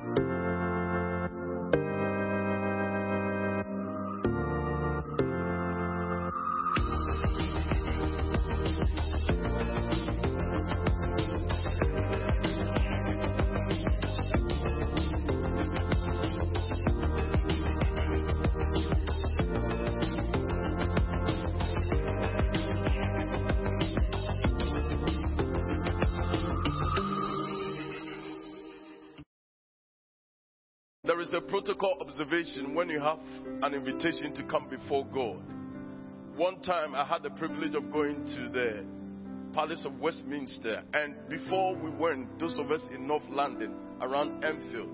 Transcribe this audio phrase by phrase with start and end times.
[0.00, 0.27] There
[31.38, 33.20] a protocol observation when you have
[33.62, 35.40] an invitation to come before God.
[36.36, 38.84] One time I had the privilege of going to the
[39.54, 44.88] Palace of Westminster, and before we went, those of us in North London, around Enfield,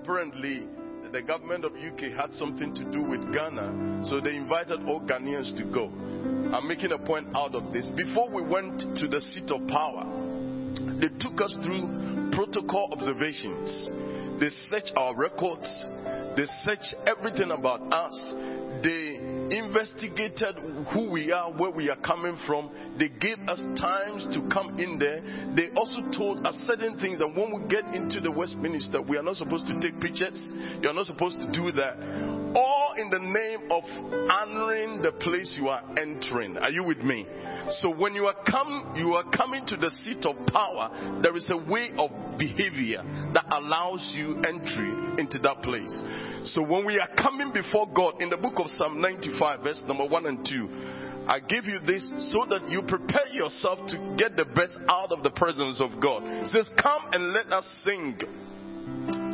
[0.00, 0.66] apparently
[1.12, 5.54] the government of UK had something to do with Ghana, so they invited all Ghanaians
[5.58, 5.92] to go.
[6.56, 7.90] I'm making a point out of this.
[7.94, 10.08] Before we went to the seat of power,
[11.00, 13.92] they took us through protocol observations.
[14.42, 15.86] They searched our records,
[16.36, 18.34] they searched everything about us,
[18.82, 19.14] they
[19.56, 20.56] investigated
[20.92, 22.68] who we are, where we are coming from.
[22.98, 25.22] They gave us times to come in there.
[25.54, 29.22] They also told us certain things that when we get into the Westminster, we are
[29.22, 30.40] not supposed to take pictures.
[30.82, 31.94] You are not supposed to do that.
[32.96, 33.84] In the name of
[34.30, 36.56] honoring the place you are entering.
[36.58, 37.26] Are you with me?
[37.80, 41.20] So when you are come, you are coming to the seat of power.
[41.22, 43.02] There is a way of behavior
[43.34, 46.02] that allows you entry into that place.
[46.52, 50.06] So when we are coming before God in the book of Psalm 95, verse number
[50.06, 54.44] 1 and 2, I give you this so that you prepare yourself to get the
[54.56, 56.24] best out of the presence of God.
[56.24, 58.18] It says, Come and let us sing.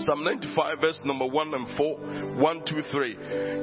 [0.00, 1.98] Psalm 95, verse number 1 and 4.
[2.38, 3.14] 1, 2, 3.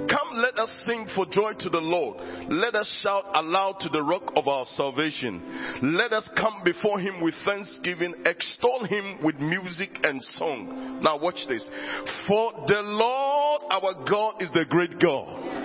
[0.09, 2.17] Come, let us sing for joy to the Lord.
[2.49, 5.41] Let us shout aloud to the rock of our salvation.
[5.95, 10.99] Let us come before him with thanksgiving, extol him with music and song.
[11.01, 11.65] Now, watch this.
[12.27, 15.64] For the Lord our God is the great God.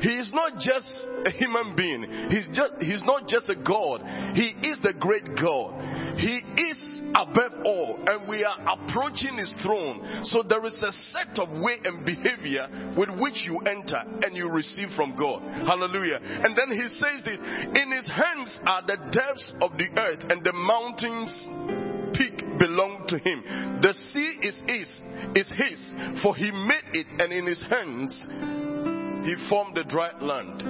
[0.00, 0.88] He is not just
[1.24, 2.04] a human being.
[2.30, 4.02] He's just he's not just a God.
[4.34, 6.16] He is the great God.
[6.18, 10.24] He is above all, and we are approaching his throne.
[10.24, 14.50] So there is a set of way and behavior with which you enter and you
[14.50, 15.42] receive from God.
[15.66, 16.18] Hallelujah.
[16.22, 20.44] And then he says this in his hands are the depths of the earth, and
[20.44, 21.32] the mountains
[22.14, 23.42] peak belong to him.
[23.80, 24.88] The sea is his,
[25.34, 25.92] is his,
[26.22, 28.26] for he made it, and in his hands
[29.24, 30.62] he formed the dry land.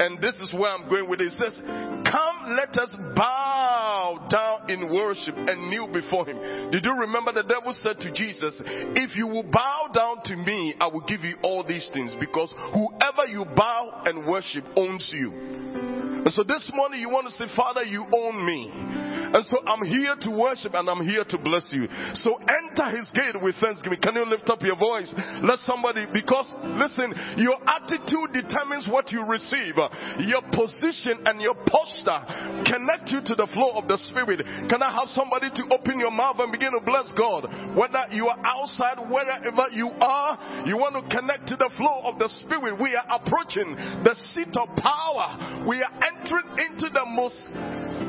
[0.00, 1.32] And this is where I'm going with it.
[1.32, 6.70] It says, Come, let us bow down in worship and kneel before him.
[6.70, 8.60] Did you remember the devil said to Jesus,
[8.94, 12.52] If you will bow down to me, I will give you all these things because
[12.74, 15.32] whoever you bow and worship owns you.
[15.32, 19.15] And so this morning you want to say, Father, you own me.
[19.32, 21.88] And so I'm here to worship and I'm here to bless you.
[22.14, 24.00] So enter his gate with thanksgiving.
[24.00, 25.12] Can you lift up your voice?
[25.42, 26.46] Let somebody, because
[26.78, 29.76] listen, your attitude determines what you receive.
[30.22, 32.22] Your position and your posture
[32.64, 34.44] connect you to the flow of the Spirit.
[34.68, 37.48] Can I have somebody to open your mouth and begin to bless God?
[37.76, 42.18] Whether you are outside, wherever you are, you want to connect to the flow of
[42.18, 42.78] the Spirit.
[42.80, 45.64] We are approaching the seat of power.
[45.66, 47.38] We are entering into the most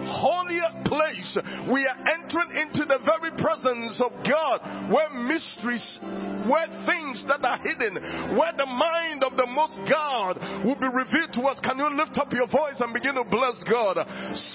[0.07, 1.37] holier place.
[1.71, 5.83] We are entering into the very presence of God where mysteries,
[6.47, 7.99] where things that are hidden,
[8.39, 11.59] where the mind of the most God will be revealed to us.
[11.59, 13.99] Can you lift up your voice and begin to bless God?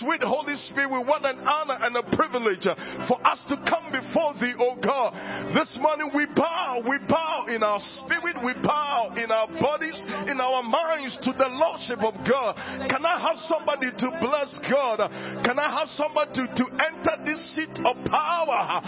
[0.00, 2.64] Sweet Holy Spirit, what an honor and a privilege
[3.08, 5.12] for us to come before thee, oh God.
[5.52, 10.40] This morning we bow, we bow in our spirit, we bow in our bodies, in
[10.40, 12.56] our minds to the Lordship of God.
[12.88, 15.04] Can I have somebody to bless God?
[15.44, 18.82] Can I have somebody to, to enter this seat of power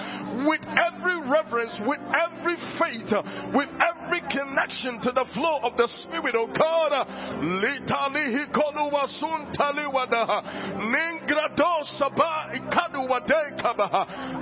[0.47, 3.11] with every reverence, with every faith,
[3.55, 7.07] with every connection to the flow of the Spirit, oh God.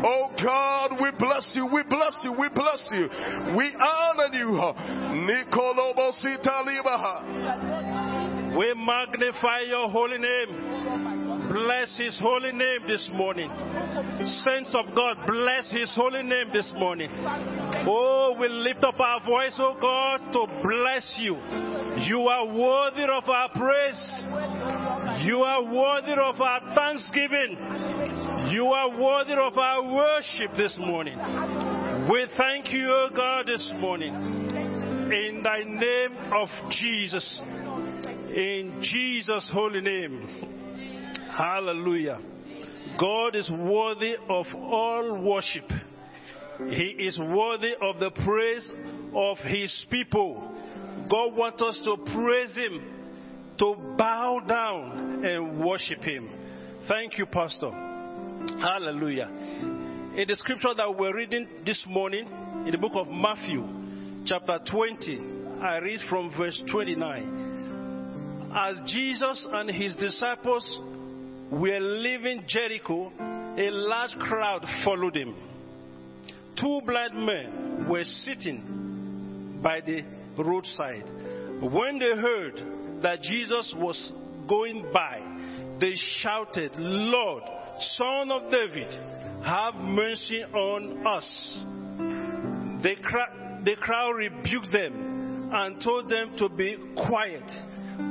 [0.04, 3.08] Oh God, we bless you, we bless you, we bless you.
[3.56, 4.52] We honor you.
[8.56, 11.31] We magnify your holy name.
[11.48, 13.50] Bless his holy name this morning.
[14.44, 17.10] Saints of God, bless his holy name this morning.
[17.86, 21.34] Oh, we lift up our voice, oh God, to bless you.
[22.06, 24.12] You are worthy of our praise.
[25.24, 27.58] You are worthy of our thanksgiving.
[28.50, 31.18] You are worthy of our worship this morning.
[32.10, 34.14] We thank you, O God, this morning.
[34.14, 37.40] In thy name of Jesus.
[38.34, 40.51] In Jesus' holy name.
[41.36, 42.18] Hallelujah.
[42.98, 45.64] God is worthy of all worship.
[46.70, 48.70] He is worthy of the praise
[49.14, 50.52] of his people.
[51.10, 52.82] God wants us to praise him,
[53.58, 56.28] to bow down and worship him.
[56.86, 57.70] Thank you, Pastor.
[57.70, 59.28] Hallelujah.
[59.28, 62.26] In the scripture that we're reading this morning,
[62.66, 63.66] in the book of Matthew,
[64.26, 65.18] chapter 20,
[65.62, 68.50] I read from verse 29.
[68.54, 70.80] As Jesus and his disciples
[71.52, 73.12] were leaving Jericho,
[73.58, 75.34] a large crowd followed him.
[76.58, 80.02] Two blind men were sitting by the
[80.38, 81.04] roadside.
[81.60, 84.12] When they heard that Jesus was
[84.48, 85.20] going by,
[85.78, 87.42] they shouted, Lord,
[87.96, 88.90] Son of David,
[89.44, 91.64] have mercy on us.
[92.82, 97.50] The, cra- the crowd rebuked them and told them to be quiet,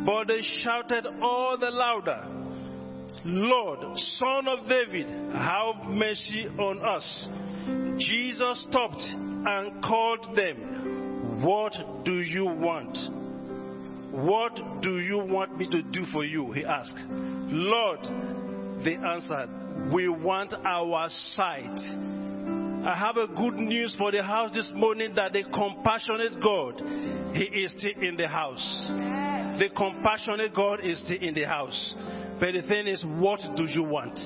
[0.06, 2.41] but they shouted all the louder,
[3.24, 7.28] Lord, Son of David, have mercy on us.
[8.00, 11.74] Jesus stopped and called them, What
[12.04, 12.98] do you want?
[14.12, 16.52] What do you want me to do for you?
[16.52, 16.98] He asked.
[17.10, 18.00] Lord,
[18.84, 21.80] they answered, We want our sight.
[22.84, 26.82] I have a good news for the house this morning that the compassionate God,
[27.36, 28.86] He is still in the house.
[29.60, 31.94] The compassionate God is still in the house.
[32.42, 34.20] But the thing is, what do you want?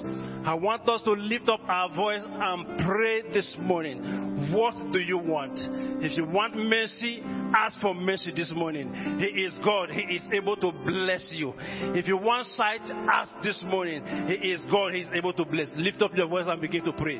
[0.47, 4.53] I want us to lift up our voice and pray this morning.
[4.53, 5.59] What do you want?
[6.01, 7.21] If you want mercy,
[7.53, 9.19] ask for mercy this morning.
[9.19, 9.89] He is God.
[9.89, 11.55] He is able to bless you.
[11.57, 12.79] If you want sight,
[13.11, 14.01] ask this morning.
[14.27, 14.93] He is God.
[14.93, 15.67] He is able to bless.
[15.75, 17.19] Lift up your voice and begin to pray.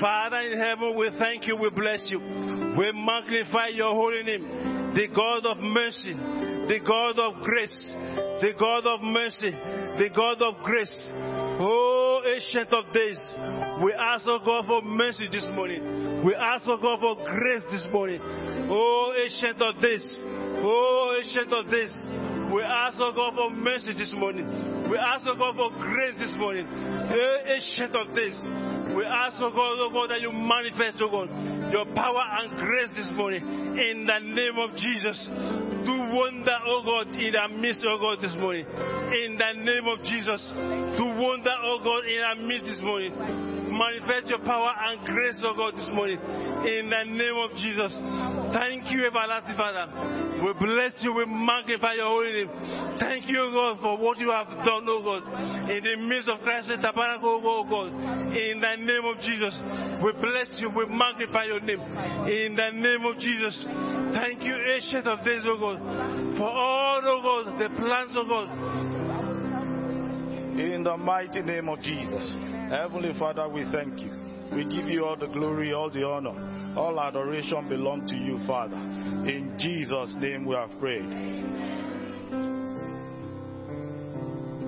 [0.00, 1.54] Father in heaven, we thank you.
[1.54, 2.18] We bless you.
[2.18, 4.94] We magnify your holy name.
[4.96, 6.47] The God of mercy.
[6.68, 7.94] The God of grace.
[8.40, 9.50] The God of mercy.
[9.50, 11.00] The God of grace.
[11.60, 13.18] Oh, ancient of days.
[13.82, 16.22] We ask, oh God, for mercy this morning.
[16.24, 18.20] We ask, oh God, for grace this morning.
[18.70, 20.04] Oh, ancient of days.
[20.60, 21.94] Oh, ancient of days.
[22.52, 24.46] We ask, oh God, for mercy this morning.
[24.90, 26.66] We ask, oh God, for grace this morning.
[26.66, 28.38] Eh, Ancient of days.
[28.98, 31.30] We ask, oh God, oh God, that you manifest, oh God,
[31.70, 33.46] your power and grace this morning.
[33.46, 35.14] In the name of Jesus.
[35.86, 38.66] Do wonder, oh God, in our midst, oh God, this morning.
[38.66, 40.42] In the name of Jesus.
[40.98, 43.14] Do wonder, oh God, in our midst this morning.
[43.70, 46.18] Manifest your power and grace, oh God, this morning.
[46.18, 47.92] In the name of Jesus.
[48.56, 49.86] Thank you, everlasting Father.
[50.40, 51.12] We bless you.
[51.12, 52.50] We magnify your holy name.
[52.98, 55.70] Thank you, God, for what you have done, oh God.
[55.70, 57.92] In the midst of Christ, the tabernacle, oh God.
[58.32, 59.54] In the name of Jesus.
[60.02, 60.70] We bless you.
[60.70, 61.80] We magnify your name.
[62.26, 63.54] In the name of Jesus.
[64.16, 65.78] Thank you, ancient of days, oh God.
[66.38, 68.97] For all, oh God, the plans, oh God.
[70.56, 72.32] In the mighty name of Jesus.
[72.70, 74.10] Heavenly Father, we thank you.
[74.54, 78.76] We give you all the glory, all the honor, all adoration belong to you, Father.
[78.76, 81.04] In Jesus' name we have prayed.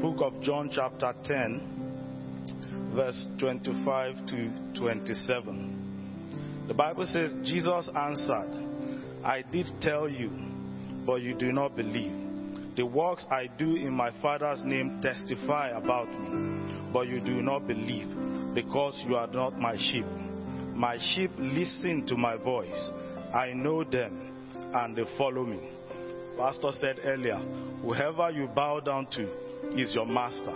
[0.03, 6.67] Book of John, chapter 10, verse 25 to 27.
[6.69, 8.69] The Bible says, Jesus answered,
[9.25, 10.31] I did tell you,
[11.07, 12.20] but you do not believe.
[12.81, 17.67] The works I do in my Father's name testify about me, but you do not
[17.67, 18.09] believe,
[18.55, 20.07] because you are not my sheep.
[20.75, 22.91] My sheep listen to my voice.
[23.35, 25.61] I know them, and they follow me.
[26.39, 27.37] Pastor said earlier,
[27.83, 29.29] whoever you bow down to
[29.79, 30.55] is your master.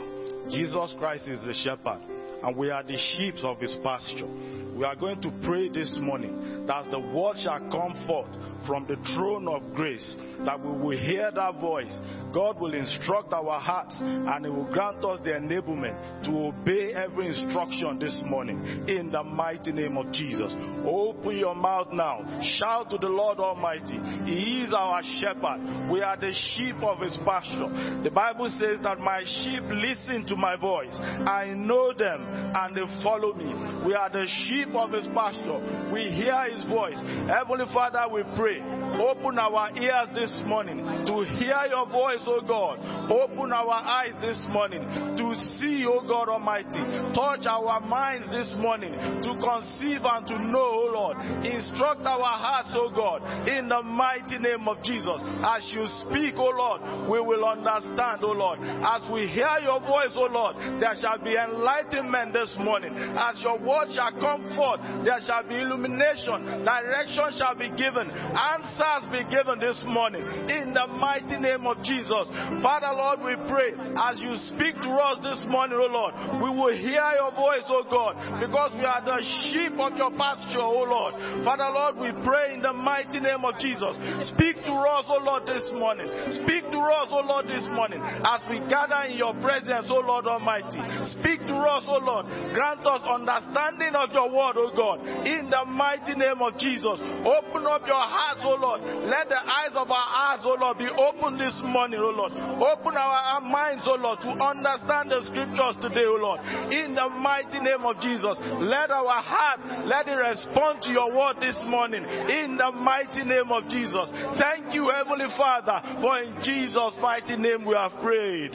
[0.48, 2.00] Jesus Christ is the shepherd,
[2.42, 4.30] and we are the sheep of his pasture.
[4.74, 8.28] We are going to pray this morning that the word shall come forth
[8.66, 10.14] from the throne of grace,
[10.44, 11.96] that we will hear that voice.
[12.34, 17.28] God will instruct our hearts and He will grant us the enablement to obey every
[17.28, 20.54] instruction this morning in the mighty name of Jesus.
[20.84, 22.40] Open your mouth now.
[22.58, 23.98] Shout to the Lord Almighty.
[24.26, 25.90] He is our shepherd.
[25.90, 28.02] We are the sheep of His pasture.
[28.02, 30.94] The Bible says that my sheep listen to my voice.
[30.94, 33.46] I know them and they follow me.
[33.86, 35.90] We are the sheep of His pasture.
[35.92, 36.98] We hear His voice.
[37.28, 38.58] Heavenly Father, we pray.
[38.98, 42.78] Open our ears this morning to hear your voice, O God.
[43.10, 44.82] Open our eyes this morning
[45.16, 46.80] to see, O God Almighty.
[47.14, 51.16] Touch our minds this morning to conceive and to know, O Lord.
[51.44, 55.20] instruct our hearts, O God, in the mighty name of Jesus.
[55.44, 58.58] As you speak, O Lord, we will understand, O Lord.
[58.62, 62.94] As we hear your voice, O Lord, there shall be enlightenment this morning.
[62.94, 69.04] As your word shall come forth, there shall be illumination, direction shall be given, answers
[69.12, 70.24] be given this morning.
[70.48, 72.13] In the mighty name of Jesus.
[72.62, 76.74] Father, Lord, we pray as you speak to us this morning, O Lord, we will
[76.76, 79.18] hear your voice, O God, because we are the
[79.50, 81.14] sheep of your pasture, O Lord.
[81.42, 83.96] Father, Lord, we pray in the mighty name of Jesus.
[84.30, 86.06] Speak to us, O Lord, this morning.
[86.44, 90.26] Speak to us, O Lord, this morning as we gather in your presence, O Lord
[90.26, 90.78] Almighty.
[91.18, 92.26] Speak to us, O Lord.
[92.54, 97.00] Grant us understanding of your word, O God, in the mighty name of Jesus.
[97.24, 98.82] Open up your hearts, O Lord.
[99.08, 102.32] Let the eyes of our hearts, O Lord, be open this morning, O Lord.
[102.32, 106.40] Open our, minds, O Lord, to understand the scriptures today, O Lord.
[106.70, 108.36] In the mighty name of Jesus.
[108.60, 112.04] Let our heart, let it respond to your word this morning.
[112.04, 114.12] In the mighty name of Jesus.
[114.38, 118.52] Thank you, Heavenly Father, for in Jesus' mighty name we have prayed.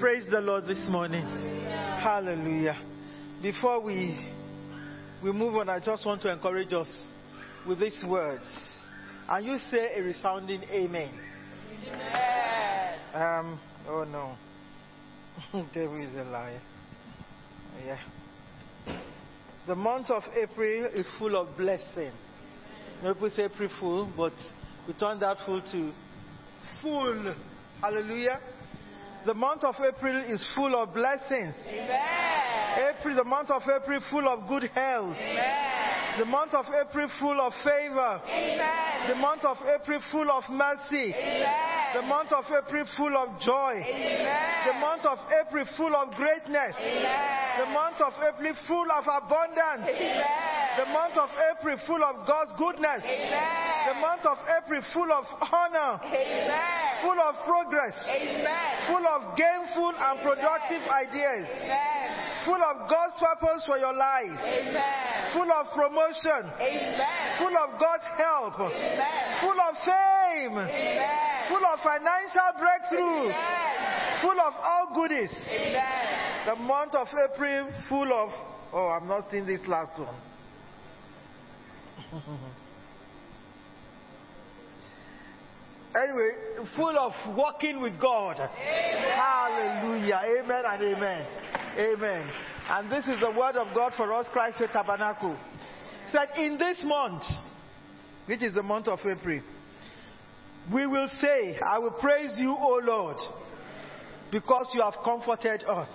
[0.00, 1.22] Praise the Lord this morning.
[2.02, 2.78] Hallelujah.
[3.42, 4.18] Before we
[5.22, 6.88] we move on, I just want to encourage us
[7.66, 8.48] with these words.
[9.28, 11.12] And you say a resounding amen.
[11.86, 12.98] amen.
[13.14, 14.36] Um, oh no.
[15.74, 16.60] Devil is a liar.
[17.84, 17.98] Yeah.
[19.66, 22.12] The month of April is full of blessing.
[23.02, 24.32] People say April full, but
[24.86, 25.92] we turn that full to
[26.82, 27.34] full.
[27.80, 28.40] Hallelujah.
[29.26, 31.54] The month of April is full of blessings.
[31.68, 35.16] April, the month of April, full of good health.
[36.18, 38.20] The month of April, full of favor.
[39.08, 41.14] The month of April, full of mercy.
[41.94, 43.82] The month of April, full of joy.
[44.66, 46.76] The month of April, full of greatness.
[47.58, 50.59] The month of April, full of abundance.
[50.78, 53.02] The month of April, full of God's goodness.
[53.02, 55.98] The month of April, full of honor.
[57.02, 57.96] Full of progress.
[58.86, 61.46] Full of gainful and productive ideas.
[62.44, 64.38] Full of God's purpose for your life.
[65.34, 66.42] Full of promotion.
[67.38, 68.56] Full of God's help.
[68.56, 70.56] Full of fame.
[71.50, 73.32] Full of financial breakthrough.
[74.22, 75.30] Full of all goodies.
[76.46, 78.30] The month of April, full of.
[78.72, 80.14] Oh, I'm not seeing this last one.
[85.94, 86.30] anyway,
[86.76, 88.36] full of walking with God.
[88.36, 90.20] Hallelujah.
[90.40, 91.26] Amen and amen.
[91.78, 92.30] Amen.
[92.68, 95.36] And this is the word of God for us, Christ the Tabernacle.
[96.10, 97.22] Said in this month,
[98.26, 99.40] which is the month of April,
[100.72, 103.16] we will say, I will praise you, O Lord,
[104.30, 105.88] because you have comforted us.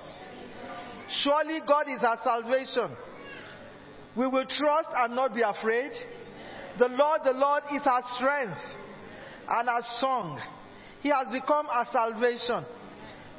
[1.24, 2.96] Surely God is our salvation.
[4.18, 5.92] We will trust and not be afraid.
[6.78, 8.60] The Lord, the Lord is our strength
[9.50, 10.42] and our song.
[11.02, 12.66] He has become our salvation.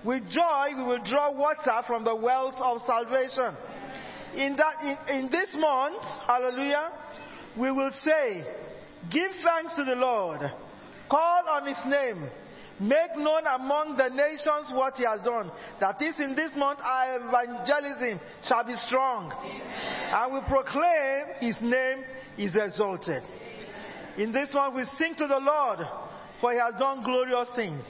[0.04, 3.56] With joy, we will draw water from the wells of salvation.
[4.36, 6.92] In, that, in, in this month, hallelujah,
[7.58, 8.44] we will say,
[9.10, 10.40] Give thanks to the Lord,
[11.10, 12.30] call on his name,
[12.80, 15.50] make known among the nations what he has done.
[15.80, 19.32] That is, in this month, our evangelism shall be strong.
[19.32, 22.04] And we proclaim his name
[22.38, 23.22] is exalted.
[24.18, 25.80] In this month, we sing to the Lord,
[26.40, 27.84] for he has done glorious things.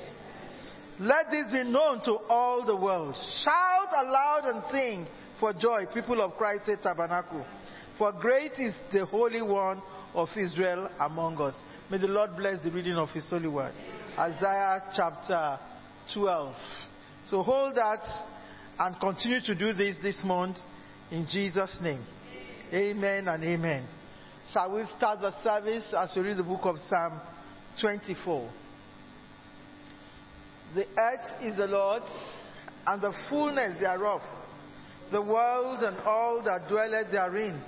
[0.99, 3.15] Let this be known to all the world.
[3.45, 5.07] Shout aloud and sing
[5.39, 7.45] for joy, people of Christ's tabernacle.
[7.99, 9.83] For great is the Holy One
[10.15, 11.55] of Israel among us.
[11.91, 13.75] May the Lord bless the reading of His holy word.
[14.19, 15.59] Isaiah chapter
[16.15, 16.55] 12.
[17.27, 18.01] So hold that
[18.79, 20.57] and continue to do this this month
[21.11, 22.03] in Jesus' name.
[22.73, 23.87] Amen and amen.
[24.53, 27.21] Shall we start the service as we read the book of Psalm
[27.81, 28.51] 24?
[30.75, 32.11] The earth is the Lord's,
[32.87, 34.21] and the fullness thereof,
[35.13, 37.61] the world and all that dwelleth therein.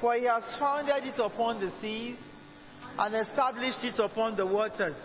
[0.00, 2.16] For he has founded it upon the seas,
[2.98, 4.96] and established it upon the waters.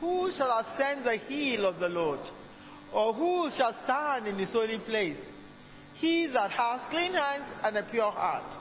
[0.00, 2.20] Who shall ascend the hill of the Lord?
[2.92, 5.18] Or who shall stand in his holy place?
[5.94, 8.54] He that has clean hands and a pure heart,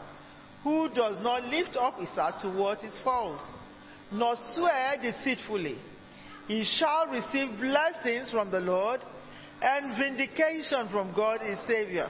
[0.63, 3.41] who does not lift up his heart to what is false,
[4.11, 5.77] nor swear deceitfully.
[6.47, 9.01] He shall receive blessings from the Lord
[9.61, 12.09] and vindication from God his Savior.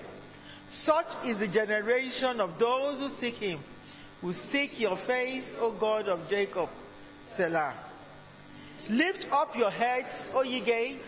[0.69, 3.63] Such is the generation of those who seek him,
[4.21, 6.69] who seek your face, O God of Jacob.
[7.37, 7.84] Selah.
[8.89, 11.05] Lift up your heads, O ye gates,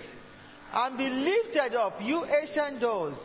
[0.74, 3.18] and be lifted up, you ancient doors,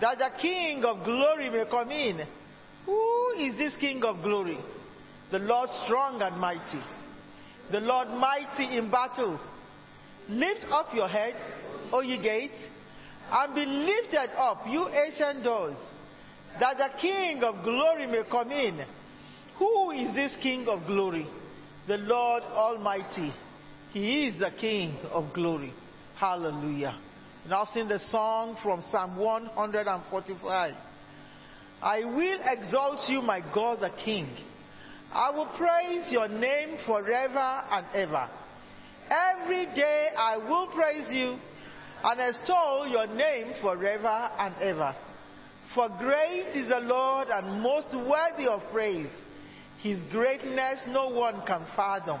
[0.00, 2.20] that the King of glory may come in.
[2.86, 4.58] Who is this King of glory?
[5.30, 6.82] The Lord strong and mighty,
[7.70, 9.38] the Lord mighty in battle.
[10.28, 11.34] Lift up your head,
[11.92, 12.56] O ye gates,
[13.30, 15.76] and be lifted up, you ancient doors,
[16.60, 18.84] that the King of glory may come in.
[19.58, 21.26] Who is this King of glory?
[21.86, 23.32] The Lord Almighty.
[23.92, 25.72] He is the King of glory.
[26.16, 26.98] Hallelujah.
[27.48, 30.74] Now sing the song from Psalm 145.
[31.80, 34.28] I will exalt you, my God the King.
[35.12, 37.38] I will praise your name forever
[37.70, 38.28] and ever.
[39.08, 41.38] Every day I will praise you
[42.04, 44.94] and extol your name forever and ever.
[45.74, 49.10] For great is the Lord and most worthy of praise.
[49.80, 52.20] His greatness no one can fathom.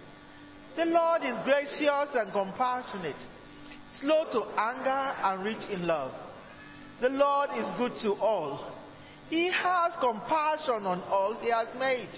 [0.75, 3.21] The Lord is gracious and compassionate,
[3.99, 6.13] slow to anger and rich in love.
[7.01, 8.71] The Lord is good to all.
[9.29, 12.09] He has compassion on all he has made.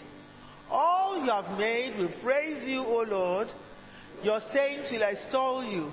[0.70, 3.48] All you have made will praise you, O Lord.
[4.24, 5.92] Your saints will extol you.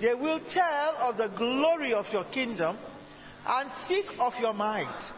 [0.00, 2.78] They will tell of the glory of your kingdom
[3.46, 5.10] and speak of your might,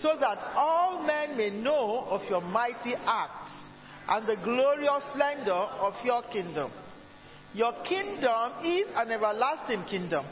[0.00, 3.67] so that all men may know of your mighty acts
[4.08, 6.72] and the glorious splendor of your kingdom.
[7.52, 10.24] Your kingdom is an everlasting kingdom,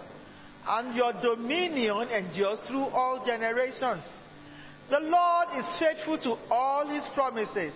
[0.66, 4.02] and your dominion endures through all generations.
[4.90, 7.74] The Lord is faithful to all his promises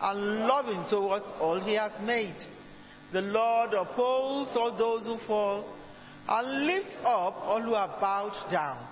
[0.00, 2.36] and loving towards all he has made.
[3.12, 5.64] The Lord upholds all those who fall
[6.28, 8.86] and lifts up all who are bowed down.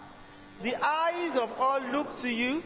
[0.62, 2.62] The eyes of all look to you,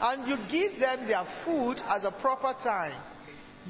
[0.00, 3.00] and you give them their food at the proper time.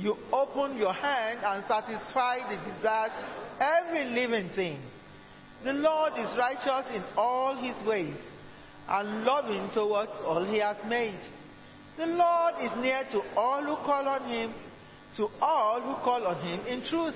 [0.01, 4.83] You open your hand and satisfy the desires of every living thing.
[5.63, 8.17] The Lord is righteous in all his ways
[8.89, 11.21] and loving towards all he has made.
[11.99, 14.55] The Lord is near to all who call on him,
[15.19, 17.15] to all who call on him in truth.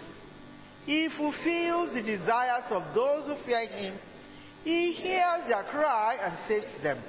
[0.85, 3.99] He fulfills the desires of those who fear him.
[4.63, 7.03] He hears their cry and saves them.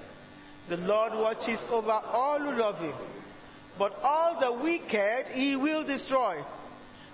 [0.70, 2.94] The Lord watches over all who love him,
[3.78, 6.36] but all the wicked he will destroy.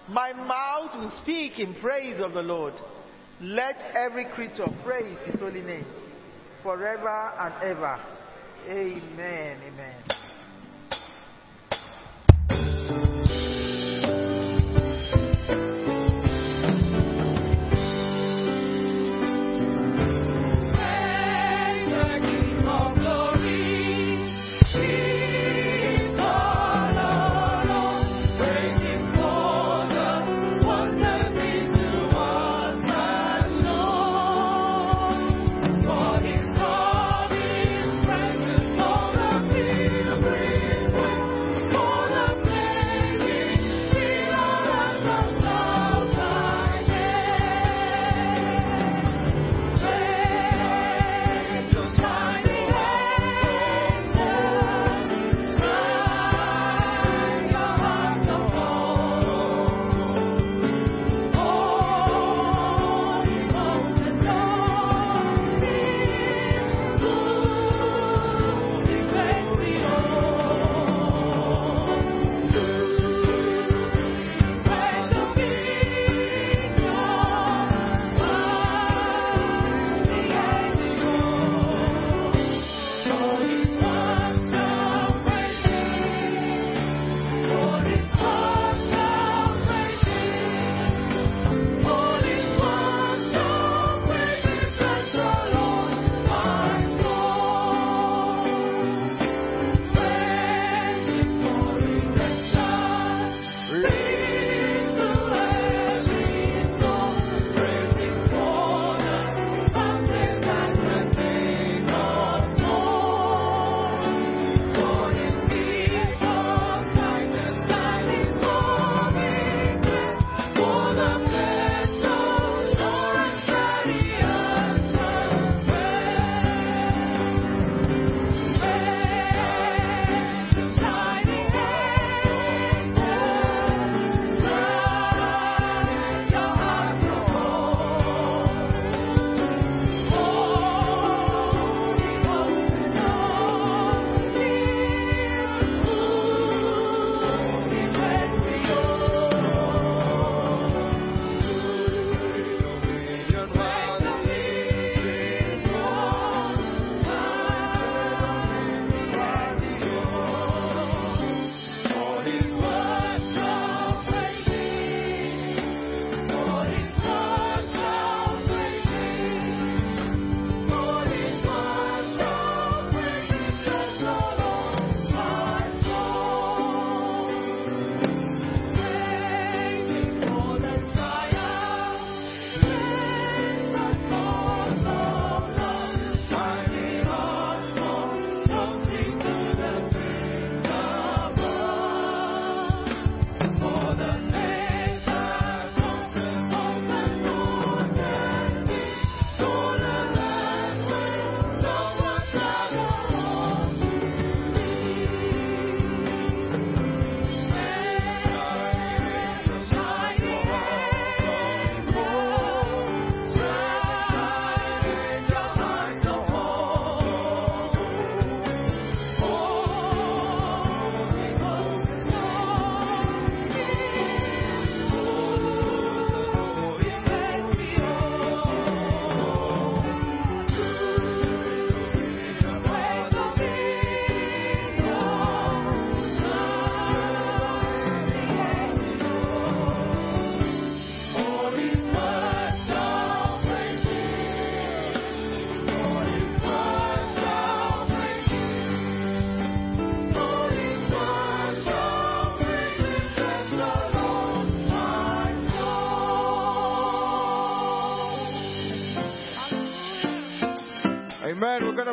[0.10, 2.74] My mouth will speak in praise of the Lord.
[3.40, 5.86] Let every creature praise his holy name
[6.62, 8.00] forever and ever.
[8.68, 9.60] Amen.
[9.66, 10.21] Amen.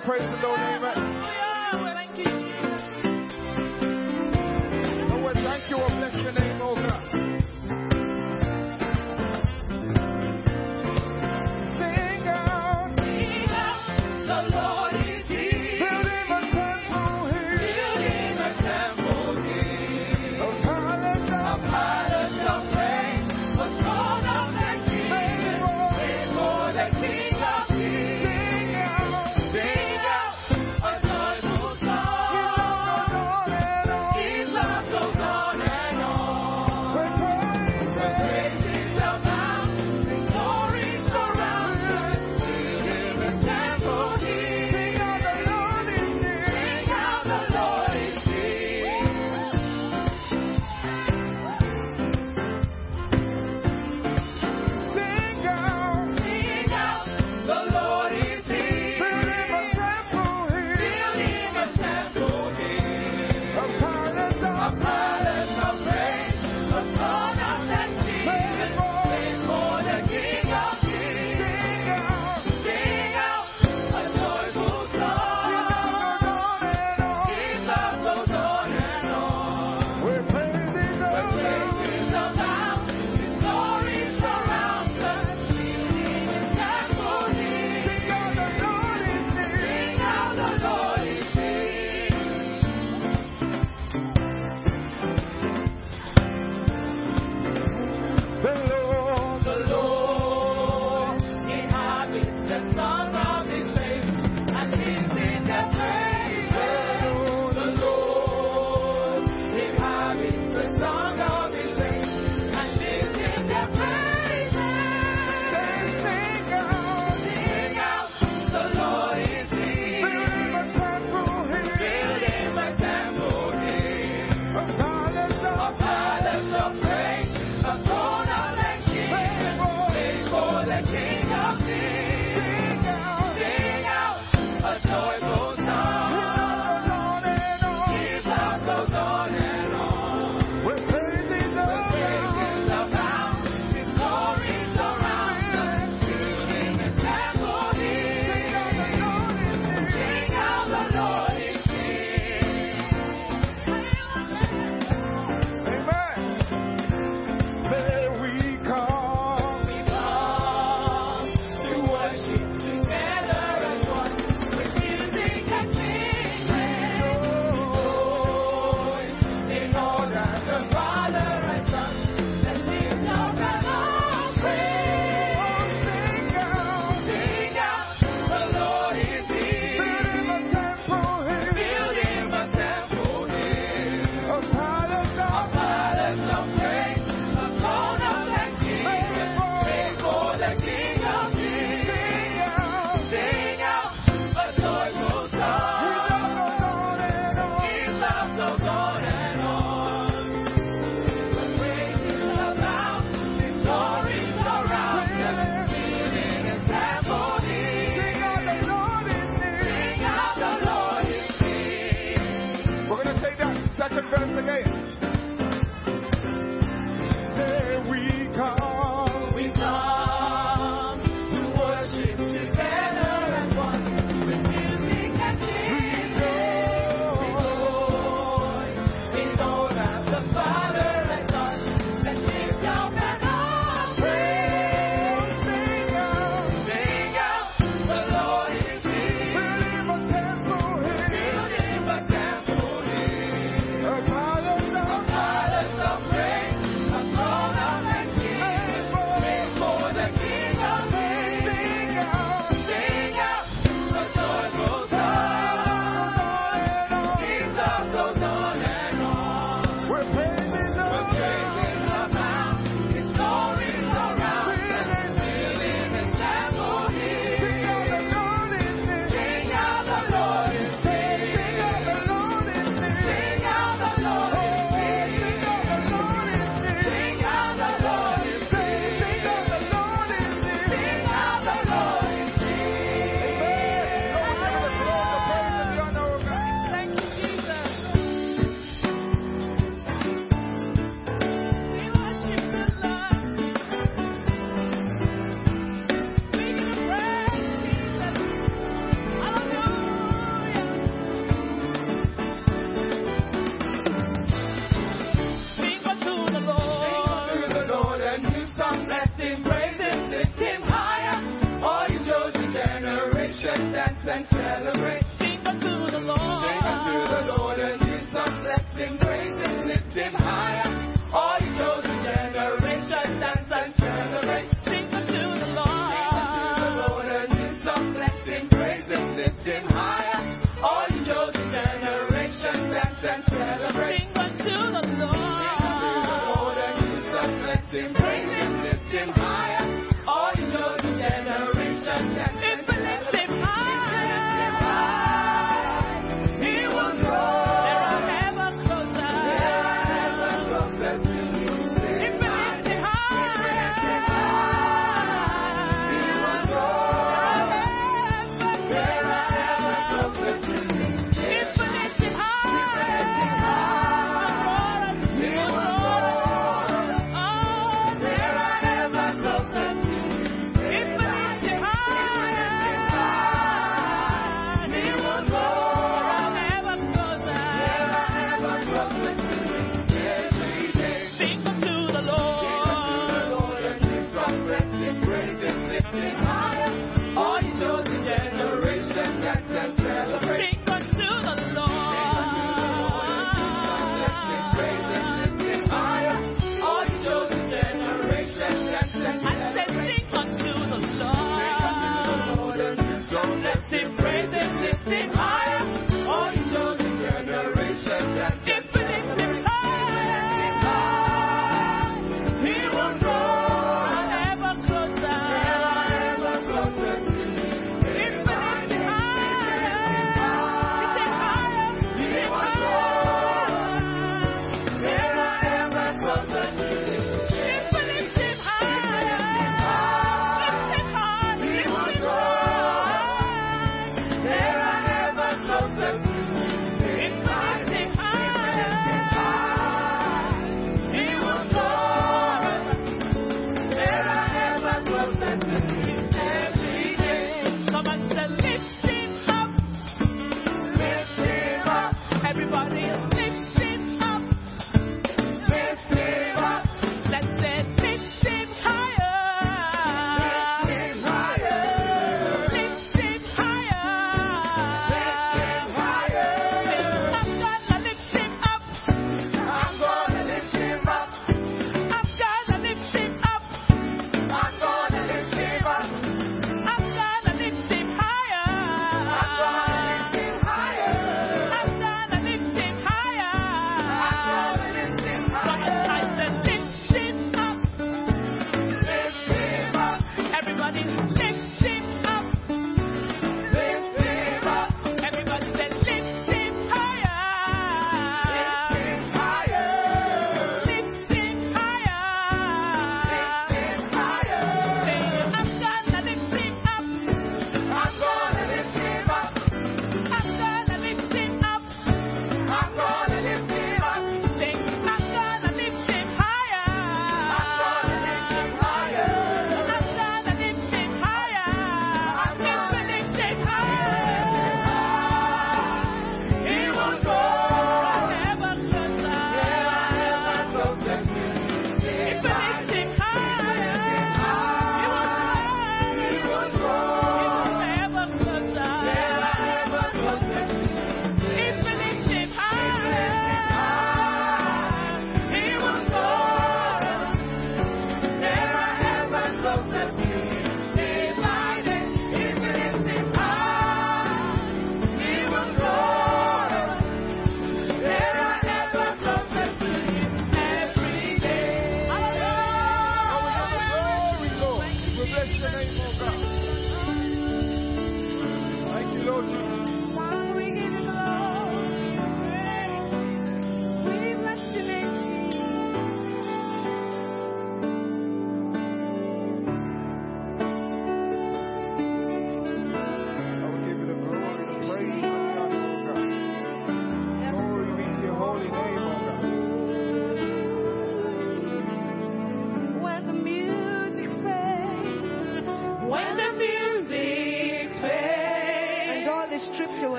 [0.00, 0.65] Praise the Lord.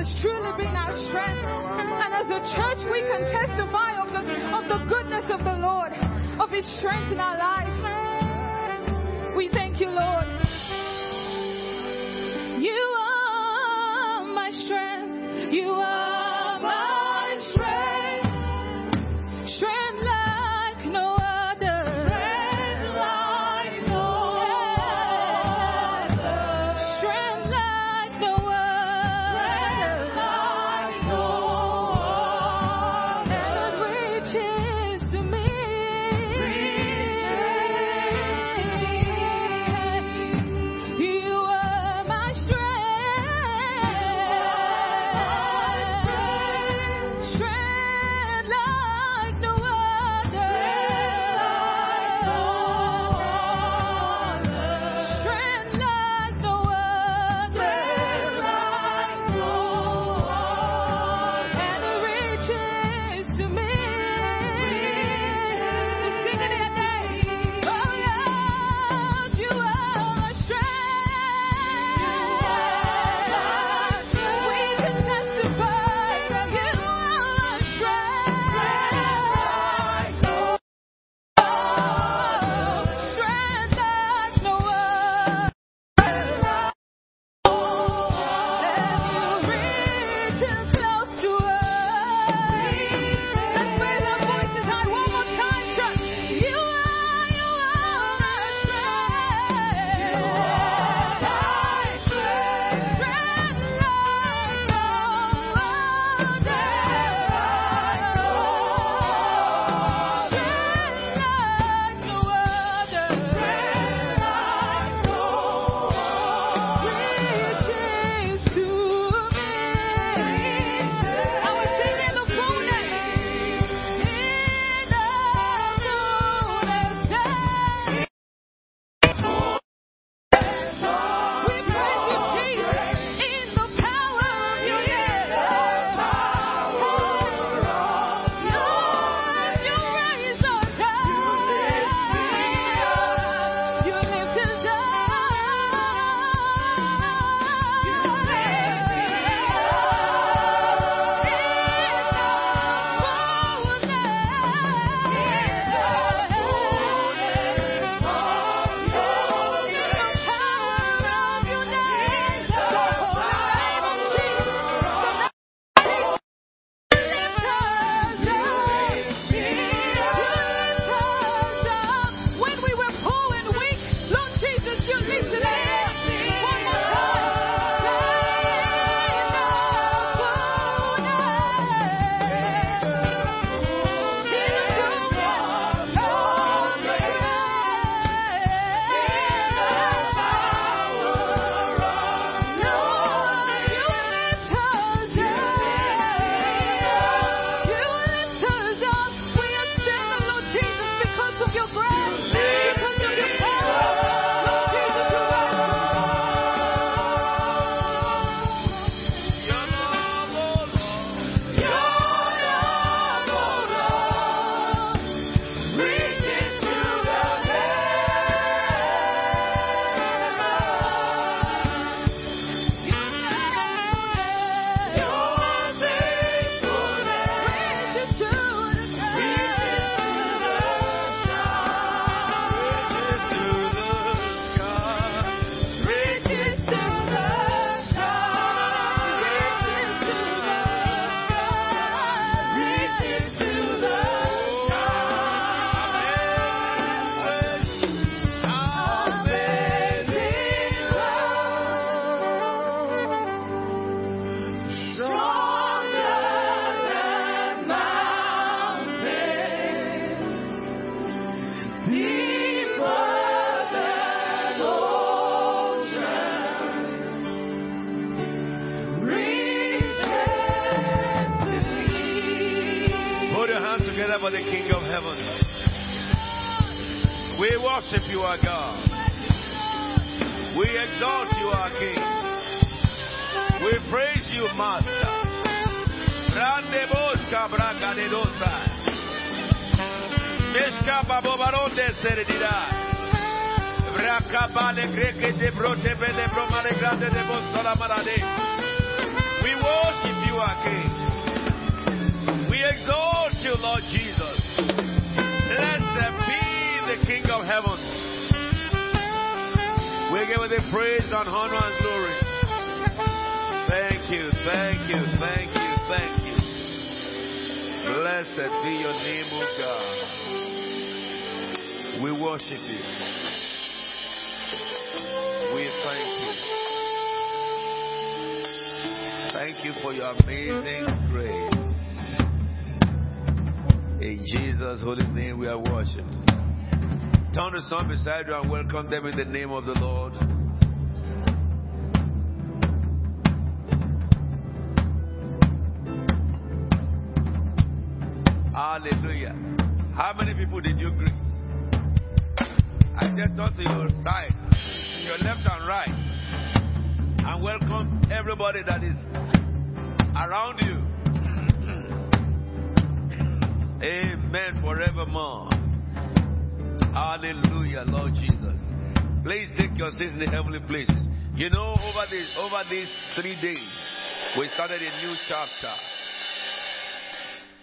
[0.00, 1.44] has truly been our strength.
[1.44, 4.24] And as a church, we can testify of the,
[4.56, 5.92] of the goodness of the Lord,
[6.40, 9.36] of His strength in our life.
[9.36, 10.19] We thank you, Lord.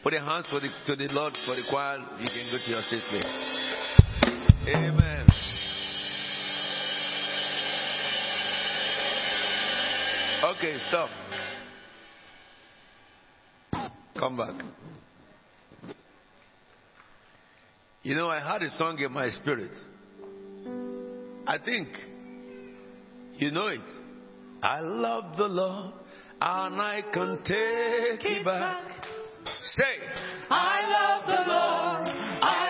[0.07, 1.97] Put your hands for the, to the Lord for the choir.
[1.97, 3.25] You can go to your seat, please.
[4.73, 5.27] Amen.
[10.45, 11.09] Okay, stop.
[14.17, 14.63] Come back.
[18.03, 19.71] You know, I had a song in my spirit.
[21.45, 21.89] I think
[23.33, 23.81] you know it.
[24.63, 25.93] I love the Lord,
[26.39, 28.96] and I can take it back.
[29.63, 29.97] Stay.
[30.49, 32.07] I love the Lord.
[32.41, 32.66] I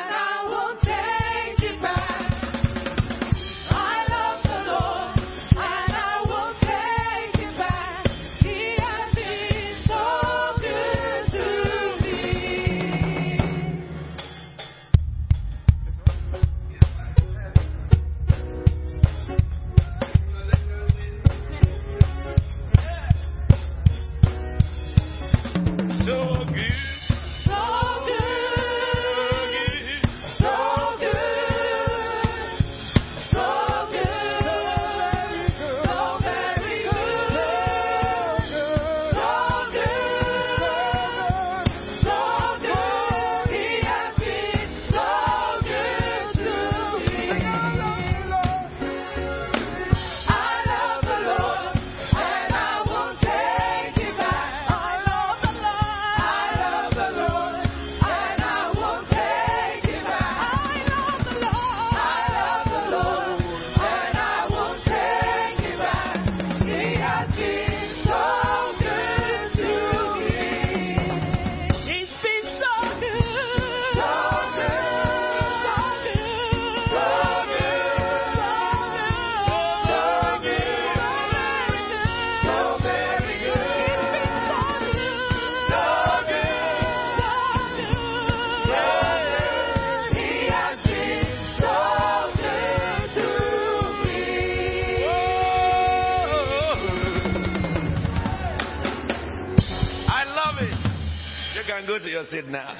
[102.29, 102.75] sit now.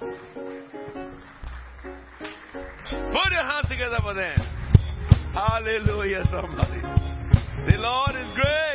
[0.00, 0.10] Put
[3.32, 4.38] your hands together for them.
[5.32, 6.80] Hallelujah, somebody.
[7.70, 8.65] The Lord is great.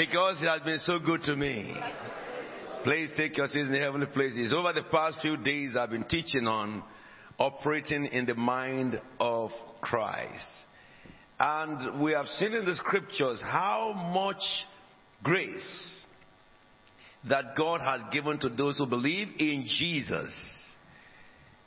[0.00, 1.76] because it has been so good to me.
[2.84, 4.50] Please take your seats in the heavenly places.
[4.50, 6.82] Over the past few days, I've been teaching on
[7.38, 9.50] operating in the mind of
[9.82, 10.46] Christ.
[11.38, 14.42] And we have seen in the scriptures how much
[15.22, 16.06] grace
[17.28, 20.34] that God has given to those who believe in Jesus.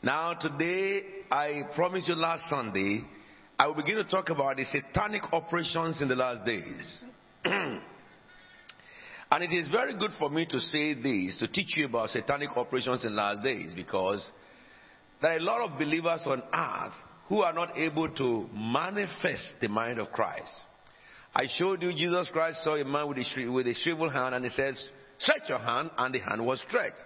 [0.01, 3.03] Now, today, I promised you last Sunday,
[3.59, 7.03] I will begin to talk about the satanic operations in the last days.
[9.33, 12.55] and it is very good for me to say this, to teach you about satanic
[12.55, 14.23] operations in last days, because
[15.23, 16.93] there are a lot of believers on earth
[17.29, 20.51] who are not able to manifest the mind of Christ.
[21.33, 24.45] I showed you Jesus Christ saw a man with a, with a shriveled hand and
[24.45, 26.97] he says, stretch your hand, and the hand was stretched.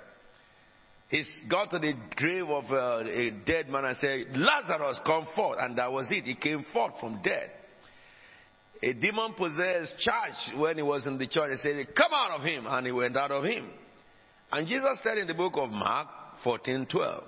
[1.08, 5.60] He got to the grave of uh, a dead man and said, Lazarus, come forth.
[5.62, 6.26] And that was it.
[6.26, 7.52] He came forth from dead.
[8.84, 11.52] A demon possessed charged when he was in the church.
[11.52, 12.66] He said, Come out of him.
[12.68, 13.72] And he went out of him.
[14.52, 16.08] And Jesus said in the book of Mark
[16.44, 17.24] 14 12,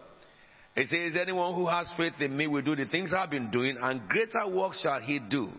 [0.75, 3.77] He says, Anyone who has faith in me will do the things I've been doing,
[3.81, 5.49] and greater works shall he do.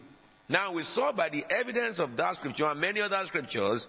[0.49, 3.86] Now we saw by the evidence of that scripture and many other scriptures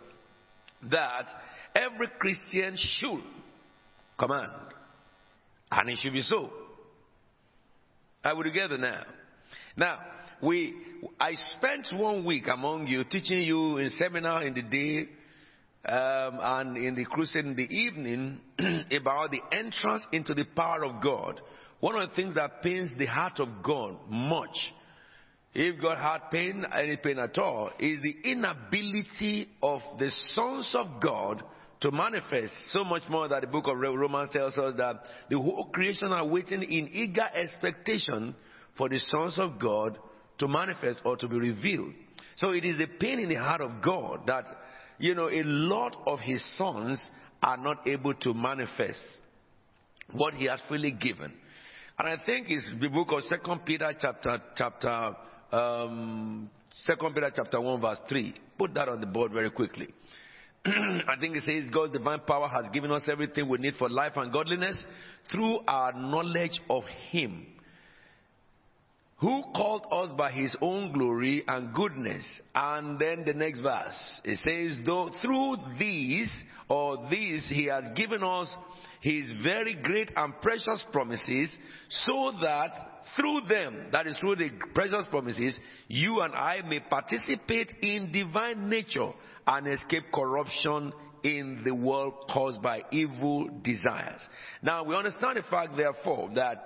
[0.91, 1.27] that
[1.75, 3.23] every Christian should
[4.19, 4.51] command.
[5.71, 6.51] And it should be so.
[8.23, 9.03] Are we together now?
[9.75, 9.99] Now,
[10.41, 10.73] we,
[11.19, 15.09] I spent one week among you teaching you in seminar in the day
[15.85, 18.39] um, and in the crusade in the evening
[18.91, 21.41] about the entrance into the power of God.
[21.79, 24.55] One of the things that pains the heart of God much,
[25.53, 31.01] if God had pain, any pain at all, is the inability of the sons of
[31.01, 31.43] God
[31.81, 34.97] to manifest so much more that the book of Romans tells us that
[35.29, 38.35] the whole creation are waiting in eager expectation
[38.77, 39.97] for the sons of God
[40.41, 41.93] to manifest or to be revealed.
[42.35, 44.45] So it is a pain in the heart of God that,
[44.97, 47.09] you know, a lot of his sons
[47.41, 49.03] are not able to manifest
[50.11, 51.31] what he has freely given.
[51.97, 55.15] And I think it's the book of Second Peter chapter chapter
[55.51, 56.49] um,
[56.83, 58.33] Second Peter chapter one verse three.
[58.57, 59.89] Put that on the board very quickly.
[60.65, 64.13] I think it says God's divine power has given us everything we need for life
[64.15, 64.83] and godliness
[65.31, 67.45] through our knowledge of Him
[69.21, 72.41] who called us by his own glory and goodness.
[72.55, 76.31] And then the next verse, it says, though through these
[76.67, 78.53] or these he has given us
[78.99, 81.55] his very great and precious promises,
[81.89, 82.71] so that
[83.15, 85.57] through them, that is through the precious promises,
[85.87, 89.11] you and I may participate in divine nature
[89.45, 90.93] and escape corruption
[91.23, 94.27] in the world caused by evil desires.
[94.63, 96.57] Now we understand the fact, therefore, that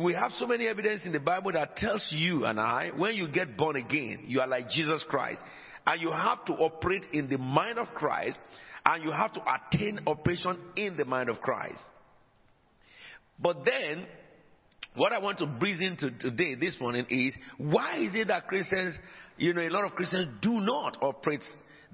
[0.00, 3.28] we have so many evidence in the Bible that tells you and I, when you
[3.28, 5.40] get born again, you are like Jesus Christ.
[5.86, 8.38] And you have to operate in the mind of Christ,
[8.86, 11.82] and you have to attain operation in the mind of Christ.
[13.38, 14.06] But then,
[14.94, 18.96] what I want to breeze into today, this morning, is why is it that Christians,
[19.36, 21.42] you know, a lot of Christians do not operate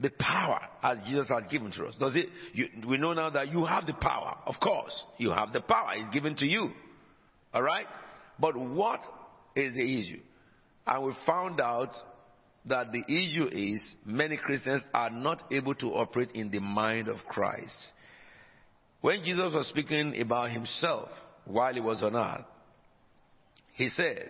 [0.01, 1.95] the power as Jesus has given to us?
[1.99, 2.29] Does it?
[2.53, 4.37] You, we know now that you have the power.
[4.45, 5.93] Of course, you have the power.
[5.95, 6.73] It's given to you.
[7.53, 7.87] All right?
[8.39, 9.01] But what
[9.57, 10.21] is the issue?
[10.87, 11.91] And we found out
[12.67, 17.19] that the issue is many Christians are not able to operate in the mind of
[17.29, 17.91] Christ.
[19.01, 21.09] When Jesus was speaking about himself
[21.45, 22.45] while he was on earth,
[23.75, 24.29] he said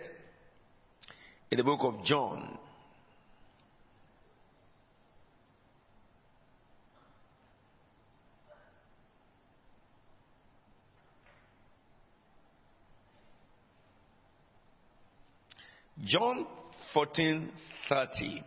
[1.51, 2.57] in the book of John,
[16.05, 16.45] John
[16.95, 18.43] 14:30.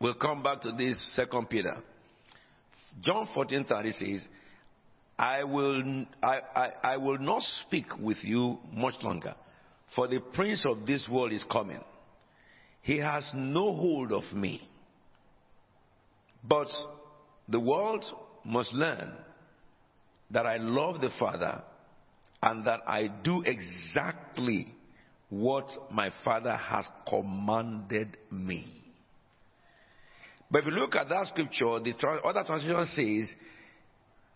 [0.00, 1.76] We'll come back to this second Peter.
[3.00, 4.28] John 14:30 says,
[5.18, 9.34] I will, I, I, I will not speak with you much longer,
[9.94, 11.80] for the prince of this world is coming.
[12.82, 14.68] He has no hold of me.
[16.46, 16.68] But
[17.48, 18.04] the world
[18.44, 19.12] must learn
[20.30, 21.62] that I love the Father
[22.42, 24.74] and that I do exactly
[25.30, 28.66] what my Father has commanded me.
[30.50, 31.94] But if you look at that scripture, the
[32.24, 33.30] other translation says,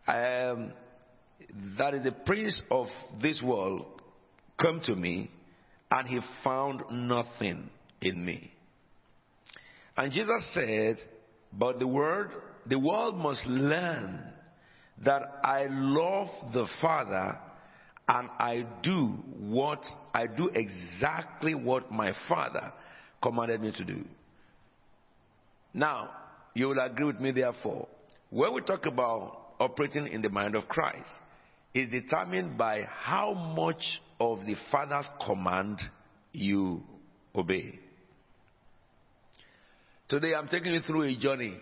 [0.07, 0.73] um,
[1.79, 2.87] that is the prince of
[3.23, 3.87] this world
[4.61, 5.31] come to me
[5.91, 7.71] and he found nothing
[8.01, 8.51] in me.
[9.97, 10.97] And Jesus said,
[11.53, 12.31] but the word,
[12.67, 14.33] the world must learn
[15.05, 17.39] that I love the Father
[18.09, 19.85] and I do what,
[20.15, 22.73] I do exactly what my Father
[23.23, 24.05] commanded me to do.
[25.75, 26.11] Now,
[26.55, 27.87] you will agree with me therefore,
[28.31, 31.11] when we talk about operating in the mind of Christ,
[31.75, 35.79] is determined by how much of the Father's command
[36.33, 36.83] you
[37.35, 37.79] obey.
[40.09, 41.59] Today I'm taking you through a journey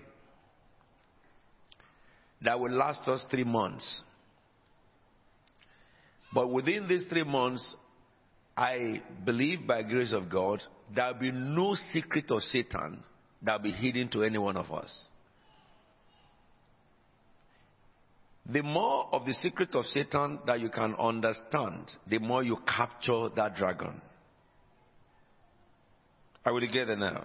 [2.43, 4.03] that will last us three months.
[6.37, 7.75] But within these three months,
[8.55, 10.63] I believe by grace of God,
[10.95, 13.03] there will be no secret of Satan
[13.41, 15.07] that will be hidden to any one of us.
[18.45, 23.31] The more of the secret of Satan that you can understand, the more you capture
[23.35, 24.03] that dragon.
[26.45, 27.25] Are we together now?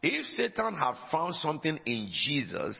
[0.00, 2.78] If Satan had found something in Jesus,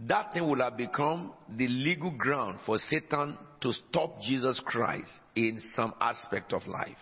[0.00, 5.60] that thing would have become the legal ground for Satan to stop Jesus Christ in
[5.74, 6.96] some aspect of life.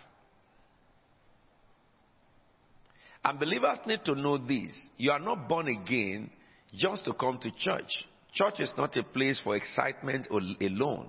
[3.23, 4.77] And believers need to know this.
[4.97, 6.29] You are not born again
[6.73, 8.05] just to come to church.
[8.33, 11.07] Church is not a place for excitement alone.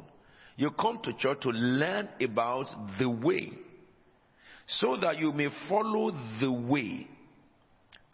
[0.57, 2.67] You come to church to learn about
[2.99, 3.51] the way
[4.67, 7.09] so that you may follow the way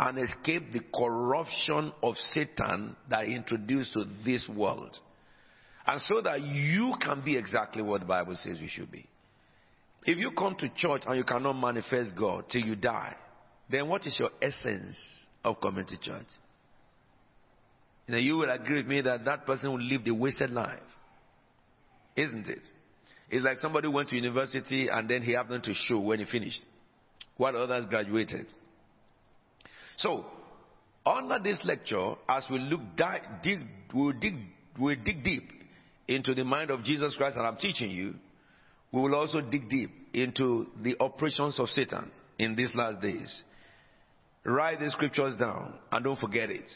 [0.01, 4.99] and escape the corruption of Satan that introduced to this world.
[5.87, 9.07] And so that you can be exactly what the Bible says you should be.
[10.07, 13.15] If you come to church and you cannot manifest God till you die,
[13.71, 14.97] then what is your essence
[15.45, 16.27] of coming to church?
[18.07, 20.81] You, know, you will agree with me that that person will live the wasted life.
[22.17, 22.63] Isn't it?
[23.29, 26.63] It's like somebody went to university and then he happened to show when he finished,
[27.37, 28.47] while others graduated.
[30.03, 30.25] So,
[31.05, 33.61] under this lecture, as we look di- dig,
[33.93, 34.35] we'll dig,
[34.79, 35.51] we'll dig deep
[36.09, 38.15] into the mind of Jesus Christ, and I'm teaching you,
[38.93, 43.45] we will also dig deep into the operations of Satan in these last days.
[44.45, 46.69] Write the scriptures down and don't forget it.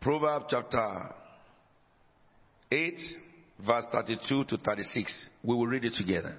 [0.00, 1.12] Proverbs chapter
[2.70, 2.94] 8,
[3.66, 5.28] verse 32 to 36.
[5.42, 6.36] We will read it together.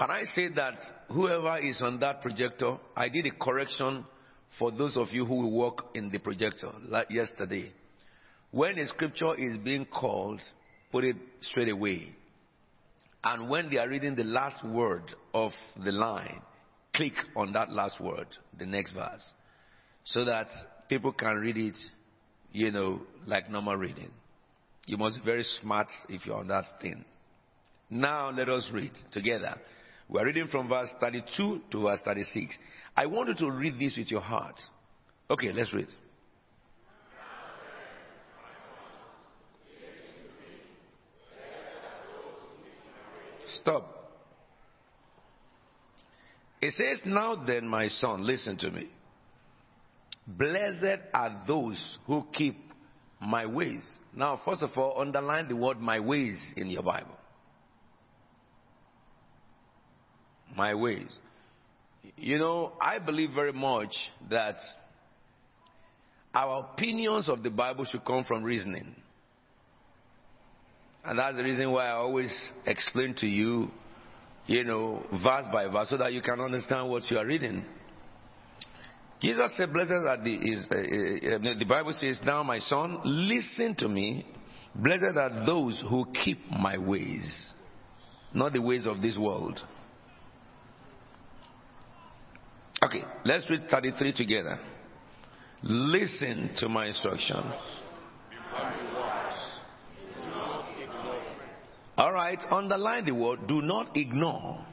[0.00, 0.76] Can I say that
[1.08, 4.06] whoever is on that projector, I did a correction
[4.58, 7.70] for those of you who work in the projector like yesterday.
[8.50, 10.40] When a scripture is being called,
[10.90, 12.14] put it straight away.
[13.22, 15.02] And when they are reading the last word
[15.34, 15.52] of
[15.84, 16.40] the line,
[16.94, 18.28] click on that last word,
[18.58, 19.30] the next verse,
[20.04, 20.46] so that
[20.88, 21.76] people can read it,
[22.52, 24.10] you know, like normal reading.
[24.86, 27.04] You must be very smart if you're on that thing.
[27.90, 29.60] Now let us read together.
[30.10, 32.58] We're reading from verse 32 to verse 36.
[32.96, 34.56] I want you to read this with your heart.
[35.30, 35.86] Okay, let's read.
[43.54, 43.96] Stop.
[46.60, 48.88] It says, Now then, my son, listen to me.
[50.26, 52.56] Blessed are those who keep
[53.20, 53.88] my ways.
[54.14, 57.19] Now, first of all, underline the word my ways in your Bible.
[60.56, 61.18] My ways.
[62.16, 63.94] You know, I believe very much
[64.30, 64.56] that
[66.34, 68.94] our opinions of the Bible should come from reasoning.
[71.04, 73.70] And that's the reason why I always explain to you,
[74.46, 77.64] you know, verse by verse, so that you can understand what you are reading.
[79.20, 83.74] Jesus said, Blessed are the, is, uh, uh, the Bible says, Now my son, listen
[83.76, 84.26] to me.
[84.74, 87.54] Blessed are those who keep my ways,
[88.32, 89.60] not the ways of this world.
[92.82, 94.58] Okay, let's read 33 together.
[95.62, 97.52] Listen to my instructions.
[101.98, 104.64] All right, underline the word do not ignore.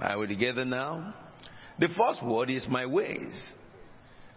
[0.00, 1.14] Are we together now?
[1.78, 3.52] The first word is my ways.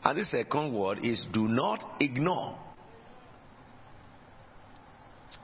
[0.03, 2.59] And the second word is do not ignore.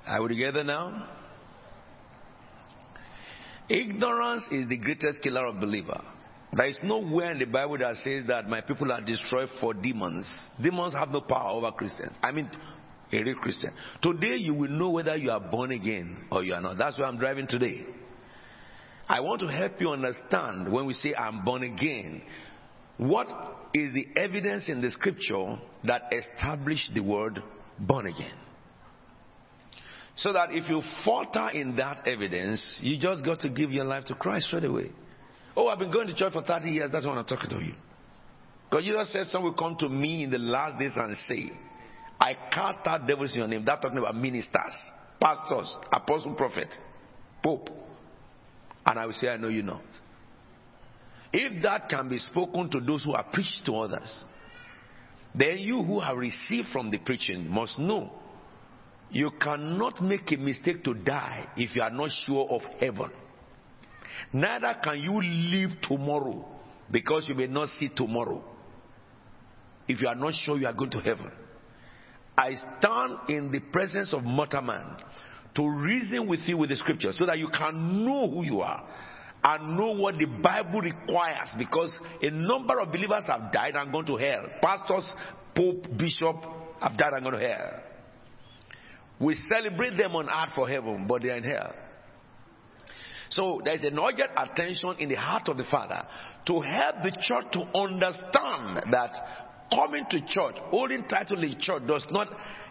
[0.06, 1.08] Are we together now?
[3.72, 6.02] Ignorance is the greatest killer of believer.
[6.52, 10.30] There is nowhere in the Bible that says that my people are destroyed for demons.
[10.62, 12.18] Demons have no power over Christians.
[12.22, 12.52] I mean,
[13.14, 13.72] a real Christian.
[14.02, 16.78] Today you will know whether you are born again or you are not.
[16.78, 17.86] That's why I'm driving today.
[19.08, 22.24] I want to help you understand when we say I'm born again.
[22.98, 23.28] What
[23.74, 25.56] is the evidence in the scripture
[25.86, 27.42] that established the word
[27.80, 28.36] born again?
[30.16, 34.06] So that if you falter in that evidence, you just got to give your life
[34.06, 34.92] to Christ straight away.
[35.56, 36.92] Oh, I've been going to church for 30 years.
[36.92, 37.74] That's what I'm talking to you.
[38.70, 41.52] Because Jesus said, Some will come to me in the last days and say,
[42.20, 43.66] I cast out devils in your name.
[43.66, 44.76] That's talking about ministers,
[45.20, 46.74] pastors, apostle, prophet,
[47.44, 47.70] pope.
[48.86, 49.82] And I will say, I know you not.
[51.34, 54.26] If that can be spoken to those who are preached to others,
[55.34, 58.12] then you who have received from the preaching must know
[59.12, 63.12] you cannot make a mistake to die if you are not sure of heaven.
[64.34, 66.46] Neither can you live tomorrow
[66.90, 68.44] because you may not see tomorrow.
[69.88, 71.32] If you are not sure you are going to heaven.
[72.38, 74.98] I stand in the presence of mortal man
[75.56, 78.88] to reason with you with the scriptures so that you can know who you are
[79.44, 81.92] and know what the Bible requires because
[82.22, 84.46] a number of believers have died and gone to hell.
[84.62, 85.14] Pastors,
[85.54, 86.38] Pope, Bishop
[86.80, 87.91] have died and gone to hell.
[89.22, 91.74] We celebrate them on earth for heaven, but they are in hell.
[93.30, 96.06] So there is an urgent attention in the heart of the Father
[96.48, 99.12] to help the church to understand that
[99.74, 102.28] coming to church, holding title in church does not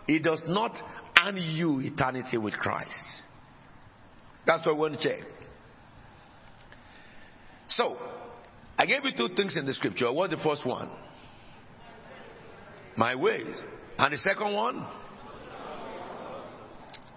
[0.07, 0.77] it does not
[1.25, 3.23] earn you eternity with Christ.
[4.47, 5.27] That's what we want to check.
[7.69, 7.97] So,
[8.77, 10.13] I gave you two things in the scripture.
[10.13, 10.91] What's the first one?
[12.97, 13.57] My ways.
[13.97, 14.85] And the second one?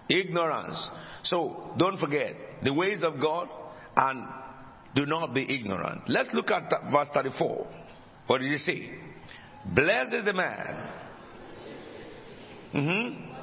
[0.08, 0.90] Ignorance.
[1.22, 3.48] So, don't forget the ways of God
[3.96, 4.26] and
[4.94, 6.02] do not be ignorant.
[6.08, 7.66] Let's look at verse 34.
[8.26, 8.90] What did you see?
[9.74, 10.90] Blessed is the man.
[12.74, 13.34] Mm-hmm.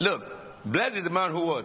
[0.00, 0.22] Look,
[0.66, 1.64] blessed is the man who what?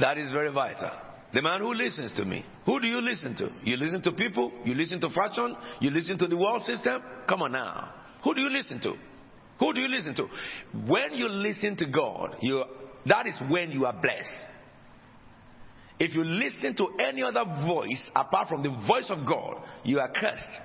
[0.00, 0.90] That is very vital.
[1.36, 2.46] The man who listens to me.
[2.64, 3.50] Who do you listen to?
[3.62, 4.50] You listen to people?
[4.64, 5.54] You listen to fashion?
[5.82, 7.02] You listen to the world system?
[7.28, 7.92] Come on now.
[8.24, 8.94] Who do you listen to?
[9.58, 10.28] Who do you listen to?
[10.88, 12.64] When you listen to God, you,
[13.04, 14.46] that is when you are blessed.
[15.98, 20.08] If you listen to any other voice apart from the voice of God, you are
[20.08, 20.60] cursed.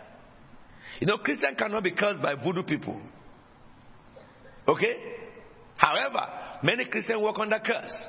[1.02, 2.98] You know, Christian cannot be cursed by voodoo people.
[4.66, 4.96] Okay?
[5.76, 6.26] However,
[6.64, 8.08] many Christians work under curse.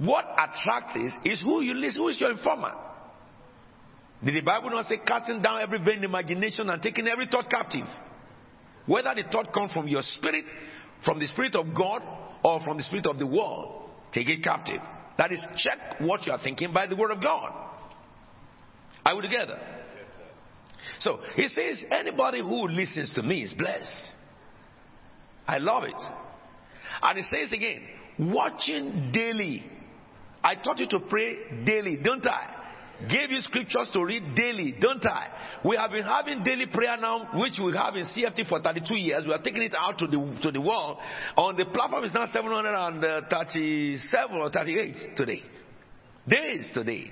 [0.00, 2.72] What attracts is, is who you listen, who is your informer.
[4.24, 7.86] Did the Bible not say casting down every vain imagination and taking every thought captive?
[8.86, 10.46] Whether the thought comes from your spirit,
[11.04, 12.02] from the spirit of God,
[12.42, 14.80] or from the spirit of the world, take it captive.
[15.18, 17.52] That is, check what you are thinking by the word of God.
[19.04, 19.58] Are we together?
[21.00, 24.12] So he says, anybody who listens to me is blessed.
[25.46, 26.02] I love it.
[27.02, 27.82] And he says again,
[28.18, 29.64] watching daily.
[30.42, 32.56] I taught you to pray daily, don't I?
[33.08, 35.28] Gave you scriptures to read daily, don't I?
[35.64, 39.24] We have been having daily prayer now, which we have in CFT for 32 years.
[39.26, 40.98] We are taking it out to the to the world.
[41.36, 45.42] On the platform is now 737 or 38 today.
[46.28, 47.10] Days today.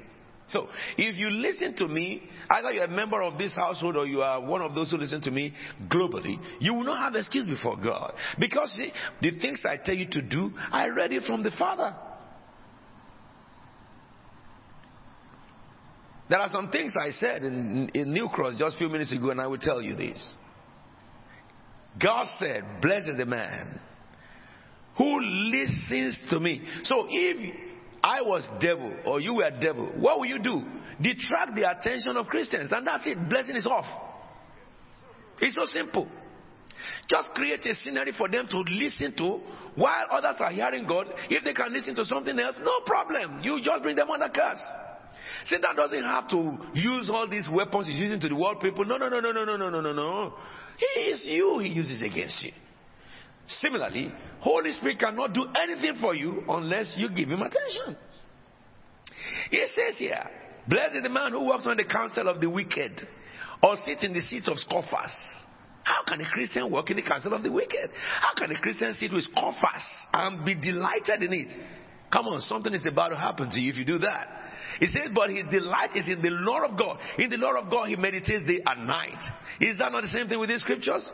[0.48, 4.22] So, if you listen to me, either you're a member of this household or you
[4.22, 5.54] are one of those who listen to me
[5.88, 8.14] globally, you will not have excuse before God.
[8.38, 11.94] Because see, the things I tell you to do, I read it from the Father.
[16.28, 19.30] There are some things I said in, in New Cross just a few minutes ago,
[19.30, 20.34] and I will tell you this.
[22.00, 23.80] God said, Blessed is the man
[24.96, 26.62] who listens to me.
[26.84, 27.54] So if
[28.02, 30.62] I was devil or you were devil, what will you do?
[31.00, 33.28] Detract the attention of Christians, and that's it.
[33.28, 33.86] Blessing is off.
[35.40, 36.08] It's so simple.
[37.08, 39.40] Just create a scenery for them to listen to
[39.74, 41.06] while others are hearing God.
[41.30, 43.40] If they can listen to something else, no problem.
[43.42, 44.62] You just bring them under curse.
[45.46, 48.84] Satan doesn't have to use all these weapons he's using to the world people.
[48.84, 50.34] No, no, no, no, no, no, no, no, no, no.
[50.78, 52.52] He is you, he uses against you.
[53.48, 57.96] Similarly, Holy Spirit cannot do anything for you unless you give him attention.
[59.50, 60.22] He says here,
[60.68, 63.00] Blessed is the man who walks on the counsel of the wicked
[63.62, 65.14] or sits in the seat of scoffers.
[65.82, 67.90] How can a Christian walk in the counsel of the wicked?
[68.20, 71.56] How can a Christian sit with scoffers and be delighted in it?
[72.12, 74.28] Come on, something is about to happen to you if you do that.
[74.78, 76.98] He says, but his delight is in the Lord of God.
[77.18, 79.18] In the Lord of God, he meditates day and night.
[79.60, 81.10] Is that not the same thing with these scriptures?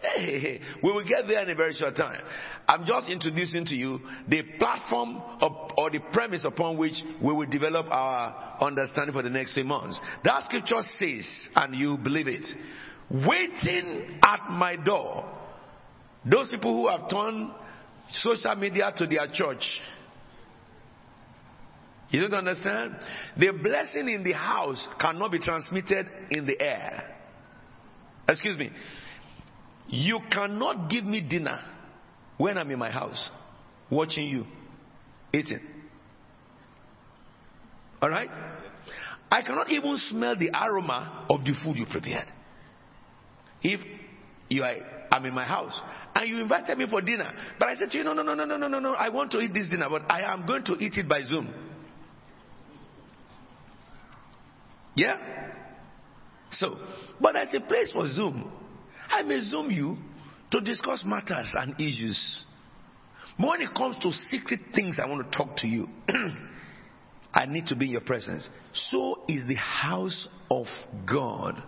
[0.00, 0.60] Hey, hey, hey.
[0.82, 2.20] We will get there in a very short time.
[2.68, 7.48] I'm just introducing to you the platform of, or the premise upon which we will
[7.48, 9.98] develop our understanding for the next few months.
[10.24, 12.46] That scripture says, and you believe it,
[13.10, 15.30] waiting at my door.
[16.30, 17.50] Those people who have turned
[18.12, 19.62] social media to their church.
[22.14, 22.94] You don't understand?
[23.36, 27.12] The blessing in the house cannot be transmitted in the air.
[28.28, 28.70] Excuse me.
[29.88, 31.58] You cannot give me dinner
[32.36, 33.30] when I'm in my house
[33.90, 34.46] watching you
[35.32, 35.58] eating.
[38.00, 38.30] All right?
[39.32, 42.28] I cannot even smell the aroma of the food you prepared.
[43.60, 43.80] If
[44.48, 44.76] you are,
[45.10, 45.80] I'm in my house
[46.14, 48.44] and you invited me for dinner, but I said to you, no, no, no, no,
[48.44, 50.74] no, no, no, no, I want to eat this dinner, but I am going to
[50.74, 51.52] eat it by Zoom.
[54.94, 55.16] Yeah?
[56.50, 56.78] So,
[57.20, 58.50] but there's a place for Zoom.
[59.10, 59.96] I may Zoom you
[60.50, 62.44] to discuss matters and issues
[63.38, 65.88] But when it comes to secret things I want to talk to you,
[67.34, 68.48] I need to be in your presence.
[68.72, 70.66] So is the house of
[71.10, 71.60] God.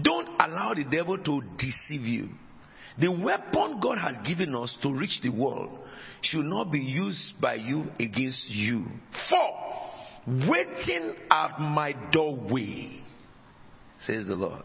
[0.00, 2.28] Don't allow the devil to deceive you.
[2.98, 5.78] The weapon God has given us to reach the world
[6.22, 8.86] should not be used by you against you.
[9.28, 13.00] Four, waiting at my doorway,
[14.00, 14.64] says the Lord.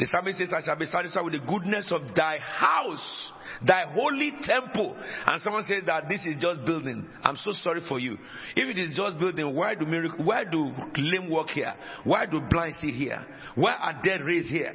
[0.00, 3.32] The psalmist says, I shall be satisfied with the goodness of thy house,
[3.66, 4.96] thy holy temple.
[5.26, 7.06] And someone says that this is just building.
[7.22, 8.16] I'm so sorry for you.
[8.56, 11.74] If it is just building, why do miracle, why do lame walk here?
[12.04, 13.26] Why do blind see here?
[13.54, 14.72] Why are dead raised here?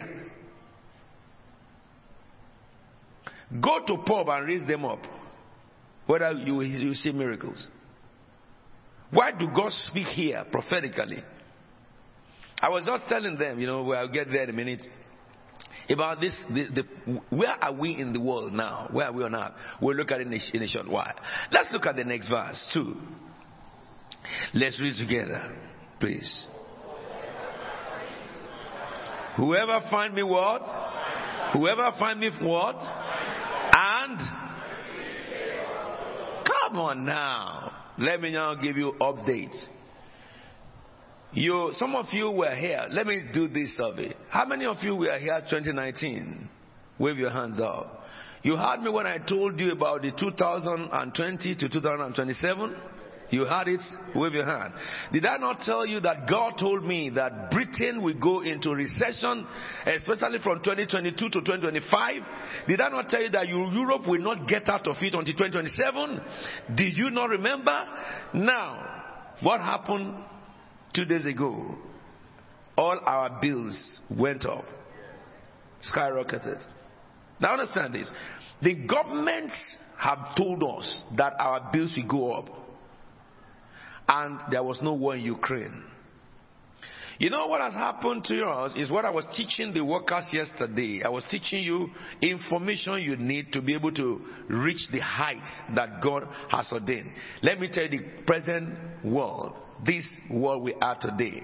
[3.59, 4.99] Go to pub and raise them up.
[6.05, 7.67] Whether you, you see miracles.
[9.09, 11.23] Why do God speak here prophetically?
[12.61, 14.81] I was just telling them, you know, well, get there in a minute
[15.89, 18.89] about this, the, the, where are we in the world now?
[18.91, 19.55] Where are we now?
[19.81, 21.13] We'll look at it in a, in a short while.
[21.51, 22.95] Let's look at the next verse too.
[24.53, 25.55] Let's read together,
[25.99, 26.47] please.
[29.37, 30.61] Whoever find me what?
[31.53, 32.75] Whoever find me what?
[32.77, 34.17] And
[36.45, 37.71] come on now.
[37.97, 39.67] Let me now give you updates.
[41.35, 42.87] You, some of you were here.
[42.91, 44.15] Let me do this survey.
[44.29, 46.49] How many of you were here 2019?
[46.97, 48.03] Wave your hands up.
[48.41, 52.75] You heard me when I told you about the 2020 to 2027?
[53.31, 53.81] You heard it?
[54.15, 54.75] Wave your hand.
[55.11, 59.45] Did I not tell you that God told me that Britain will go into recession,
[59.85, 62.15] especially from 2022 to 2025?
[62.67, 66.21] Did I not tell you that Europe will not get out of it until 2027?
[66.75, 67.83] Did you not remember?
[68.35, 70.13] Now, what happened
[70.95, 71.75] two days ago?
[72.77, 74.65] All our bills went up,
[75.93, 76.61] skyrocketed.
[77.39, 78.09] Now understand this.
[78.61, 79.53] The governments
[79.97, 82.49] have told us that our bills will go up
[84.07, 85.83] and there was no war in Ukraine.
[87.17, 91.01] You know what has happened to us is what I was teaching the workers yesterday.
[91.03, 91.89] I was teaching you
[92.21, 97.11] information you need to be able to reach the heights that God has ordained.
[97.41, 99.53] Let me tell you the present world,
[99.83, 101.41] this world we are today.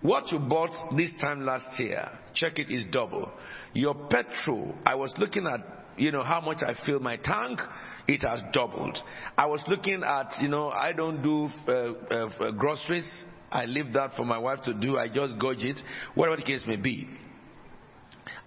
[0.00, 3.30] What you bought this time last year, check it is double.
[3.72, 5.60] Your petrol, I was looking at,
[5.96, 7.60] you know, how much I fill my tank,
[8.06, 8.96] it has doubled.
[9.36, 13.24] I was looking at, you know, I don't do uh, uh, uh, groceries.
[13.50, 14.98] I leave that for my wife to do.
[14.98, 15.80] I just gauge it,
[16.14, 17.08] whatever the case may be.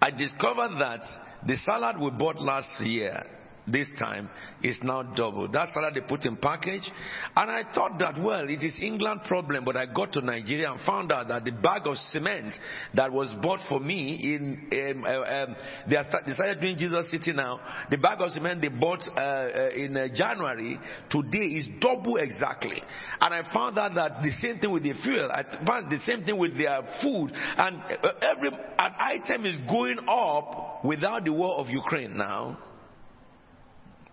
[0.01, 1.01] I discovered that
[1.45, 3.23] the salad we bought last year,
[3.67, 4.29] this time,
[4.63, 5.47] is now double.
[5.47, 6.89] That's salad they put in package.
[7.35, 10.81] And I thought that, well, it is England problem, but I got to Nigeria and
[10.81, 12.55] found out that the bag of cement
[12.93, 15.55] that was bought for me in, um, uh, um,
[15.89, 17.59] they are start, decided doing Jesus City now.
[17.89, 22.81] The bag of cement they bought uh, uh, in uh, January, today is double exactly.
[23.19, 25.31] And I found out that the same thing with the fuel.
[25.31, 27.31] I found the same thing with their food.
[27.33, 32.57] And uh, every an item is going up without the war of Ukraine now.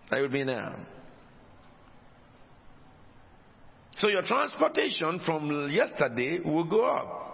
[0.09, 0.85] That would be now.
[3.95, 7.25] So your transportation from yesterday will go up.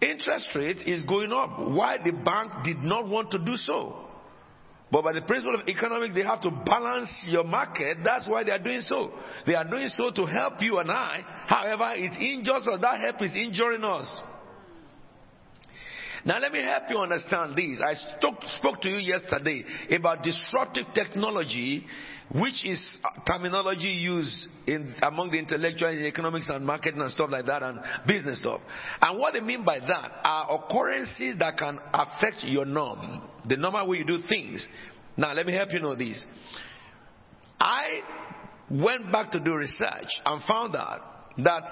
[0.00, 1.58] Interest rate is going up.
[1.70, 3.96] Why the bank did not want to do so.
[4.90, 7.98] But by the principle of economics, they have to balance your market.
[8.04, 9.10] That's why they are doing so.
[9.46, 11.20] They are doing so to help you and I.
[11.46, 12.80] However, it injures us.
[12.80, 14.22] That help is injuring us.
[16.24, 17.80] Now let me help you understand this.
[17.84, 21.84] I spoke, spoke to you yesterday about disruptive technology,
[22.32, 27.28] which is uh, terminology used in, among the intellectuals in economics and marketing and stuff
[27.30, 28.60] like that and business stuff.
[29.00, 33.88] And what they mean by that are occurrences that can affect your norm, the normal
[33.88, 34.66] way you do things.
[35.16, 36.22] Now let me help you know this.
[37.58, 38.00] I
[38.70, 41.00] went back to do research and found out
[41.38, 41.62] that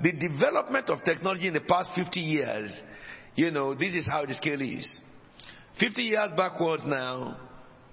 [0.00, 2.82] the development of technology in the past 50 years
[3.38, 5.00] you know, this is how the scale is.
[5.78, 7.38] 50 years backwards now,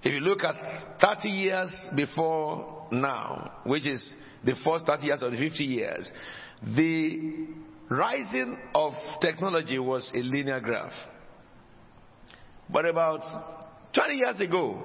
[0.02, 4.10] if you look at 30 years before now, which is
[4.44, 6.10] the first 30 years of the 50 years,
[6.74, 7.46] the
[7.88, 10.92] rising of technology was a linear graph.
[12.68, 13.20] But about
[13.94, 14.82] 20 years ago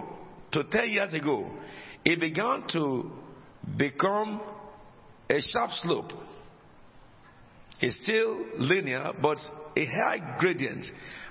[0.52, 1.50] to 10 years ago,
[2.06, 3.12] it began to
[3.80, 4.40] become
[5.28, 6.12] a sharp slope.
[7.82, 9.40] It's still linear, but
[9.82, 10.86] a high gradient.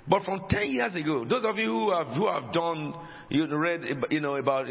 [0.08, 2.94] But from 10 years ago, those of you who have, who have done,
[3.28, 4.66] you read, you know, about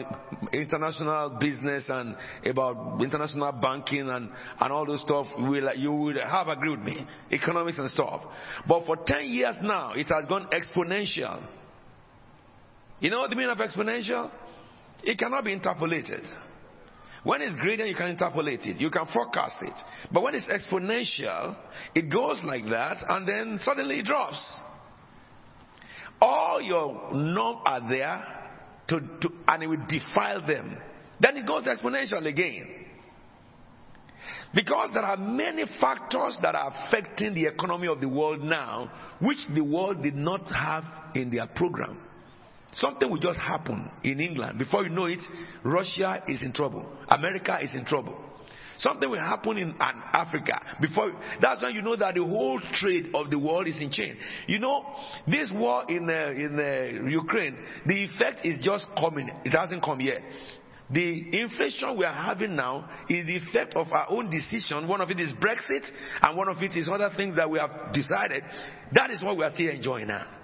[0.51, 2.15] international business and
[2.45, 7.07] about international banking and, and all those stuff, will, you would have agreed with me,
[7.31, 8.23] economics and stuff.
[8.67, 11.47] But for 10 years now, it has gone exponential.
[12.99, 14.31] You know what the meaning of exponential?
[15.03, 16.25] It cannot be interpolated.
[17.23, 18.79] When it's gradient, you can interpolate it.
[18.79, 19.73] You can forecast it.
[20.11, 21.55] But when it's exponential,
[21.93, 24.41] it goes like that and then suddenly it drops.
[26.21, 28.25] All your norms are there
[28.89, 30.77] to, to, and it will defile them.
[31.19, 32.67] Then it goes exponential again.
[34.53, 38.91] Because there are many factors that are affecting the economy of the world now,
[39.21, 40.83] which the world did not have
[41.15, 41.99] in their program.
[42.71, 44.59] Something will just happen in England.
[44.59, 45.21] Before you know it,
[45.63, 46.85] Russia is in trouble.
[47.07, 48.15] America is in trouble.
[48.77, 50.77] Something will happen in Africa.
[50.79, 51.11] Before
[51.41, 54.15] that's when you know that the whole trade of the world is in chain.
[54.47, 54.85] You know,
[55.27, 59.29] this war in uh, in uh, Ukraine, the effect is just coming.
[59.43, 60.21] It hasn't come yet.
[60.91, 64.87] The inflation we are having now is the effect of our own decision.
[64.87, 65.85] One of it is Brexit,
[66.21, 68.43] and one of it is other things that we have decided.
[68.93, 70.38] That is what we are still enjoying now.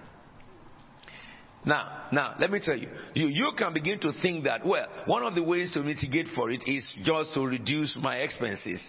[1.66, 5.24] Now, now, let me tell you, you, you can begin to think that, well, one
[5.24, 8.88] of the ways to mitigate for it is just to reduce my expenses.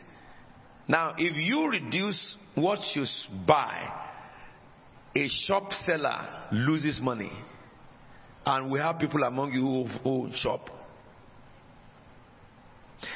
[0.86, 3.04] Now, if you reduce what you
[3.46, 4.06] buy,
[5.14, 7.32] a shop seller loses money.
[8.44, 10.68] And we have people among you who, shop.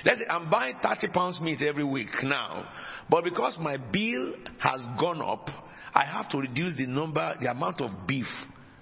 [0.05, 2.69] Let's say I'm buying 30 pounds meat every week now,
[3.09, 5.49] but because my bill has gone up,
[5.95, 8.27] I have to reduce the number, the amount of beef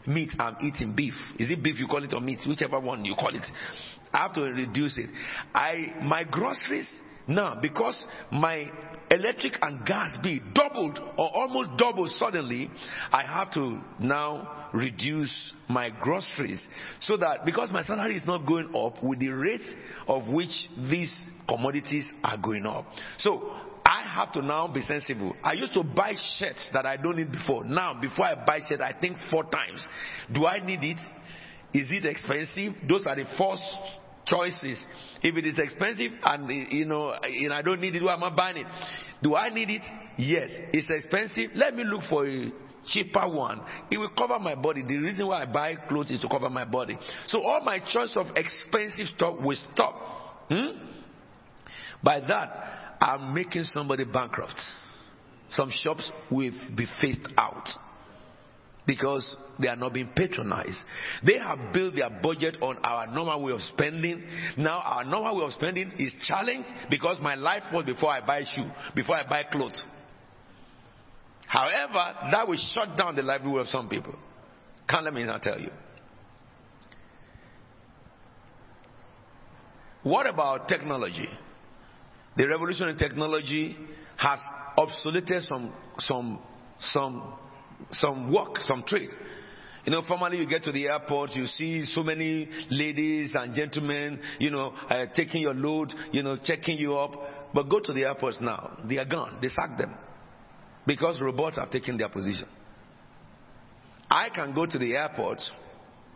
[0.08, 1.14] meat I'm eating beef.
[1.38, 2.40] Is it beef you call it or meat?
[2.46, 3.46] Whichever one you call it.
[4.12, 5.10] I have to reduce it.
[5.54, 6.88] I my groceries
[7.26, 8.70] now because my
[9.10, 12.70] electric and gas bill doubled or almost doubled suddenly,
[13.12, 16.66] I have to now reduce my groceries
[17.00, 19.66] so that because my salary is not going up with the rate
[20.06, 21.12] of which these
[21.48, 22.86] commodities are going up.
[23.18, 23.52] So
[23.88, 25.34] I have to now be sensible.
[25.42, 27.64] I used to buy shirts that I don't need before.
[27.64, 29.86] Now, before I buy shirts, I think four times.
[30.30, 30.98] Do I need it?
[31.72, 32.74] Is it expensive?
[32.86, 33.62] Those are the first
[34.26, 34.84] choices.
[35.22, 38.28] If it is expensive and you know, and I don't need it, why am I
[38.28, 38.66] buying it?
[39.22, 39.82] Do I need it?
[40.18, 40.50] Yes.
[40.74, 41.52] It's expensive.
[41.54, 42.52] Let me look for a
[42.88, 43.62] cheaper one.
[43.90, 44.82] It will cover my body.
[44.86, 46.98] The reason why I buy clothes is to cover my body.
[47.28, 49.94] So all my choice of expensive stuff will stop.
[50.50, 50.76] Hmm?
[52.02, 54.60] By that, I'm making somebody bankrupt.
[55.50, 57.68] Some shops will be phased out
[58.86, 60.78] because they are not being patronized.
[61.24, 64.24] They have built their budget on our normal way of spending.
[64.56, 68.44] Now our normal way of spending is challenged because my life was before I buy
[68.54, 69.84] shoe, before I buy clothes.
[71.46, 74.14] However, that will shut down the livelihood of some people.
[74.88, 75.70] Can't let me not tell you.
[80.02, 81.28] What about technology?
[82.38, 83.76] The revolution in technology
[84.16, 84.38] has
[84.78, 86.38] obsoleted some some
[86.78, 87.34] some
[87.90, 89.10] some work, some trade.
[89.84, 94.20] You know, formerly you get to the airport, you see so many ladies and gentlemen,
[94.38, 97.12] you know, uh, taking your load, you know, checking you up.
[97.54, 99.38] But go to the airports now, they are gone.
[99.42, 99.96] They sacked them
[100.86, 102.46] because robots have taken their position.
[104.10, 105.38] I can go to the airport,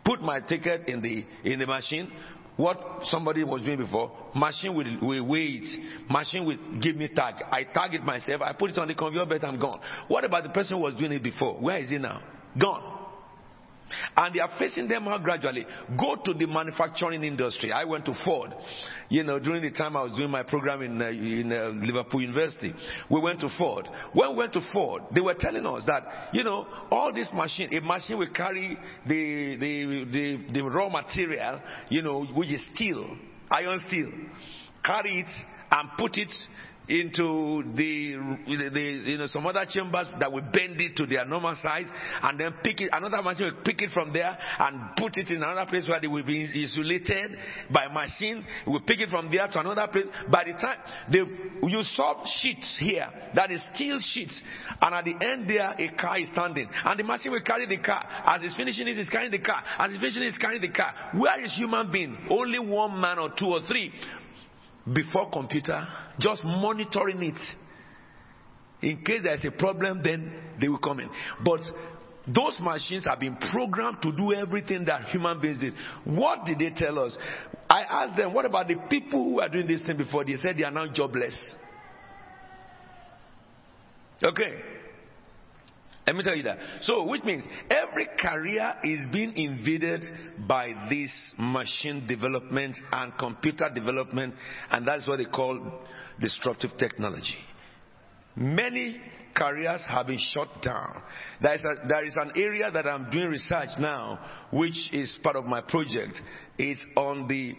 [0.05, 2.11] put my ticket in the in the machine,
[2.55, 5.65] what somebody was doing before, machine will, will wait,
[6.09, 7.35] machine will give me tag.
[7.51, 9.79] I tag it myself, I put it on the conveyor belt, I'm gone.
[10.07, 11.55] What about the person who was doing it before?
[11.59, 12.21] Where is he now?
[12.59, 13.02] Gone.
[14.15, 15.65] And they are facing them out gradually.
[15.99, 17.71] Go to the manufacturing industry.
[17.71, 18.53] I went to Ford,
[19.09, 22.21] you know, during the time I was doing my program in, uh, in uh, Liverpool
[22.21, 22.73] University.
[23.09, 23.87] We went to Ford.
[24.13, 27.69] When we went to Ford, they were telling us that, you know, all this machine,
[27.75, 28.77] a machine will carry
[29.07, 33.17] the, the, the, the raw material, you know, which is steel,
[33.51, 34.11] iron steel,
[34.83, 35.29] carry it
[35.71, 36.31] and put it
[36.89, 38.15] into the,
[38.45, 41.85] the, you know some other chambers that will bend it to their normal size
[42.21, 45.37] and then pick it another machine will pick it from there and put it in
[45.37, 47.37] another place where they will be insulated
[47.71, 48.45] by machine.
[48.67, 50.05] Will pick it from there to another place.
[50.29, 50.77] By the time
[51.11, 54.41] they you saw sheets here that is steel sheets
[54.81, 56.67] and at the end there a car is standing.
[56.83, 58.03] And the machine will carry the car.
[58.25, 59.63] As it's finishing it it is carrying the car.
[59.77, 60.93] As it's finishing it is carrying the car.
[61.15, 62.27] Where is human being?
[62.29, 63.93] Only one man or two or three
[64.91, 65.87] before computer,
[66.19, 67.39] just monitoring it.
[68.81, 71.09] In case there's a problem, then they will come in.
[71.43, 71.61] But
[72.27, 75.73] those machines have been programmed to do everything that human beings did.
[76.03, 77.17] What did they tell us?
[77.69, 80.25] I asked them, what about the people who are doing this thing before?
[80.25, 81.37] They said they are now jobless.
[84.21, 84.61] Okay.
[86.05, 86.57] Let me tell you that.
[86.81, 90.03] So, which means every career is being invaded
[90.47, 94.35] by this machine development and computer development,
[94.69, 95.81] and that's what they call
[96.19, 97.37] disruptive technology.
[98.35, 98.99] Many
[99.33, 101.01] careers have been shut down.
[101.41, 104.19] There is, a, there is an area that I'm doing research now,
[104.51, 106.19] which is part of my project.
[106.57, 107.55] It's on the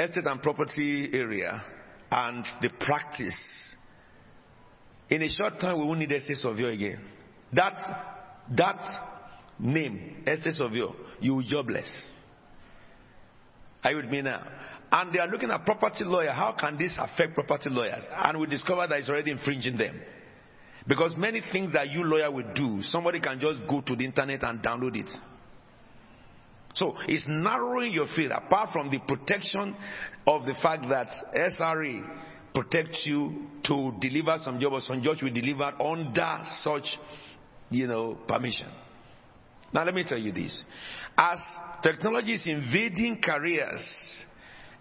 [0.00, 1.62] estate and property area
[2.10, 3.74] and the practice.
[5.08, 7.15] In a short time, we won't need estate surveyor again.
[7.52, 7.74] That,
[8.56, 8.80] that
[9.58, 10.92] name, estate of you
[11.22, 12.02] will jobless.
[13.82, 14.44] Are you with me now?
[14.90, 16.30] And they are looking at property lawyer.
[16.30, 18.04] How can this affect property lawyers?
[18.14, 20.00] And we discover that it's already infringing them.
[20.88, 24.44] Because many things that you lawyer will do, somebody can just go to the internet
[24.44, 25.12] and download it.
[26.74, 29.74] So it's narrowing your field apart from the protection
[30.26, 32.06] of the fact that SRA
[32.54, 36.98] protects you to deliver some job or some judge will deliver under such,
[37.70, 38.68] you know, permission.
[39.72, 40.62] Now let me tell you this.
[41.18, 41.38] As
[41.82, 43.84] technology is invading careers,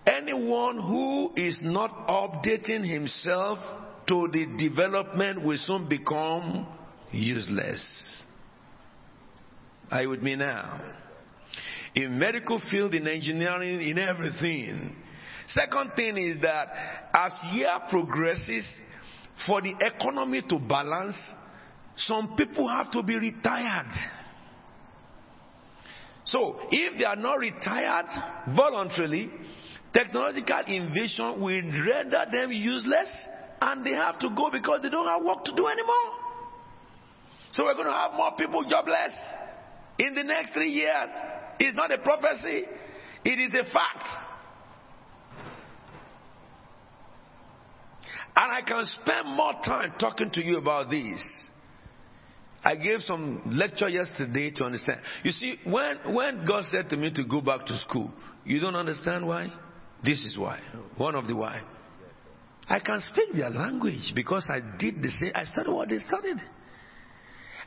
[0.05, 3.59] anyone who is not updating himself
[4.07, 6.67] to the development will soon become
[7.11, 8.23] useless.
[9.89, 10.81] Are you with me now?
[11.95, 14.95] In medical field, in engineering, in everything.
[15.47, 16.67] Second thing is that
[17.13, 18.67] as year progresses,
[19.45, 21.15] for the economy to balance,
[21.97, 23.91] some people have to be retired.
[26.25, 28.07] So, if they are not retired
[28.55, 29.31] voluntarily,
[29.93, 33.09] technological invasion will render them useless
[33.61, 36.11] and they have to go because they don't have work to do anymore.
[37.51, 39.13] So, we're going to have more people jobless
[39.99, 41.09] in the next three years.
[41.59, 42.63] It's not a prophecy,
[43.23, 44.05] it is a fact.
[48.37, 51.45] And I can spend more time talking to you about this.
[52.65, 54.99] I gave some lecture yesterday to understand.
[55.23, 58.11] You see, when, when God said to me to go back to school,
[58.43, 59.53] you don't understand why?
[60.03, 60.59] This is why.
[60.97, 61.61] One of the why.
[62.67, 65.31] I can speak their language because I did the same.
[65.35, 66.37] I studied what they studied.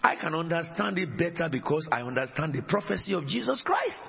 [0.03, 4.01] I can understand it better because I understand the prophecy of Jesus Christ.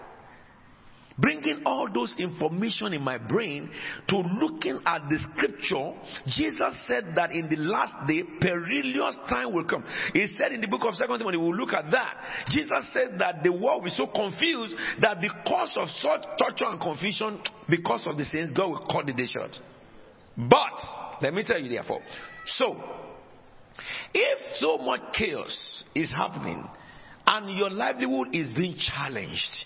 [1.20, 3.70] Bringing all those information in my brain
[4.08, 5.94] to looking at the scripture,
[6.28, 9.84] Jesus said that in the last day, perilous time will come.
[10.14, 12.46] He said in the book of Second Timothy, we'll look at that.
[12.50, 16.80] Jesus said that the world will be so confused that because of such torture and
[16.80, 19.52] confusion, because of the sins, God will cut the day short.
[20.38, 22.02] But, let me tell you therefore,
[22.46, 22.82] so,
[24.14, 26.64] if so much chaos is happening
[27.28, 29.66] and your livelihood is being challenged,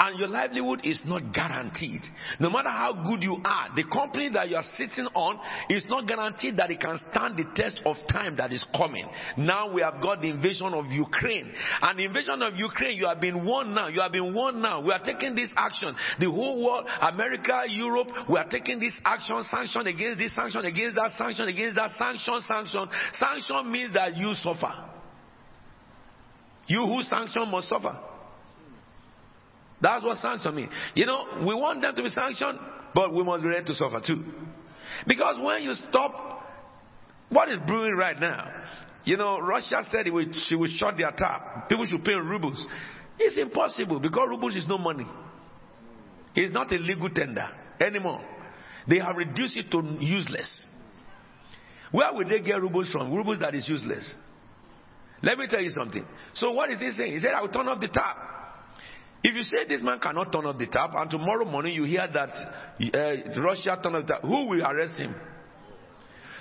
[0.00, 2.00] and your livelihood is not guaranteed.
[2.40, 6.08] No matter how good you are, the company that you are sitting on is not
[6.08, 9.06] guaranteed that it can stand the test of time that is coming.
[9.36, 11.52] Now we have got the invasion of Ukraine.
[11.82, 13.88] And invasion of Ukraine, you have been warned now.
[13.88, 14.82] You have been warned now.
[14.82, 15.94] We are taking this action.
[16.18, 20.96] The whole world, America, Europe, we are taking this action, sanction against this, sanction against
[20.96, 22.88] that, sanction against that, sanction, sanction.
[23.12, 24.72] Sanction means that you suffer.
[26.68, 28.09] You who sanction must suffer.
[29.80, 30.70] That's what sanction means.
[30.94, 32.58] You know, we want them to be sanctioned,
[32.94, 34.24] but we must be ready to suffer too.
[35.06, 36.44] Because when you stop,
[37.30, 38.50] what is brewing right now?
[39.04, 41.68] You know, Russia said it she would shut their tap.
[41.68, 42.66] People should pay in rubles.
[43.18, 45.06] It's impossible because rubles is no money.
[46.34, 47.48] It's not a legal tender
[47.80, 48.20] anymore.
[48.88, 50.66] They have reduced it to useless.
[51.90, 53.12] Where will they get rubles from?
[53.12, 54.14] Rubles that is useless.
[55.22, 56.04] Let me tell you something.
[56.34, 57.12] So what is he saying?
[57.12, 58.16] He said, I will turn off the tap.
[59.22, 62.08] If you say this man cannot turn off the tap, and tomorrow morning you hear
[62.12, 65.14] that uh, Russia turned off the tap, who will arrest him?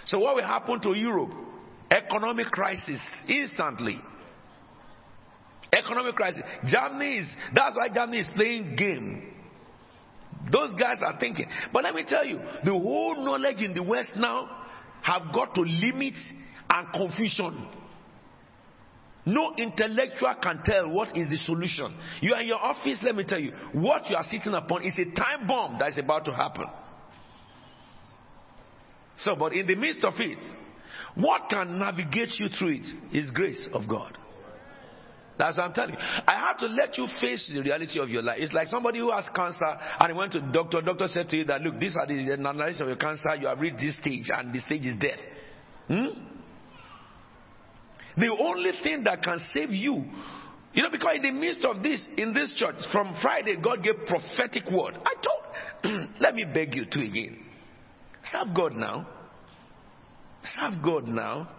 [0.06, 1.31] So what will happen to Europe?
[1.91, 3.99] Economic crisis instantly.
[5.73, 6.41] Economic crisis.
[6.65, 9.34] Germany is that's why Germany is playing game.
[10.51, 11.47] Those guys are thinking.
[11.73, 14.49] But let me tell you, the whole knowledge in the West now
[15.01, 16.14] have got to limit
[16.69, 17.68] and confusion.
[19.30, 21.95] No intellectual can tell what is the solution.
[22.22, 24.97] You are in your office, let me tell you, what you are sitting upon is
[24.97, 26.65] a time bomb that is about to happen.
[29.19, 30.39] So, but in the midst of it,
[31.15, 34.18] what can navigate you through it is grace of God.
[35.38, 35.99] That's what I'm telling you.
[35.99, 38.39] I have to let you face the reality of your life.
[38.41, 40.81] It's like somebody who has cancer and he went to the doctor.
[40.81, 43.35] Doctor said to you that, look, these are the analysis of your cancer.
[43.39, 45.19] You have reached this stage and the stage is death.
[45.88, 46.39] Hmm?
[48.19, 50.03] The only thing that can save you,
[50.73, 54.05] you know, because in the midst of this, in this church, from Friday, God gave
[54.05, 54.95] prophetic word.
[55.05, 57.39] I told, let me beg you to again.
[58.25, 59.07] Serve God now.
[60.43, 61.49] Serve God now.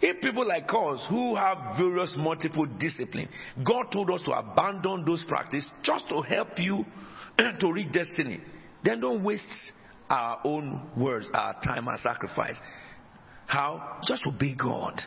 [0.00, 3.28] If people like us who have various multiple discipline,
[3.66, 6.86] God told us to abandon those practices just to help you
[7.60, 8.40] to reach destiny,
[8.82, 9.72] then don't waste
[10.08, 12.56] our own words, our time, and sacrifice.
[13.50, 13.98] How?
[14.06, 15.00] Just obey God.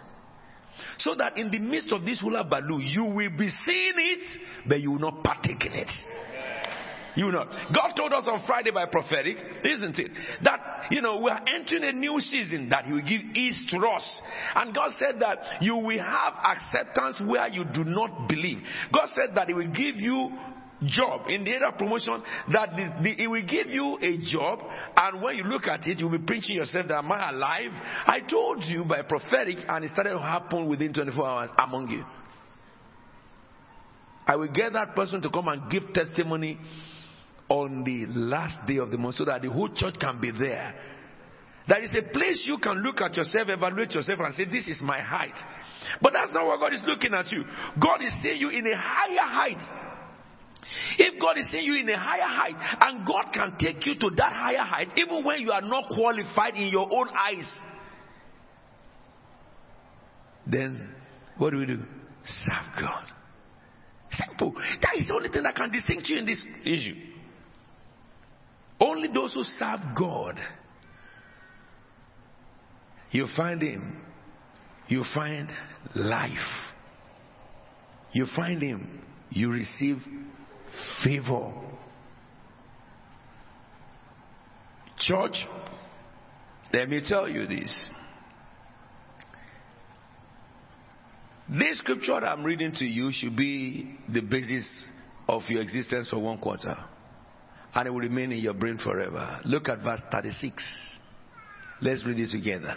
[0.97, 4.81] So that in the midst of this hula baloo, you will be seeing it, but
[4.81, 5.89] you will not partake in it.
[7.15, 10.11] You know, God told us on Friday by prophetic, isn't it?
[10.43, 13.77] That, you know, we are entering a new season that He will give ease to
[13.87, 14.21] us.
[14.55, 18.57] And God said that you will have acceptance where you do not believe.
[18.91, 20.31] God said that He will give you
[20.87, 24.59] job in the area of promotion that the, the, it will give you a job
[24.95, 27.71] and when you look at it you'll be preaching yourself that am i alive
[28.05, 32.03] i told you by prophetic and it started to happen within 24 hours among you
[34.27, 36.59] i will get that person to come and give testimony
[37.49, 40.73] on the last day of the month so that the whole church can be there.
[41.67, 44.79] There is a place you can look at yourself, evaluate yourself, and say, This is
[44.81, 45.37] my height.
[46.01, 47.43] But that's not what God is looking at you.
[47.81, 49.82] God is seeing you in a higher height.
[50.97, 54.09] If God is seeing you in a higher height, and God can take you to
[54.17, 57.49] that higher height, even when you are not qualified in your own eyes,
[60.45, 60.89] then
[61.37, 61.79] what do we do?
[62.25, 63.05] Serve God.
[64.11, 64.53] Simple.
[64.81, 66.95] That is the only thing that can distinguish you in this issue.
[68.79, 70.39] Only those who serve God,
[73.11, 74.01] you find Him,
[74.87, 75.49] you find
[75.95, 76.29] life.
[78.11, 79.97] You find Him, you receive
[81.03, 81.53] favor.
[84.99, 85.35] Church,
[86.71, 87.89] let me tell you this.
[91.49, 94.85] This scripture that I'm reading to you should be the basis
[95.27, 96.75] of your existence for one quarter
[97.75, 99.39] and it will remain in your brain forever.
[99.45, 100.63] Look at verse 36.
[101.81, 102.75] Let's read it together.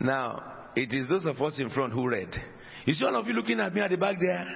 [0.00, 2.34] Now, it is those of us in front who read.
[2.84, 4.46] You see all of you looking at me at the back there?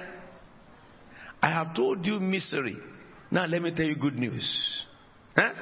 [1.41, 2.77] I have told you misery.
[3.29, 4.85] Now let me tell you good news.
[5.35, 5.53] Huh?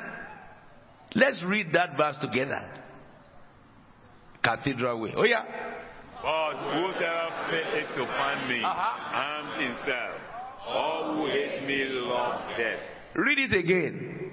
[1.16, 2.62] Let's read that verse together.
[4.44, 5.14] Cathedral way.
[5.16, 5.44] Oh yeah.
[6.22, 10.22] But whosoever faileth to find me harms himself.
[10.68, 12.80] All who hate me love death.
[13.16, 14.25] Read it again.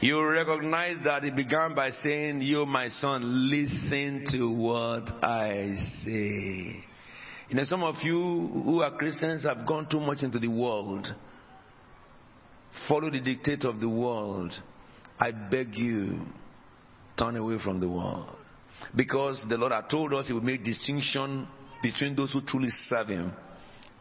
[0.00, 6.82] You recognize that it began by saying, You, my son, listen to what I say.
[7.50, 11.06] You know, some of you who are Christians have gone too much into the world,
[12.88, 14.54] follow the dictate of the world.
[15.18, 16.20] I beg you,
[17.18, 18.36] turn away from the world.
[18.96, 21.46] Because the Lord had told us He would make distinction
[21.82, 23.32] between those who truly serve Him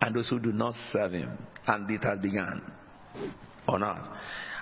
[0.02, 1.38] and those who do not serve Him.
[1.68, 2.72] And it has begun
[3.68, 4.08] on earth.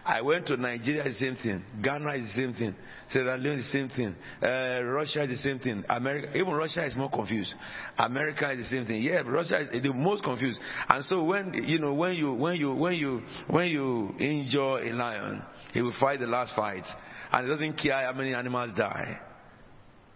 [0.08, 1.62] I went to Nigeria, the same thing.
[1.84, 2.74] Ghana is the same thing.
[3.10, 4.16] Sierra Leone is the same thing.
[4.42, 5.84] Uh, Russia is the same thing.
[5.90, 7.54] America, even Russia is more confused.
[7.98, 9.02] America is the same thing.
[9.02, 10.62] Yeah, Russia is the most confused.
[10.88, 14.94] And so when you know when you when you when you when you injure a
[14.94, 15.44] lion,
[15.74, 16.86] he will fight the last fight,
[17.34, 19.20] and he doesn't care how many animals die,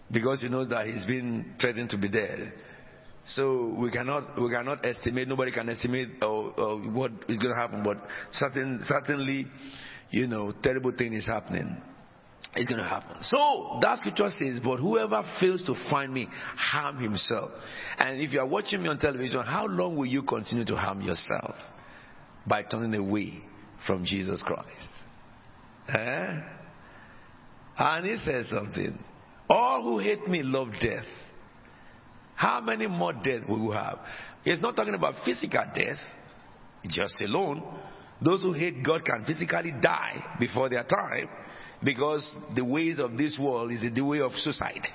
[0.09, 2.53] because he knows that he's been threatened to be dead.
[3.25, 5.27] So we cannot we cannot estimate.
[5.27, 7.83] Nobody can estimate uh, what is going to happen.
[7.83, 7.97] But
[8.33, 9.47] certain, certainly,
[10.09, 11.81] you know, terrible thing is happening.
[12.53, 13.17] It's going to happen.
[13.21, 17.51] So that scripture says, "But whoever fails to find me, harm himself."
[17.97, 21.01] And if you are watching me on television, how long will you continue to harm
[21.01, 21.55] yourself
[22.45, 23.41] by turning away
[23.85, 24.89] from Jesus Christ?
[25.87, 26.41] Eh?
[27.77, 28.97] And he says something.
[29.49, 31.05] All who hate me love death.
[32.41, 33.99] How many more death will we have?
[34.43, 35.99] He's not talking about physical death,
[36.89, 37.61] just alone.
[38.19, 41.29] Those who hate God can physically die before their time
[41.83, 44.87] because the ways of this world is the way of suicide.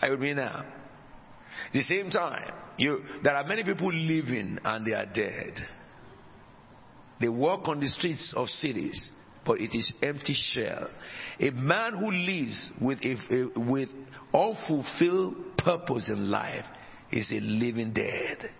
[0.00, 0.66] I with me now?
[1.72, 5.54] The same time, you, there are many people living and they are dead.
[7.20, 9.10] They walk on the streets of cities
[9.46, 10.88] but it is empty shell.
[11.40, 13.88] A man who lives with, a, a, with
[14.34, 16.64] unfulfilled purpose in life
[17.10, 18.50] is a living dead.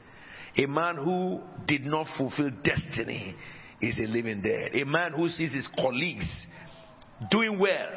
[0.58, 3.36] A man who did not fulfill destiny
[3.80, 4.74] is a living dead.
[4.74, 6.26] A man who sees his colleagues
[7.30, 7.88] doing well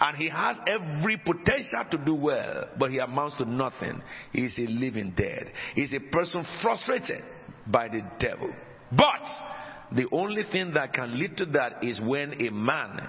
[0.00, 4.00] and he has every potential to do well, but he amounts to nothing.
[4.32, 5.52] Is a living dead.
[5.76, 7.22] Is a person frustrated
[7.66, 8.50] by the devil.
[8.92, 13.08] But the only thing that can lead to that is when a man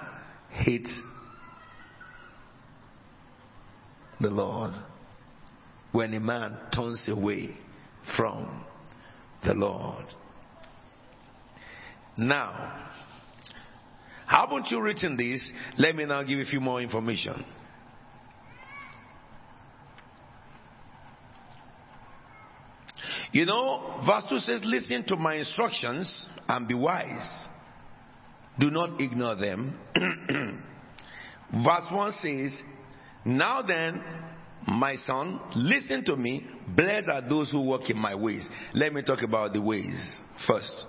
[0.50, 1.00] hates
[4.20, 4.74] the Lord.
[5.96, 7.56] When a man turns away
[8.18, 8.66] from
[9.46, 10.04] the Lord.
[12.18, 12.90] Now,
[14.28, 15.50] haven't you written this?
[15.78, 17.46] Let me now give you a few more information.
[23.32, 27.48] You know, verse 2 says, Listen to my instructions and be wise.
[28.60, 29.80] Do not ignore them.
[31.54, 32.62] verse 1 says,
[33.24, 34.04] Now then,
[34.68, 36.46] my son, listen to me.
[36.76, 38.48] Blessed are those who walk in my ways.
[38.74, 40.86] Let me talk about the ways first.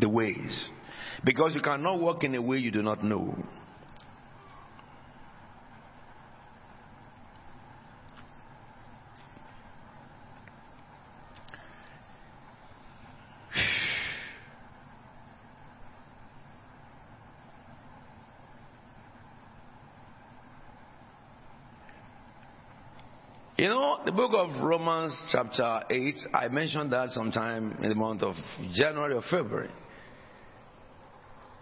[0.00, 0.68] The ways.
[1.24, 3.36] Because you cannot walk in a way you do not know.
[23.58, 28.22] You know, the book of Romans, chapter 8, I mentioned that sometime in the month
[28.22, 28.36] of
[28.72, 29.70] January or February.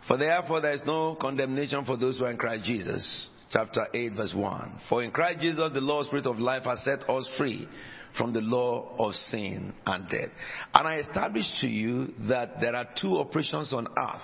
[0.06, 3.30] For therefore, there is no condemnation for those who are in Christ Jesus.
[3.50, 4.80] Chapter 8, verse 1.
[4.90, 7.66] For in Christ Jesus, the Lord Spirit of life has set us free
[8.14, 10.28] from the law of sin and death.
[10.74, 14.20] And I established to you that there are two operations on earth.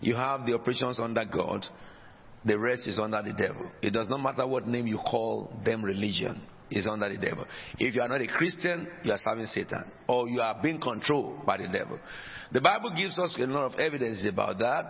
[0.00, 1.66] You have the operations under God,
[2.46, 3.70] the rest is under the devil.
[3.82, 6.40] It does not matter what name you call them religion
[6.72, 7.46] is under the devil.
[7.78, 11.46] If you are not a Christian, you are serving Satan, or you are being controlled
[11.46, 11.98] by the devil.
[12.50, 14.84] The Bible gives us a lot of evidence about that.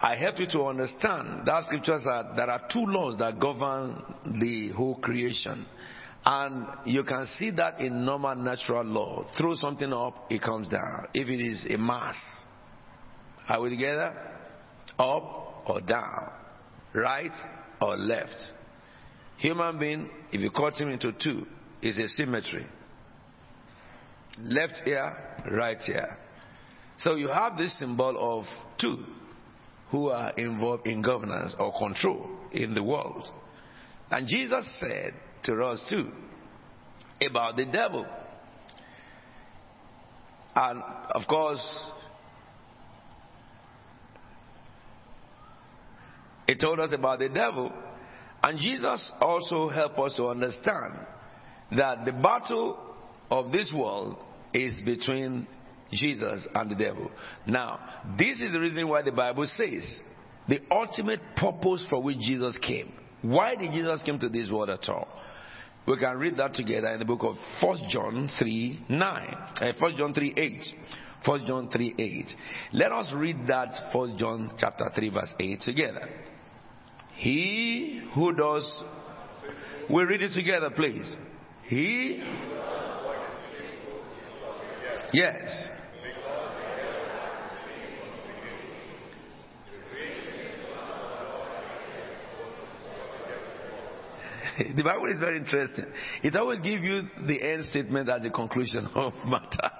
[0.00, 4.02] I help you to understand that scriptures are there are two laws that govern
[4.40, 5.64] the whole creation.
[6.24, 9.26] And you can see that in normal natural law.
[9.36, 11.08] Throw something up, it comes down.
[11.14, 12.16] If it is a mass,
[13.48, 14.14] are we together?
[14.98, 16.30] Up or down,
[16.94, 17.32] right
[17.80, 18.36] or left.
[19.42, 21.44] Human being, if you cut him into two,
[21.82, 22.64] is a symmetry.
[24.40, 25.16] Left ear,
[25.50, 26.16] right ear.
[26.98, 28.44] So you have this symbol of
[28.80, 29.04] two
[29.90, 33.28] who are involved in governance or control in the world.
[34.12, 36.08] And Jesus said to us too
[37.28, 38.06] about the devil.
[40.54, 41.90] And of course,
[46.46, 47.72] he told us about the devil.
[48.42, 51.06] And Jesus also helped us to understand
[51.76, 52.78] that the battle
[53.30, 54.16] of this world
[54.52, 55.46] is between
[55.92, 57.10] Jesus and the devil.
[57.46, 57.78] Now,
[58.18, 60.00] this is the reason why the Bible says
[60.48, 62.92] the ultimate purpose for which Jesus came.
[63.22, 65.08] Why did Jesus come to this world at all?
[65.86, 69.36] We can read that together in the book of 1 John 3 9.
[69.60, 70.50] Uh, 1 John 3 8.
[71.24, 72.30] 1 John 3 8.
[72.72, 76.08] Let us read that 1 John chapter 3 verse 8 together.
[77.16, 78.82] He who does,
[79.90, 81.16] we read it together, please.
[81.64, 82.22] He,
[85.12, 85.68] yes.
[94.76, 95.86] The Bible is very interesting.
[96.22, 99.70] It always gives you the end statement as the conclusion of matter.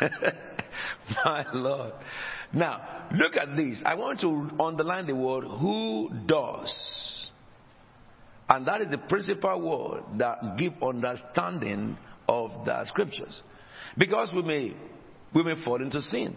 [1.24, 1.92] My Lord.
[2.52, 3.82] Now, look at this.
[3.84, 7.30] I want to underline the word who does.
[8.48, 11.96] And that is the principal word that give understanding
[12.28, 13.42] of the scriptures.
[13.96, 14.76] Because we may
[15.32, 16.36] we may fall into sin.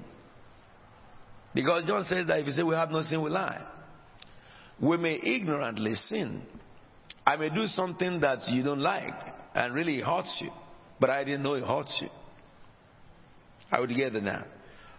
[1.56, 3.65] Because John says that if you say we have no sin, we lie.
[4.80, 6.44] We may ignorantly sin.
[7.26, 9.14] I may do something that you don't like
[9.56, 10.52] and really hurts you,
[10.99, 12.10] but I didn't know it hurts you.
[13.72, 14.45] I would get it now.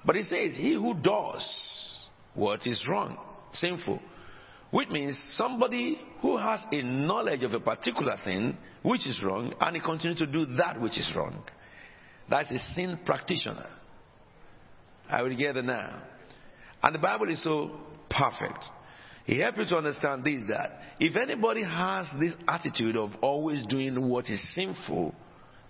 [0.04, 3.18] But it says, He who does what is wrong,
[3.52, 4.00] sinful,
[4.70, 9.76] which means somebody who has a knowledge of a particular thing which is wrong and
[9.76, 11.42] he continues to do that which is wrong.
[12.28, 13.68] That's a sin practitioner.
[15.08, 16.02] I will get it now.
[16.82, 17.70] And the Bible is so
[18.10, 18.64] perfect.
[19.26, 24.08] He helps you to understand this that if anybody has this attitude of always doing
[24.08, 25.14] what is sinful,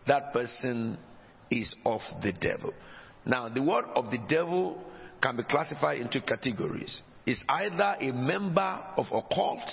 [0.07, 0.99] that person
[1.51, 2.73] is of the devil.
[3.27, 4.83] Now, the word of the devil
[5.23, 7.03] can be classified into categories.
[7.27, 9.71] It's either a member of a cult,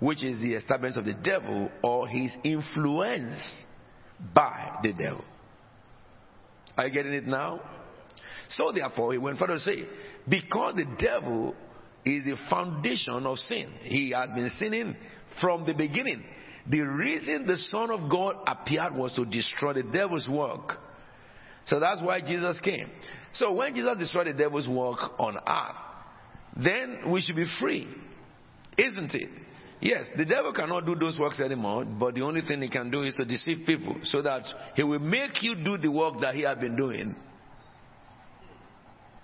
[0.00, 3.66] which is the establishment of the devil, or he's influenced
[4.34, 5.24] by the devil.
[6.76, 7.60] Are you getting it now?
[8.50, 9.86] So therefore, he went further to say,
[10.28, 11.54] because the devil
[12.04, 14.96] is the foundation of sin, he has been sinning
[15.40, 16.24] from the beginning.
[16.70, 20.78] The reason the Son of God appeared was to destroy the devil's work.
[21.68, 22.90] So that's why Jesus came.
[23.32, 25.76] So when Jesus destroyed the devil's work on earth,
[26.62, 27.86] then we should be free,
[28.76, 29.30] isn't it?
[29.80, 33.02] Yes, the devil cannot do those works anymore, but the only thing he can do
[33.02, 34.42] is to deceive people so that
[34.74, 37.14] he will make you do the work that he has been doing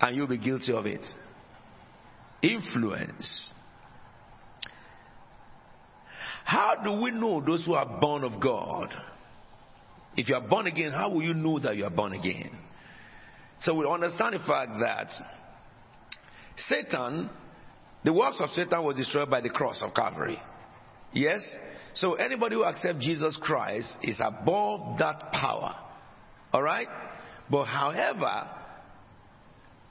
[0.01, 1.05] and you'll be guilty of it.
[2.43, 3.51] Influence.
[6.45, 8.95] How do we know those who are born of God?
[10.17, 12.51] If you are born again, how will you know that you are born again?
[13.63, 15.11] So we understand the fact that
[16.57, 17.31] Satan,
[18.05, 20.39] the works of Satan was destroyed by the cross of Calvary.
[21.13, 21.43] Yes?
[21.95, 25.75] So anybody who accepts Jesus Christ is above that power.
[26.53, 26.89] Alright?
[27.51, 28.51] But however,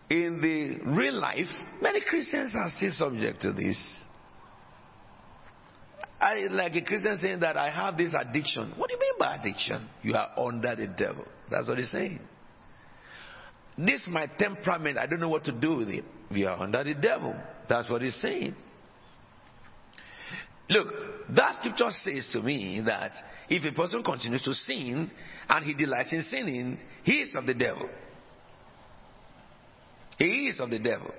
[0.09, 1.47] in the real life,
[1.81, 3.77] many Christians are still subject to this.
[6.23, 8.73] I, like a Christian saying that I have this addiction.
[8.77, 9.89] What do you mean by addiction?
[10.03, 11.25] You are under the devil.
[11.51, 12.21] That's what he's saying.
[13.77, 14.97] This my temperament.
[14.97, 16.05] I don't know what to do with it.
[16.31, 17.35] We are under the devil.
[17.67, 18.55] That's what he's saying.
[20.69, 20.87] Look,
[21.35, 23.11] that scripture says to me that
[23.49, 25.11] if a person continues to sin
[25.49, 27.89] and he delights in sinning, he is of the devil.
[30.17, 31.11] He is of the devil.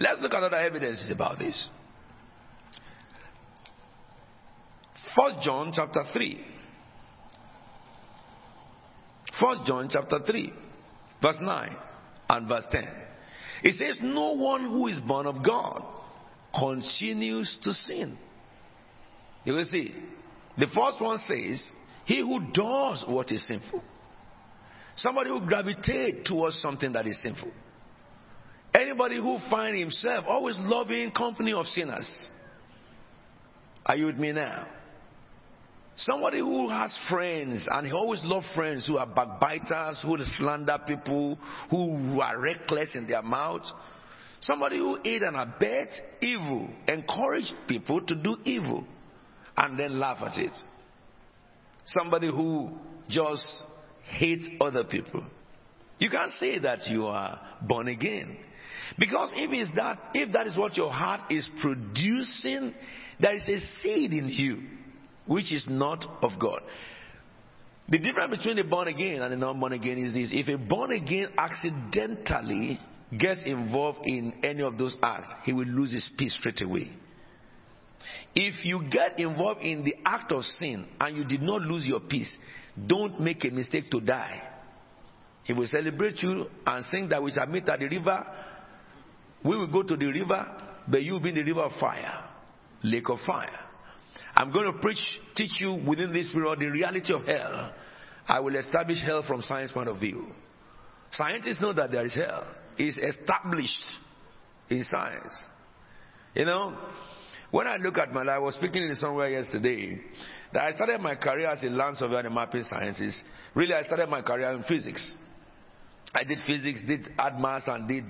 [0.00, 1.68] Let's look at other evidences about this.
[5.18, 6.44] First John chapter 3.
[9.40, 10.52] First John chapter 3,
[11.22, 11.76] verse 9
[12.28, 12.88] and verse 10.
[13.62, 15.82] It says, No one who is born of God
[16.58, 18.18] continues to sin.
[19.44, 19.94] You will see.
[20.56, 21.62] The first one says,
[22.04, 23.82] He who does what is sinful.
[24.96, 27.52] Somebody who gravitates towards something that is sinful.
[28.74, 32.08] Anybody who finds himself always loving company of sinners.
[33.86, 34.66] Are you with me now?
[35.98, 41.36] Somebody who has friends and he always loves friends who are backbiters, who slander people,
[41.70, 43.72] who are reckless in their mouths.
[44.40, 45.88] Somebody who aid and abet
[46.20, 48.84] evil, encourage people to do evil,
[49.56, 50.52] and then laugh at it.
[51.84, 53.44] Somebody who just
[54.04, 55.24] hates other people.
[55.98, 58.36] You can't say that you are born again.
[59.00, 62.72] Because if that if that is what your heart is producing,
[63.18, 64.77] there is a seed in you
[65.28, 66.62] which is not of God.
[67.88, 70.58] The difference between the born again and the non born again is this if a
[70.58, 72.80] born again accidentally
[73.16, 76.90] gets involved in any of those acts, he will lose his peace straight away.
[78.34, 82.00] If you get involved in the act of sin and you did not lose your
[82.00, 82.34] peace,
[82.86, 84.42] don't make a mistake to die.
[85.44, 88.26] He will celebrate you and sing that we shall meet at the river.
[89.44, 90.46] We will go to the river,
[90.86, 92.24] but you will be in the river of fire,
[92.82, 93.67] lake of fire.
[94.34, 95.02] I'm going to preach,
[95.34, 97.72] teach you within this period the reality of hell.
[98.26, 100.26] I will establish hell from science point of view.
[101.10, 102.46] Scientists know that there is hell.
[102.76, 103.84] It's established
[104.68, 105.34] in science.
[106.34, 106.76] You know,
[107.50, 110.00] when I look at my life, I was speaking in somewhere yesterday
[110.52, 113.22] that I started my career as a land surveyor in mapping sciences.
[113.54, 115.12] Really, I started my career in physics.
[116.14, 118.04] I did physics, did ADMAS, and did,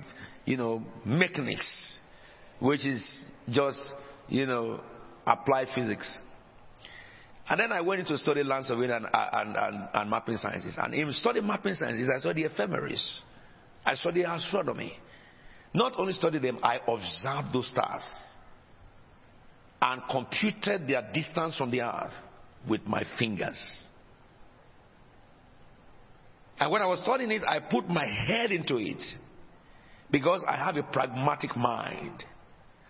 [0.45, 1.97] you know, mechanics,
[2.59, 3.05] which is
[3.49, 3.81] just,
[4.27, 4.81] you know,
[5.29, 6.19] applied physics.
[7.49, 10.77] And then I went into study land surveying and, and, and, and mapping sciences.
[10.77, 13.21] And in studying mapping sciences, I studied ephemeris.
[13.85, 14.97] I studied astronomy.
[15.73, 18.03] Not only studied them, I observed those stars
[19.81, 22.13] and computed their distance from the earth
[22.67, 23.59] with my fingers.
[26.59, 29.01] And when I was studying it, I put my head into it
[30.11, 32.23] because I have a pragmatic mind.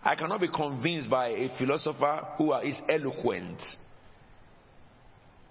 [0.04, 3.60] I cannot be convinced by a philosopher who is eloquent.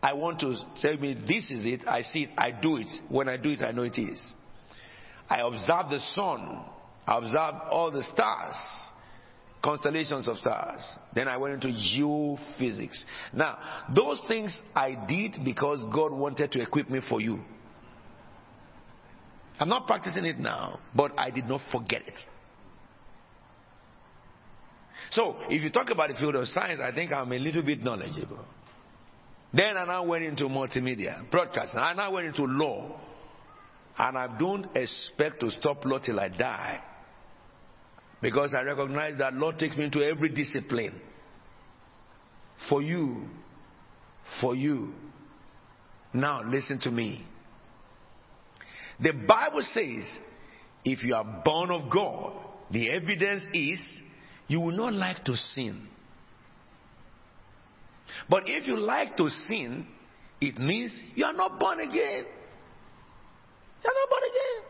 [0.02, 2.88] I want to tell me this is it, I see it, I do it.
[3.08, 4.22] When I do it, I know it is.
[5.28, 6.64] I observe the sun,
[7.06, 8.56] I observe all the stars,
[9.62, 10.96] constellations of stars.
[11.14, 13.04] Then I went into geophysics.
[13.34, 13.58] Now,
[13.94, 17.40] those things I did because God wanted to equip me for you.
[19.60, 22.14] I'm not practicing it now, but I did not forget it.
[25.10, 27.82] So, if you talk about the field of science, I think I'm a little bit
[27.82, 28.44] knowledgeable.
[29.52, 31.80] Then I now went into multimedia, broadcasting.
[31.80, 33.00] I now went into law.
[33.96, 36.82] And I don't expect to stop law till I die.
[38.20, 41.00] Because I recognize that law takes me into every discipline.
[42.68, 43.28] For you.
[44.40, 44.92] For you.
[46.12, 47.24] Now, listen to me.
[49.00, 50.04] The Bible says,
[50.84, 52.32] if you are born of God,
[52.70, 53.80] the evidence is
[54.48, 55.86] you will not like to sin.
[58.28, 59.86] But if you like to sin,
[60.40, 62.24] it means you are not born again.
[63.82, 64.68] You are not born again.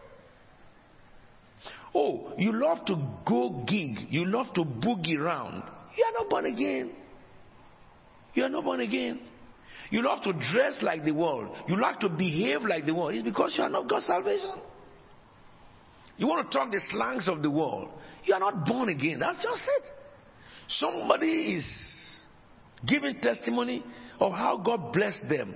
[1.94, 2.96] Oh, you love to
[3.26, 5.62] go gig, you love to boogie around.
[5.96, 6.92] You are not born again.
[8.34, 9.20] You are not born again.
[9.90, 11.56] You love to dress like the world.
[11.66, 13.14] You like to behave like the world.
[13.14, 14.52] It's because you are not God's salvation.
[16.18, 17.88] You want to talk the slangs of the world.
[18.24, 19.20] You are not born again.
[19.20, 19.90] That's just it.
[20.68, 22.20] Somebody is
[22.86, 23.82] giving testimony
[24.20, 25.54] of how God blessed them.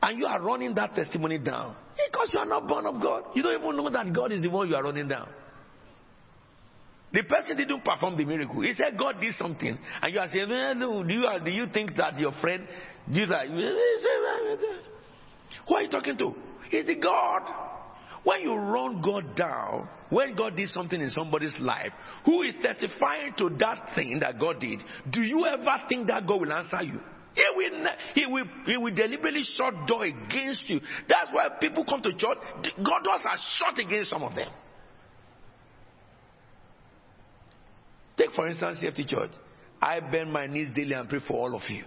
[0.00, 1.76] And you are running that testimony down.
[2.10, 3.24] Because you are not born of God.
[3.34, 5.28] You don't even know that God is the one you are running down.
[7.12, 8.60] The person didn't perform the miracle.
[8.60, 9.78] He said God did something.
[10.02, 12.68] And you are saying, "Eh, no, do, you, do you think that your friend
[13.12, 13.48] did that?
[15.66, 16.34] Who are you talking to?
[16.70, 17.42] It's the God.
[18.24, 21.92] When you run God down, when God did something in somebody's life,
[22.24, 24.80] who is testifying to that thing that God did,
[25.10, 27.00] do you ever think that God will answer you?
[27.34, 30.80] He will, he will, he will deliberately shut door against you.
[31.08, 32.38] That's why people come to church.
[32.76, 34.50] God doors are shut against some of them.
[38.16, 39.30] Take for instance CFT Church.
[39.80, 41.84] I bend my knees daily and pray for all of you.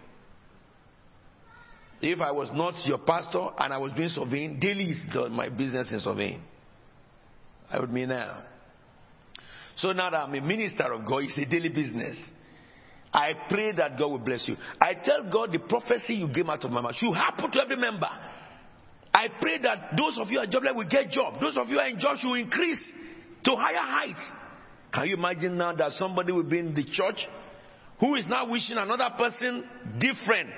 [2.02, 5.92] If I was not your pastor and I was doing surveying, daily is my business
[5.92, 6.44] in surveying.
[7.72, 8.44] I would mean now.
[9.76, 12.18] So now that I'm a minister of God, it's a daily business.
[13.14, 14.56] I pray that God will bless you.
[14.80, 17.76] I tell God the prophecy you gave out of my mouth should happen to every
[17.76, 18.10] member.
[19.14, 21.40] I pray that those of you at jobless will get job.
[21.40, 22.84] Those of you who are in jobs will increase
[23.44, 24.32] to higher heights.
[24.94, 27.28] Can you imagine now that somebody will be in the church
[28.00, 29.64] who is now wishing another person
[30.00, 30.50] different?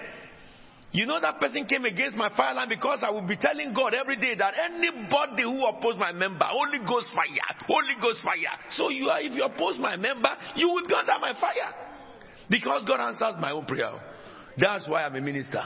[0.93, 3.95] You know that person came against my fire line because I will be telling God
[3.95, 8.59] every day that anybody who oppose my member, Holy Ghost fire, Holy Ghost fire.
[8.69, 11.73] So you are, if you oppose my member, you will be under my fire.
[12.47, 13.91] Because God answers my own prayer.
[14.55, 15.63] That's why I'm a minister.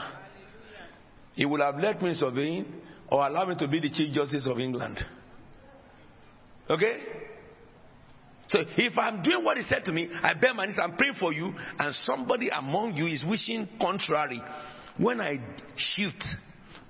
[1.34, 4.58] He would have let me surveying or allow me to be the Chief Justice of
[4.58, 4.98] England.
[6.70, 7.02] Okay?
[8.48, 11.16] So if I'm doing what he said to me, I bear my knees, I'm praying
[11.20, 14.40] for you, and somebody among you is wishing contrary.
[14.98, 15.40] When I
[15.76, 16.24] shift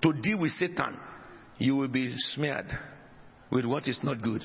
[0.02, 0.98] to deal with Satan,
[1.58, 2.66] you will be smeared
[3.50, 4.42] with what is not good.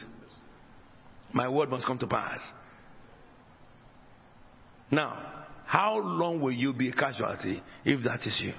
[1.31, 2.39] My word must come to pass.
[4.91, 8.53] Now, how long will you be a casualty if that is you?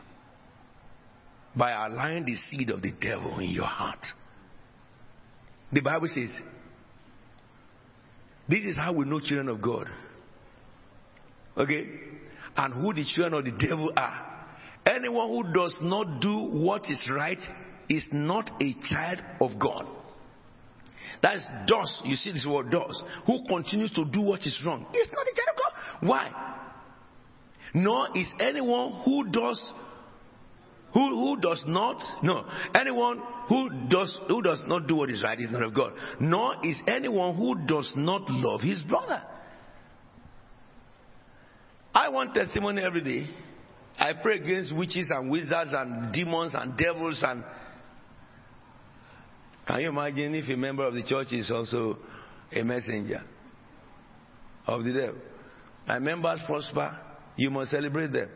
[1.56, 4.04] By allowing the seed of the devil in your heart.
[5.72, 6.36] The Bible says,
[8.48, 9.86] this is how we know children of God.
[11.56, 11.88] Okay?
[12.56, 14.33] And who the children of the devil are.
[14.86, 17.40] Anyone who does not do what is right
[17.88, 19.86] is not a child of God.
[21.22, 22.02] That is does.
[22.04, 23.02] You see this word does.
[23.26, 26.08] Who continues to do what is wrong is not a child of God.
[26.08, 26.54] Why?
[27.74, 29.72] Nor is anyone who does
[30.92, 35.40] who, who does not no anyone who does who does not do what is right
[35.40, 35.92] is not of God.
[36.20, 39.22] Nor is anyone who does not love his brother.
[41.94, 43.30] I want testimony every day.
[43.98, 47.44] I pray against witches and wizards and demons and devils and
[49.66, 51.96] can you imagine if a member of the church is also
[52.52, 53.22] a messenger
[54.66, 55.20] of the devil?
[55.86, 56.98] My members prosper,
[57.36, 58.28] you must celebrate them.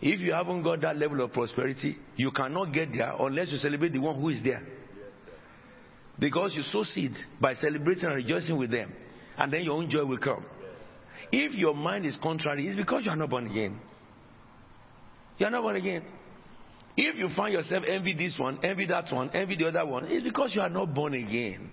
[0.00, 3.92] If you haven't got that level of prosperity, you cannot get there unless you celebrate
[3.92, 4.66] the one who is there.
[6.18, 8.92] Because you sow seed by celebrating and rejoicing with them,
[9.38, 10.44] and then your own joy will come.
[11.30, 13.80] If your mind is contrary, it's because you are not born again.
[15.38, 16.02] You are not born again.
[16.96, 20.24] If you find yourself envy this one, envy that one, envy the other one, it's
[20.24, 21.70] because you are not born again.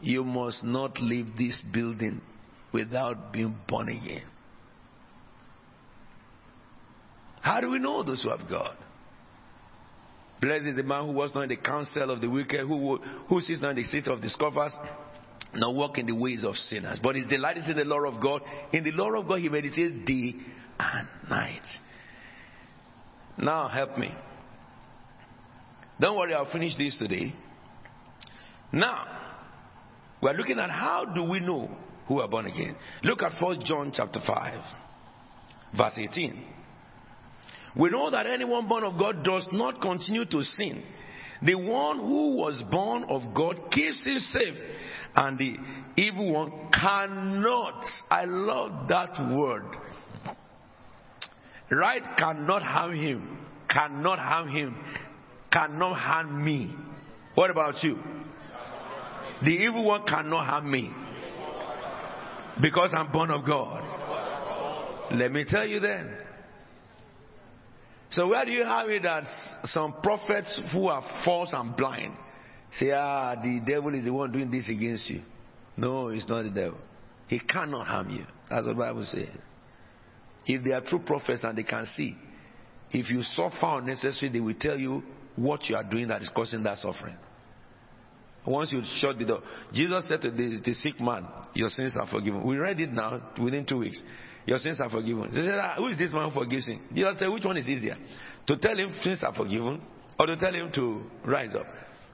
[0.00, 2.20] You must not leave this building
[2.72, 4.24] without being born again.
[7.40, 8.76] How do we know those who have God?
[10.40, 13.40] Blessed is the man who was not in the counsel of the wicked, who, who
[13.40, 14.72] sits not in the seat of the scoffers,
[15.54, 17.00] nor walk in the ways of sinners.
[17.02, 18.42] But his delight is in the law of God.
[18.72, 20.34] In the law of God, he meditates day
[20.78, 21.62] and night.
[23.38, 24.12] Now, help me.
[26.00, 27.34] Don't worry, I'll finish this today.
[28.72, 29.06] Now,
[30.20, 31.68] we're looking at how do we know
[32.08, 32.76] who are born again.
[33.02, 34.60] Look at 1 John chapter 5,
[35.76, 36.44] verse 18.
[37.76, 40.82] We know that anyone born of God does not continue to sin.
[41.42, 44.54] The one who was born of God keeps him safe,
[45.14, 45.56] and the
[45.96, 47.84] evil one cannot.
[48.10, 49.64] I love that word.
[51.74, 53.38] Right cannot harm him,
[53.68, 54.76] cannot harm him,
[55.50, 56.74] cannot harm me.
[57.34, 57.98] What about you?
[59.42, 60.92] The evil one cannot harm me
[62.62, 63.82] because I'm born of God.
[65.12, 66.16] Let me tell you then.
[68.10, 69.24] So where do you have it that
[69.64, 72.14] some prophets who are false and blind
[72.78, 75.22] say, ah, the devil is the one doing this against you?
[75.76, 76.78] No, it's not the devil.
[77.26, 78.24] He cannot harm you.
[78.48, 79.36] That's what the Bible says.
[80.46, 82.16] If they are true prophets and they can see,
[82.90, 85.02] if you suffer unnecessarily, they will tell you
[85.36, 87.16] what you are doing that is causing that suffering.
[88.46, 89.40] Once you shut the door,
[89.72, 92.46] Jesus said to the, the sick man, Your sins are forgiven.
[92.46, 94.00] We read it now within two weeks.
[94.46, 95.30] Your sins are forgiven.
[95.32, 96.80] They said, ah, Who is this man who forgives sin?
[96.92, 97.96] Jesus said, Which one is easier?
[98.46, 99.80] To tell him sins are forgiven
[100.18, 101.66] or to tell him to rise up?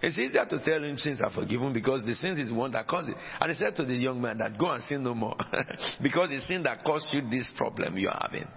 [0.03, 2.89] It's easier to tell him sins are forgiven because the sins is the one that
[2.89, 3.17] caused it.
[3.39, 5.37] And he said to the young man that go and sin no more
[6.03, 8.49] because the sin that caused you this problem you are having.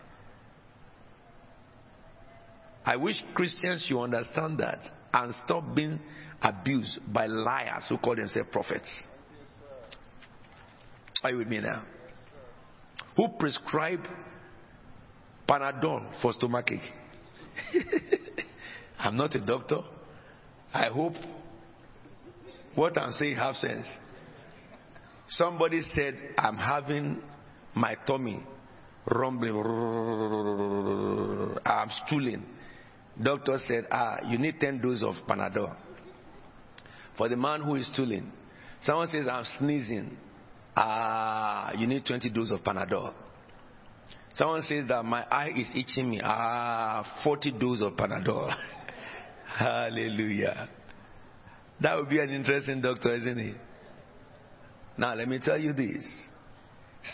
[2.85, 4.79] I wish Christians should understand that
[5.13, 5.99] and stop being
[6.41, 8.89] abused by liars who call themselves prophets.
[11.23, 11.83] Are you with me now?
[13.15, 14.05] Who prescribe
[15.47, 16.81] Panadol for stomachache?
[18.99, 19.79] I'm not a doctor.
[20.73, 21.13] I hope
[22.75, 23.85] what I'm saying have sense.
[25.29, 27.21] Somebody said, I'm having
[27.75, 28.43] my tummy
[29.09, 29.55] rumbling.
[31.65, 32.45] I'm stooling.
[33.21, 35.75] Doctor said, ah, you need 10 doses of Panadol.
[37.17, 38.31] For the man who is stooling.
[38.81, 40.17] Someone says, I'm sneezing.
[40.75, 43.13] Ah, you need 20 doses of Panadol.
[44.33, 46.19] Someone says that my eye is itching me.
[46.23, 48.51] Ah, 40 doses of Panadol.
[49.57, 50.69] Hallelujah.
[51.81, 53.55] That would be an interesting doctor, isn't it?
[54.97, 56.05] Now, let me tell you this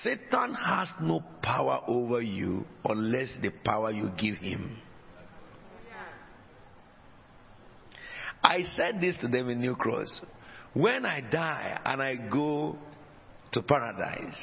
[0.04, 4.78] Satan has no power over you unless the power you give him.
[8.44, 10.22] I said this to them in New Cross.
[10.74, 12.78] When I die and I go
[13.52, 14.40] to paradise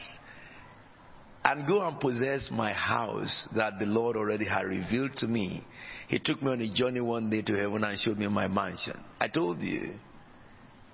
[1.44, 5.64] and go and possess my house that the Lord already had revealed to me,
[6.08, 9.02] He took me on a journey one day to heaven and showed me my mansion.
[9.20, 9.94] I told you.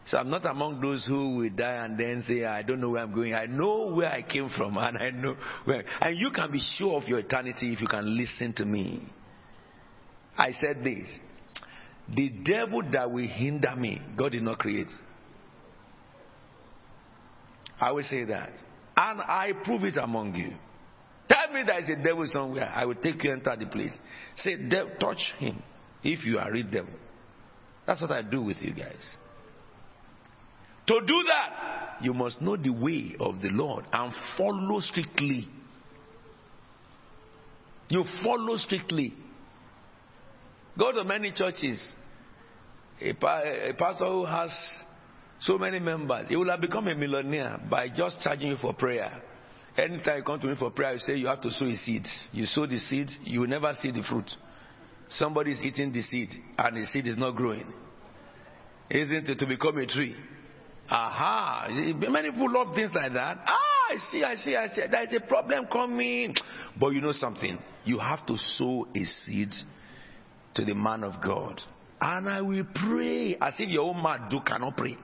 [0.06, 3.02] So I'm not among those who will die and then say, I don't know where
[3.02, 3.34] I'm going.
[3.34, 5.84] I know where I came from and I know where.
[6.01, 9.02] And you can be sure of your eternity if you can listen to me.
[10.36, 11.18] I said this
[12.09, 14.90] the devil that will hinder me, God did not create.
[17.80, 18.51] I will say that.
[18.97, 20.52] And I prove it among you.
[21.32, 22.70] Tell me there is a devil somewhere.
[22.74, 23.96] I will take you enter the place.
[24.36, 24.56] Say,
[25.00, 25.62] touch him
[26.02, 26.92] if you are real devil.
[27.86, 29.16] That's what I do with you guys.
[30.88, 35.48] To do that, you must know the way of the Lord and follow strictly.
[37.88, 39.14] You follow strictly.
[40.78, 41.94] Go to many churches.
[43.00, 44.50] A, pa- a pastor who has
[45.40, 49.22] so many members, he will have become a millionaire by just charging you for prayer.
[49.76, 52.06] Anytime you come to me for prayer, you say you have to sow a seed.
[52.32, 54.30] You sow the seed, you will never see the fruit.
[55.08, 57.72] Somebody is eating the seed, and the seed is not growing.
[58.90, 60.14] Isn't it to become a tree?
[60.90, 61.68] Aha!
[61.70, 63.38] Many people love things like that.
[63.46, 63.58] Ah,
[63.90, 64.82] I see, I see, I see.
[64.90, 66.34] There is a problem coming.
[66.78, 67.58] But you know something?
[67.84, 69.50] You have to sow a seed
[70.54, 71.60] to the man of God.
[72.00, 74.96] And I will pray as if your own man do cannot pray.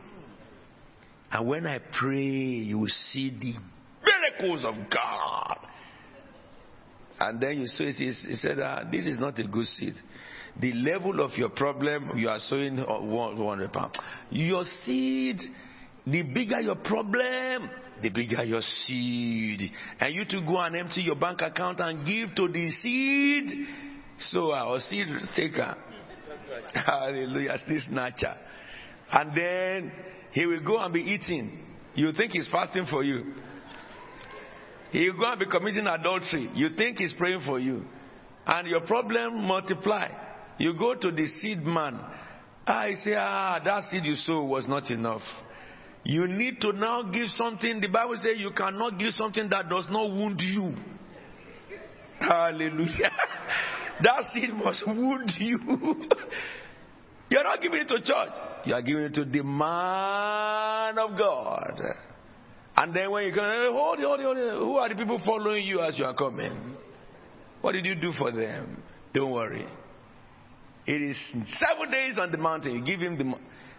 [1.31, 3.55] And when I pray, you will see the
[4.21, 5.59] miracles of God.
[7.21, 9.95] And then you saw he said, ah, This is not a good seed.
[10.61, 13.95] The level of your problem, you are sowing 100 pounds.
[14.31, 15.41] Your seed,
[16.07, 17.71] the bigger your problem,
[18.03, 19.61] the bigger your seed.
[20.01, 23.67] And you to go and empty your bank account and give to the seed
[24.19, 25.77] sower or seed taker.
[26.75, 27.59] Hallelujah.
[27.69, 28.35] This snatcher.
[29.11, 29.93] And then
[30.33, 31.59] he will go and be eating.
[31.95, 33.35] You think he's fasting for you.
[34.91, 36.51] He will go and be committing adultery.
[36.55, 37.85] You think he's praying for you.
[38.47, 40.09] And your problem multiply.
[40.59, 42.01] You go to the seed man.
[42.67, 45.23] I say, ah, that seed you sow was not enough.
[46.05, 47.81] You need to now give something.
[47.81, 50.73] The Bible says you cannot give something that does not wound you.
[52.21, 53.11] Hallelujah.
[54.03, 55.59] that seed must wound you.
[57.31, 58.33] You're not giving it to church.
[58.65, 61.81] You are giving it to the man of God.
[62.81, 64.37] And then when you come, hold hold hold.
[64.37, 66.77] Who are the people following you as you are coming?
[67.61, 68.81] What did you do for them?
[69.13, 69.67] Don't worry.
[70.87, 71.19] It is
[71.59, 72.77] seven days on the mountain.
[72.77, 73.35] You give him the.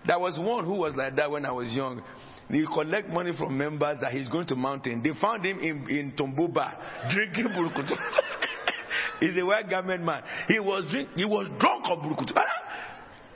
[0.05, 2.03] There was one who was like that when I was young.
[2.49, 5.01] He collect money from members that he's going to mountain.
[5.01, 7.95] They found him in, in Tomboba drinking burukutu.
[9.21, 10.23] he's a white garment man.
[10.49, 12.33] He was drink, he was drunk of burukutu.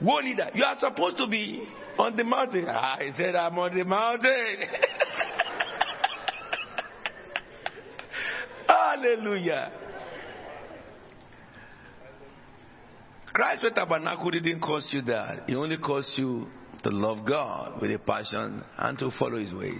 [0.02, 1.66] War leader, you are supposed to be
[1.96, 2.66] on the mountain.
[2.68, 4.56] Ah, he said, I'm on the mountain.
[8.68, 9.72] Hallelujah.
[13.32, 15.48] Christ with tabernacle didn't cost you that.
[15.48, 16.46] It only cost you
[16.84, 19.74] to love God with a passion and to follow his ways.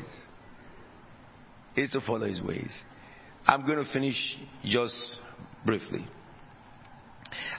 [1.76, 2.72] Is to follow his ways.
[3.46, 4.16] I'm going to finish
[4.64, 4.94] just
[5.64, 6.04] briefly.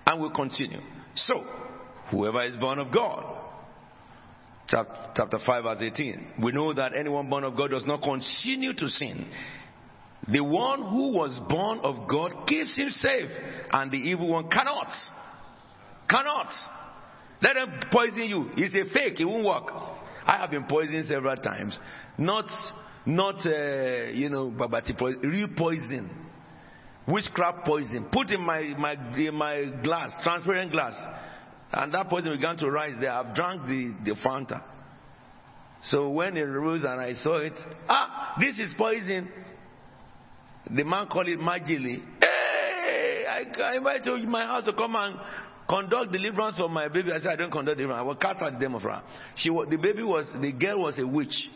[0.06, 0.80] And we'll continue.
[1.16, 1.46] So,
[2.12, 3.42] whoever is born of God,
[4.68, 8.90] chapter 5, verse 18, we know that anyone born of God does not continue to
[8.90, 9.30] sin.
[10.32, 13.30] The one who was born of God keeps him safe,
[13.72, 14.92] and the evil one cannot.
[16.10, 16.48] Cannot.
[17.42, 18.50] Let them poison you.
[18.58, 19.72] It's a fake, it won't work.
[20.26, 21.80] I have been poisoned several times.
[22.18, 22.46] Not,
[23.06, 24.52] not, uh, you know,
[24.98, 26.10] poison, real poison.
[27.08, 28.08] Witchcraft poison.
[28.12, 30.96] Put in my, my, in my glass, transparent glass.
[31.72, 33.12] And that poison began to rise there.
[33.12, 34.64] I've drank the, the Fanta.
[35.84, 37.54] So when it rose and I saw it,
[37.88, 39.30] ah, this is poison.
[40.72, 42.04] The man called it magically.
[42.20, 45.20] Hey, I, invite you to my house to come and
[45.70, 47.12] conduct deliverance for my baby.
[47.12, 48.00] I said, I don't conduct deliverance.
[48.00, 49.04] I will cast out the demon from her.
[49.38, 51.50] She, the baby was, the girl was a witch.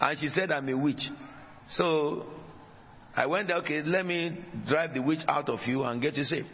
[0.00, 1.08] And she said, I'm a witch.
[1.70, 2.26] So
[3.14, 6.24] I went there, okay, let me drive the witch out of you and get you
[6.24, 6.46] safe.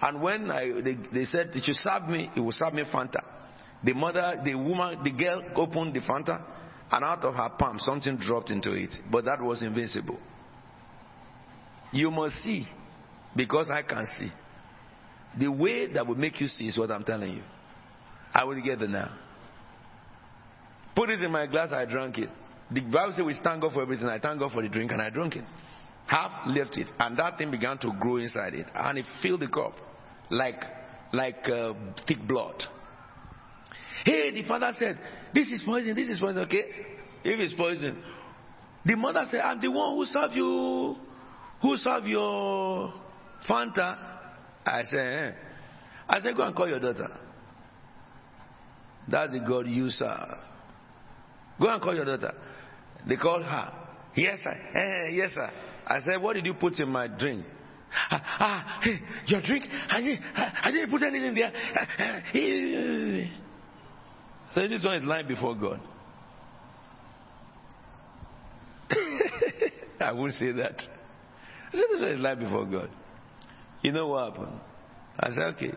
[0.00, 3.20] And when I, they, they said, it should serve me, it will serve me Fanta.
[3.82, 6.40] The mother, the woman, the girl opened the Fanta,
[6.90, 8.94] and out of her palm, something dropped into it.
[9.10, 10.18] But that was invincible.
[11.92, 12.66] You must see,
[13.34, 14.30] because I can see.
[15.38, 17.42] The way that will make you see is what I'm telling you.
[18.34, 19.16] I will get it now.
[20.94, 22.28] Put it in my glass, I drank it.
[22.70, 24.06] The Bible says we thank God for everything.
[24.06, 25.44] I thank God for the drink, and I drank it.
[26.06, 29.48] Half left it, and that thing began to grow inside it, and it filled the
[29.48, 29.74] cup
[30.30, 30.62] like
[31.12, 31.72] like uh,
[32.06, 32.62] thick blood.
[34.04, 34.98] Hey, the father said,
[35.34, 35.94] "This is poison.
[35.94, 36.64] This is poison." Okay,
[37.24, 38.02] if it's poison,
[38.84, 40.96] the mother said, "I'm the one who served you,
[41.62, 42.92] who served your
[43.48, 43.96] Fanta."
[44.64, 45.32] I said, eh.
[46.08, 47.08] "I said, go and call your daughter.
[49.08, 50.38] That's the God you serve.
[51.60, 52.34] Go and call your daughter."
[53.06, 53.72] They called her.
[54.14, 54.50] Yes, sir.
[54.50, 55.50] Eh, yes, sir.
[55.86, 57.44] I said, What did you put in my drink?
[58.10, 59.64] Ah, ah hey, your drink?
[59.88, 61.52] I didn't, I didn't put anything there.
[64.54, 65.80] So this one is lying before God.
[70.00, 70.80] I won't say that.
[71.68, 72.90] I said, This is lying before God.
[73.82, 74.60] You know what happened?
[75.18, 75.72] I said, Okay.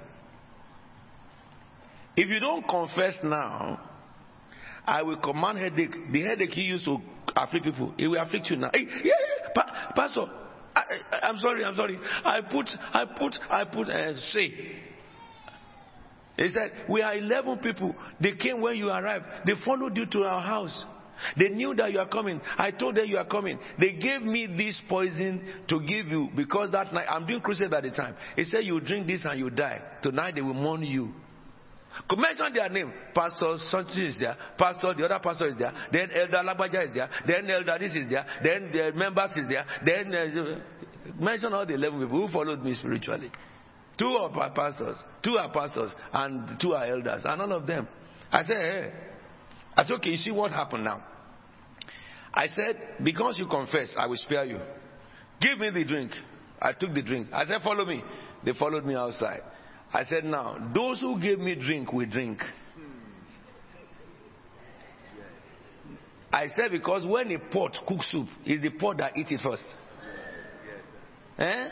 [2.18, 3.80] If you don't confess now,
[4.86, 5.96] I will command headache.
[6.12, 6.98] The headache you used to
[7.36, 8.70] afflict people, it will afflict you now.
[8.74, 10.26] Hey, yeah, yeah, pa- Pastor,
[10.76, 10.84] I,
[11.24, 11.98] I'm sorry, I'm sorry.
[12.02, 14.82] I put, I put, I put, uh, say.
[16.38, 17.96] He said, We are 11 people.
[18.20, 19.26] They came when you arrived.
[19.46, 20.86] They followed you to our house.
[21.38, 22.42] They knew that you are coming.
[22.58, 23.60] I told them you are coming.
[23.80, 27.84] They gave me this poison to give you because that night, I'm doing crusade at
[27.84, 28.16] the time.
[28.36, 29.82] He said, You drink this and you die.
[30.02, 31.12] Tonight they will mourn you.
[32.08, 32.92] Could mention their name.
[33.14, 34.36] Pastor something is there.
[34.58, 35.74] Pastor, the other pastor is there.
[35.92, 37.10] Then Elder Labaja is there.
[37.28, 38.26] Then Elder this is there.
[38.42, 39.66] Then the members is there.
[39.86, 40.60] Then uh,
[41.20, 43.32] mention all the 11 people who followed me spiritually.
[43.98, 44.98] Two are pastors.
[45.24, 45.92] Two are pastors.
[46.14, 47.24] And two are elders.
[47.26, 47.88] And all of them.
[48.32, 48.94] I said, hey.
[49.76, 51.06] I said, okay, you see what happened now.
[52.34, 54.60] I said, because you confess, I will spare you.
[55.42, 56.12] Give me the drink.
[56.62, 57.28] I took the drink.
[57.34, 58.04] I said, follow me.
[58.46, 59.42] They followed me outside.
[59.94, 62.40] I said, now, those who gave me drink will drink.
[66.32, 69.66] I said, because when a pot cooks soup, it's the pot that eats it first.
[71.38, 71.68] Eh?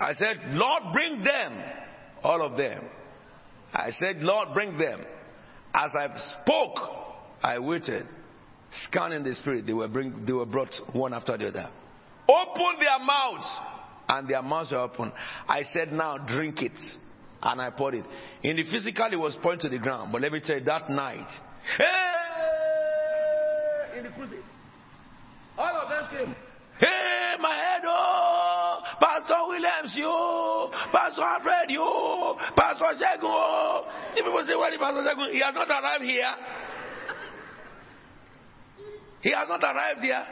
[0.00, 1.62] I said, Lord, bring them.
[2.24, 2.82] All of them.
[3.72, 5.04] I said, Lord, bring them.
[5.72, 6.08] As I
[6.42, 6.78] spoke,
[7.42, 8.06] I waited.
[8.82, 11.70] Scanning the spirit, they were, bring, they were brought one after the other.
[12.28, 13.46] Open their mouths
[14.08, 15.12] and their mouths were open.
[15.48, 16.72] I said, Now drink it.
[17.42, 18.04] And I poured it.
[18.42, 20.12] In the physical, it was pointing to the ground.
[20.12, 21.26] But let me tell you, that night,
[21.76, 21.84] hey!
[23.98, 24.42] In the crusade,
[25.58, 26.34] all of them came.
[26.80, 28.80] Hey, my head, oh!
[28.98, 30.70] Pastor Williams, you!
[30.90, 32.34] Pastor Alfred, you!
[32.56, 33.86] Pastor Shagun, oh!
[34.16, 36.34] The people say, Well, Pastor Shagun, he has not arrived here.
[39.24, 40.22] He has not arrived here.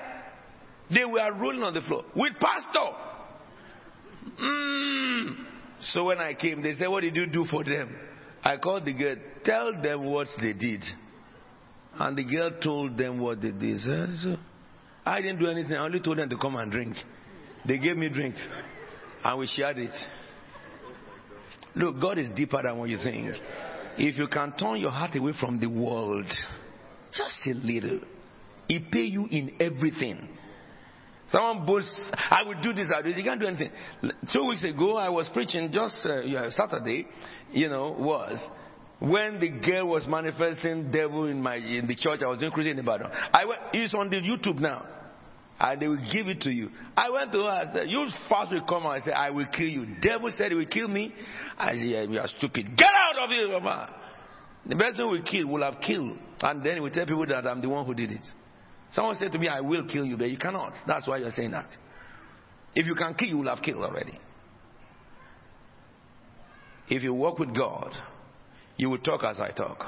[0.90, 2.90] They were rolling on the floor with Pastor.
[4.38, 5.46] Mm.
[5.80, 7.96] So when I came, they said, What did you do for them?
[8.44, 10.84] I called the girl, Tell them what they did.
[11.94, 13.80] And the girl told them what they did.
[13.80, 14.36] So,
[15.06, 15.72] I didn't do anything.
[15.72, 16.94] I only told them to come and drink.
[17.66, 18.34] They gave me drink.
[19.24, 19.94] And we shared it.
[21.74, 23.34] Look, God is deeper than what you think.
[23.96, 26.30] If you can turn your heart away from the world,
[27.10, 28.00] just a little,
[28.68, 30.28] He pay you in everything.
[31.30, 33.18] Someone boasts, I will do this, I will do this.
[33.18, 33.70] You can't do anything.
[34.32, 37.06] Two weeks ago, I was preaching just uh, Saturday,
[37.52, 38.46] you know, was
[39.00, 42.20] when the girl was manifesting devil in my in the church.
[42.22, 43.10] I was doing crusade in Ibadan.
[43.32, 44.86] I went, it's on the YouTube now.
[45.58, 46.70] And they will give it to you.
[46.96, 48.92] I went to her, I said, You fast will come out.
[48.92, 49.86] I said, I will kill you.
[50.02, 51.14] Devil said he will kill me.
[51.56, 52.76] I said, yeah, You are stupid.
[52.76, 53.94] Get out of here, Mama.
[54.66, 56.16] The person we kill will have killed.
[56.40, 58.26] And then he will tell people that I'm the one who did it.
[58.92, 60.74] Someone said to me, I will kill you, but you cannot.
[60.86, 61.68] That's why you're saying that.
[62.74, 64.18] If you can kill, you will have killed already.
[66.88, 67.92] If you walk with God,
[68.76, 69.78] you will talk as I talk.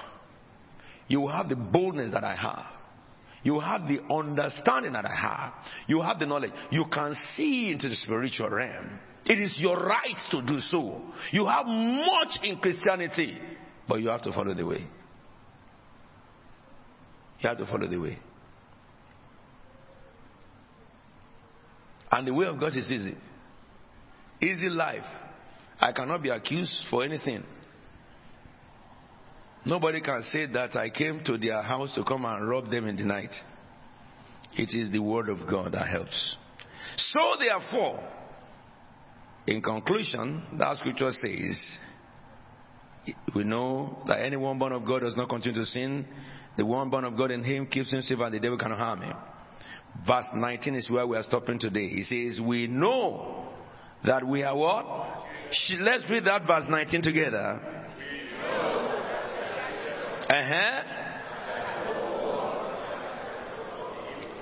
[1.09, 2.65] You will have the boldness that I have.
[3.43, 5.53] You have the understanding that I have.
[5.87, 6.53] You have the knowledge.
[6.71, 8.99] You can see into the spiritual realm.
[9.27, 11.03] It is your right to do so.
[11.31, 13.39] You have much in Christianity,
[13.87, 14.87] but you have to follow the way.
[17.41, 18.19] You have to follow the way.
[22.15, 23.16] And the way of God is easy.
[24.41, 25.03] Easy life.
[25.81, 27.43] I cannot be accused for anything.
[29.66, 32.95] Nobody can say that I came to their house to come and rob them in
[32.95, 33.35] the night.
[34.53, 36.36] It is the word of God that helps.
[36.97, 38.09] So therefore,
[39.49, 41.78] in conclusion, that scripture says,
[43.35, 46.07] we know that anyone born of God does not continue to sin.
[46.57, 49.01] The one born of God in him keeps him safe and the devil cannot harm
[49.01, 49.16] him.
[50.07, 51.89] Verse 19 is where we are stopping today.
[51.89, 53.47] He says, we know
[54.05, 54.85] that we are what?
[55.81, 57.61] Let's read that verse 19 together.
[60.29, 60.83] Uh-huh.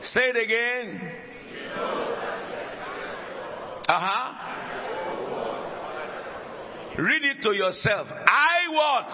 [0.02, 1.12] Say it again.
[3.88, 4.32] Uh-huh.
[6.98, 8.08] Read it to yourself.
[8.10, 9.08] I what?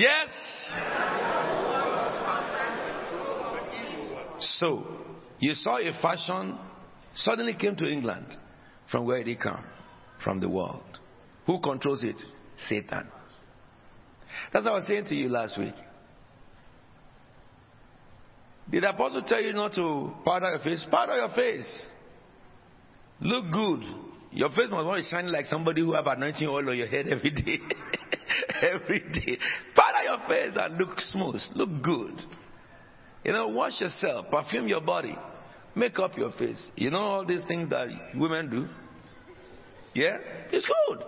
[0.00, 0.28] Yes.
[4.40, 4.84] So,
[5.38, 6.58] you saw a fashion
[7.14, 8.26] suddenly came to England.
[8.90, 9.64] From where did it come?
[10.22, 10.98] From the world.
[11.46, 12.20] Who controls it?
[12.68, 13.08] Satan.
[14.52, 15.74] That's what I was saying to you last week.
[18.70, 20.86] Did the apostle tell you not to powder your face?
[20.90, 21.86] Powder your face.
[23.20, 23.82] Look good.
[24.32, 27.30] Your face must be shining like somebody who have anointing oil on your head every
[27.30, 27.58] day.
[28.62, 29.38] every day.
[29.74, 31.40] Powder your face and look smooth.
[31.56, 32.20] Look good.
[33.24, 35.16] You know, wash yourself, perfume your body,
[35.74, 36.70] make up your face.
[36.76, 38.66] You know all these things that women do?
[39.94, 40.18] Yeah?
[40.50, 41.04] It's good.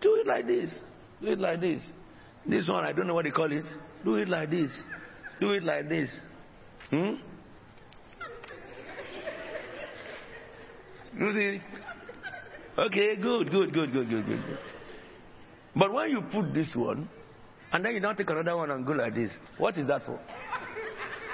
[0.00, 0.80] Do it like this.
[1.20, 1.82] Do it like this.
[2.46, 3.66] This one, I don't know what they call it.
[4.04, 4.70] Do it like this.
[5.40, 6.10] Do it like this.
[6.90, 7.14] Hmm?
[11.18, 11.60] You see?
[12.78, 14.58] Okay, good, good, good, good, good, good, good.
[15.74, 17.08] But when you put this one,
[17.72, 20.18] and then you don't take another one and go like this, what is that for?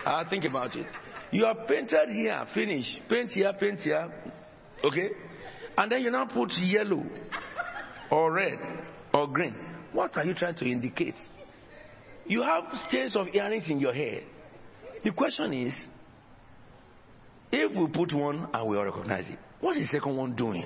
[0.06, 0.86] I think about it.
[1.30, 3.00] You are painted here, finish.
[3.08, 4.12] Paint here, paint here.
[4.84, 5.10] Okay?
[5.76, 7.04] And then you now put yellow
[8.10, 8.58] or red
[9.12, 9.54] or green.
[9.92, 11.14] What are you trying to indicate?
[12.26, 14.20] You have chains of earrings in your hair.
[15.02, 15.74] The question is,
[17.52, 20.64] if we put one and we all recognize it, what's the second one doing?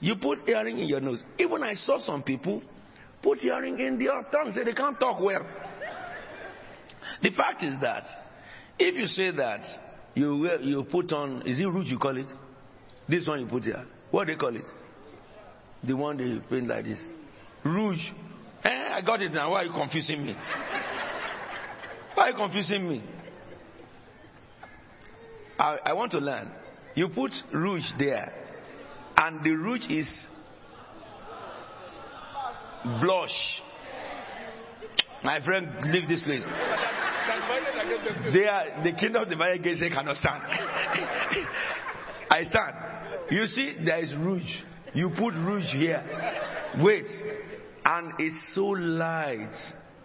[0.00, 1.22] You put earring in your nose.
[1.38, 2.62] Even I saw some people
[3.22, 5.46] put earring in their tongue, say they can't talk well.
[7.22, 8.04] The fact is that
[8.78, 9.60] if you say that
[10.14, 12.26] you wear, you put on is it rouge you call it?
[13.08, 13.84] This one you put here.
[14.10, 14.64] What do they call it?
[15.84, 16.98] The one they paint like this.
[17.64, 18.04] Rouge.
[18.64, 19.50] Eh, I got it now.
[19.50, 20.36] Why are you confusing me?
[22.14, 23.02] Why are you confusing me?
[25.58, 26.52] I, I want to learn.
[26.94, 28.32] You put rouge there,
[29.16, 30.08] and the rouge is
[33.00, 33.62] blush.
[35.24, 36.44] My friend, leave this place.
[38.32, 40.42] They are the kingdom of the fire gates they cannot stand.
[42.30, 42.76] I stand.
[43.30, 44.52] You see, there is rouge.
[44.94, 46.02] You put rouge here.
[46.82, 47.06] Wait.
[47.84, 49.52] And it's so light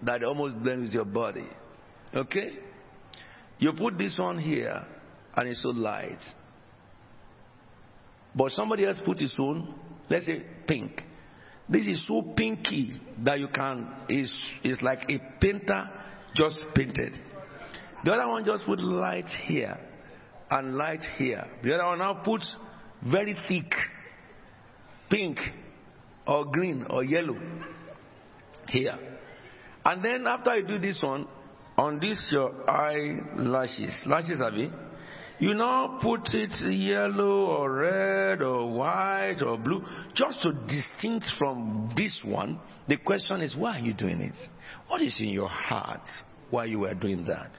[0.03, 1.47] that it almost blends with your body.
[2.13, 2.59] Okay?
[3.59, 4.85] You put this one here
[5.35, 6.21] and it's so light.
[8.35, 9.73] But somebody else put his own,
[10.09, 11.01] let's say pink.
[11.69, 14.31] This is so pinky that you can, is
[14.63, 15.89] is like a painter
[16.35, 17.19] just painted.
[18.03, 19.77] The other one just put light here
[20.49, 21.45] and light here.
[21.63, 22.55] The other one now puts
[23.03, 23.71] very thick
[25.09, 25.37] pink
[26.25, 27.37] or green or yellow
[28.69, 28.97] here.
[29.83, 31.27] And then after you do this one,
[31.77, 34.71] on this your eyelashes, lashes have you?
[35.39, 39.85] You now put it yellow or red or white or blue,
[40.15, 42.59] just to distinct from this one.
[42.87, 44.35] The question is, why are you doing it?
[44.87, 46.07] What is in your heart
[46.49, 47.51] why you were doing that?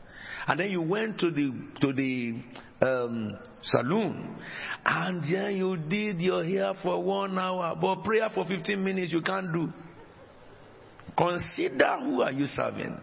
[0.48, 2.42] And then you went to the to the
[2.80, 4.36] um, saloon,
[4.84, 9.22] and then you did your hair for one hour, but prayer for 15 minutes you
[9.22, 9.72] can't do.
[11.16, 13.00] Consider who are you serving.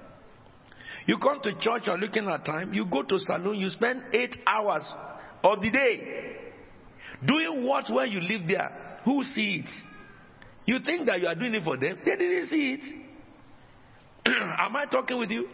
[1.05, 4.35] You come to church, you're looking at time, you go to salon, you spend eight
[4.47, 4.91] hours
[5.43, 6.35] of the day
[7.25, 8.99] doing what when you live there.
[9.05, 9.69] Who see it?
[10.65, 11.99] You think that you are doing it for them?
[12.03, 12.81] They didn't see it.
[14.25, 15.47] Am I talking with you?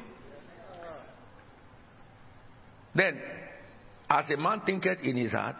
[2.95, 3.21] Then,
[4.09, 5.57] as a man thinketh in his heart,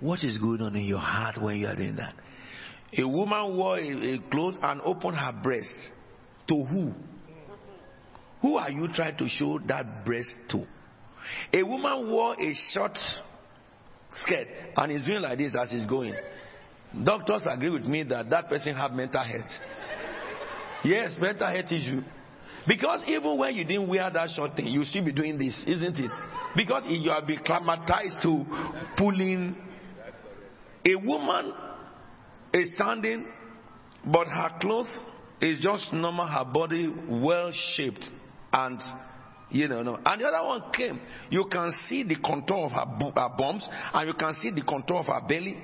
[0.00, 2.14] what is going on in your heart when you are doing that?
[2.98, 5.74] A woman wore a, a clothes and opened her breast.
[6.48, 6.92] To who?
[8.42, 10.66] Who are you trying to show that breast to?
[11.52, 12.96] A woman wore a short
[14.12, 14.46] skirt
[14.76, 16.14] and is doing like this as she's going.
[17.04, 19.50] Doctors agree with me that that person have mental health.
[20.84, 22.00] Yes, mental health issue.
[22.66, 25.96] Because even when you didn't wear that short thing, you still be doing this, isn't
[25.98, 26.10] it?
[26.56, 28.44] Because you have been climatized to
[28.96, 29.56] pulling.
[30.84, 31.52] A woman
[32.54, 33.26] is standing,
[34.04, 34.88] but her clothes
[35.40, 38.04] is just normal, her body well shaped,
[38.56, 38.80] and
[39.50, 39.98] you know, no.
[40.04, 41.00] And the other one came.
[41.30, 44.62] You can see the contour of her, bu- her bumps, and you can see the
[44.62, 45.56] contour of her belly.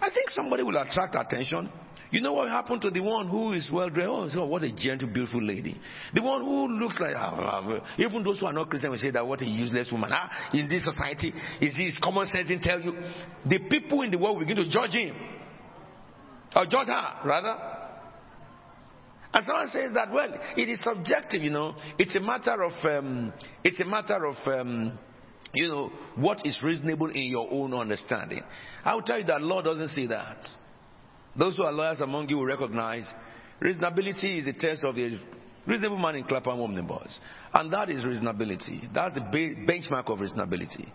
[0.00, 1.70] I think somebody will attract attention.
[2.10, 4.34] You know what happened to the one who is well dressed?
[4.36, 5.78] Oh, what a gentle, beautiful lady.
[6.14, 7.94] The one who looks like, ah, ah, ah.
[7.98, 10.10] even those who are not Christian will say that what a useless woman.
[10.12, 12.94] Ah, in this society, is this common sense didn't tell you?
[13.46, 15.14] The people in the world begin to judge him.
[16.56, 17.77] Or judge her, rather.
[19.38, 21.76] And someone says that, well, it is subjective, you know.
[21.96, 23.32] It's a matter of, um,
[23.62, 24.98] it's a matter of, um,
[25.54, 28.42] you know, what is reasonable in your own understanding.
[28.84, 30.38] I will tell you that law doesn't say that.
[31.36, 33.08] Those who are lawyers among you will recognize
[33.62, 35.20] reasonability is a test of the
[35.68, 36.58] reasonable man in Clapham
[36.88, 37.20] Boys.
[37.54, 38.92] And that is reasonability.
[38.92, 40.90] That's the benchmark of reasonability.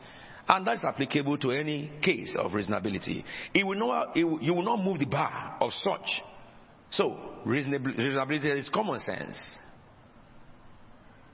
[0.49, 3.23] And that's applicable to any case of reasonability.
[3.53, 6.23] It will not, it will, you will not move the bar of such.
[6.93, 9.37] So, reasonab- reasonability is common sense.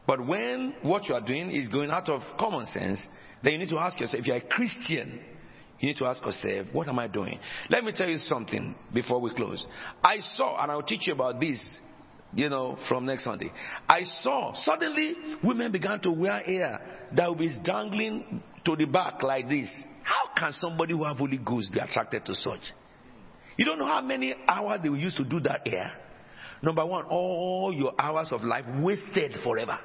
[0.07, 2.99] But when what you are doing is going out of common sense,
[3.43, 5.19] then you need to ask yourself, if you're a Christian,
[5.79, 7.39] you need to ask yourself, what am I doing?
[7.69, 9.65] Let me tell you something before we close.
[10.03, 11.61] I saw, and I'll teach you about this,
[12.33, 13.51] you know, from next Sunday.
[13.87, 19.47] I saw suddenly women began to wear hair that be dangling to the back like
[19.47, 19.69] this.
[20.03, 22.61] How can somebody who have Holy Ghost be attracted to such?
[23.59, 25.91] You don't know how many hours they will use to do that hair.
[26.63, 29.77] Number one, all your hours of life wasted forever.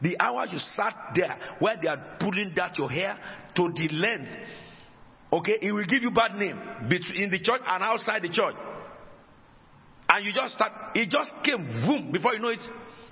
[0.00, 3.18] The hours you sat there where they are pulling that your hair
[3.56, 4.30] to the length,
[5.32, 8.54] okay, it will give you bad name between in the church and outside the church.
[10.08, 12.60] And you just start, it just came boom before you know it.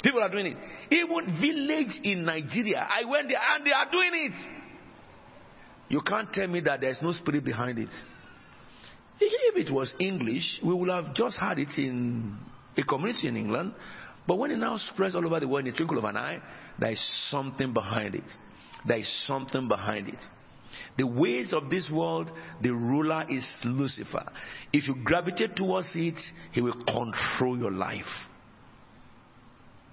[0.05, 0.57] People are doing it.
[0.93, 4.35] Even village in Nigeria, I went there and they are doing it.
[5.89, 7.91] You can't tell me that there's no spirit behind it.
[9.21, 12.39] If it was English, we would have just had it in
[12.77, 13.75] a community in England.
[14.27, 16.41] But when it now spreads all over the world in the twinkle of an eye,
[16.79, 18.25] there is something behind it.
[18.87, 20.21] There is something behind it.
[20.97, 22.31] The ways of this world,
[22.63, 24.25] the ruler is Lucifer.
[24.73, 26.19] If you gravitate towards it,
[26.53, 28.05] he will control your life.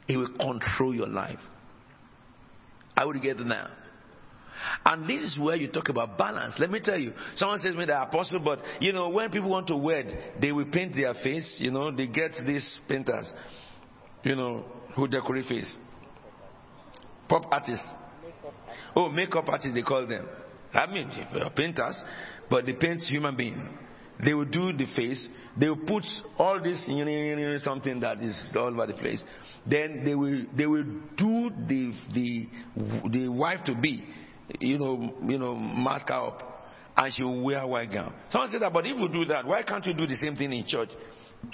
[0.08, 1.40] He will control your life.
[2.96, 3.70] I will get now.
[4.86, 6.56] And this is where you talk about balance.
[6.60, 9.50] Let me tell you, someone says to me the apostle, but you know, when people
[9.50, 13.32] want to wed, they will paint their face, you know, they get these painters,
[14.24, 14.66] you know,
[14.96, 15.78] who decorate face.
[17.28, 17.88] Pop artists.
[18.96, 20.28] Oh, makeup artists, they call them.
[20.74, 21.10] I mean,
[21.56, 22.02] painters,
[22.50, 23.78] but they paint human being.
[24.24, 25.28] They will do the face.
[25.60, 26.04] They will put
[26.38, 29.24] all this, you know, something that is all over the place.
[29.70, 30.84] Then they will, they will
[31.16, 32.48] do the, the,
[33.12, 34.06] the wife to be,
[34.60, 38.14] you know, you know, mask her up, and she will wear a white gown.
[38.30, 40.52] Someone said that, but if you do that, why can't you do the same thing
[40.54, 40.90] in church?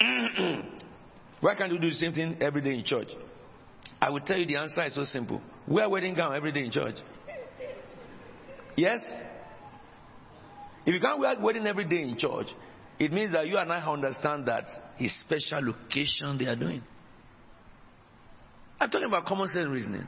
[1.40, 3.08] why can't you do the same thing every day in church?
[4.00, 5.40] I will tell you the answer is so simple.
[5.66, 6.96] Wear wedding gown every day in church.
[8.76, 9.00] Yes?
[10.86, 12.48] If you can't wear wedding every day in church,
[12.98, 14.64] it means that you and I understand that
[14.98, 16.82] it's special location they are doing.
[18.80, 20.06] I'm talking about common sense reasoning.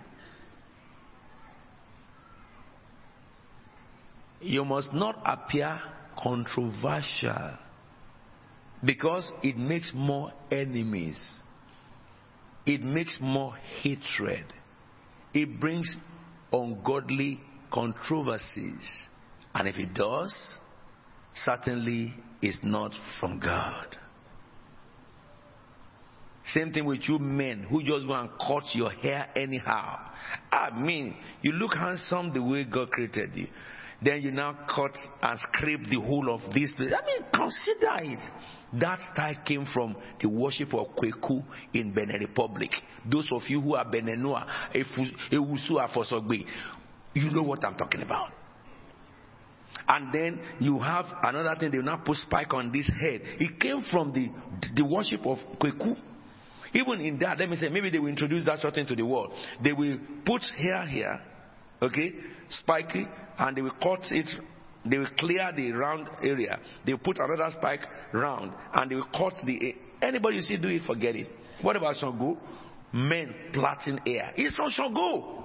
[4.40, 5.80] You must not appear
[6.22, 7.52] controversial
[8.84, 11.18] because it makes more enemies.
[12.64, 14.44] It makes more hatred.
[15.32, 15.94] It brings
[16.52, 17.40] ungodly
[17.72, 19.08] controversies.
[19.54, 20.34] And if it does,
[21.34, 23.96] certainly it's not from God.
[26.52, 29.98] Same thing with you men who just go and cut your hair anyhow.
[30.52, 33.48] I mean, you look handsome the way God created you.
[34.02, 36.92] Then you now cut and scrape the whole of this place.
[36.92, 38.18] I mean, consider it.
[38.80, 41.42] That style came from the worship of Kweku
[41.72, 42.70] in Benin Republic.
[43.10, 44.46] Those of you who are Benenua,
[45.32, 46.44] Ewusu Afosogbe,
[47.14, 48.32] you know what I'm talking about.
[49.88, 53.20] And then you have another thing, they now put spike on this head.
[53.38, 54.28] It came from the,
[54.74, 55.96] the worship of Kweku.
[56.74, 59.32] Even in that, let me say, maybe they will introduce that sort into the world.
[59.62, 61.20] They will put hair here,
[61.80, 62.12] okay,
[62.50, 63.06] spiky,
[63.38, 64.28] and they will cut it.
[64.84, 66.58] They will clear the round area.
[66.84, 67.80] They will put another spike
[68.12, 69.74] round, and they will cut the.
[70.00, 71.28] Anybody you see do it, forget it.
[71.62, 72.38] What about Shango?
[72.92, 74.32] Men plaiting hair.
[74.36, 75.44] It's from Shango.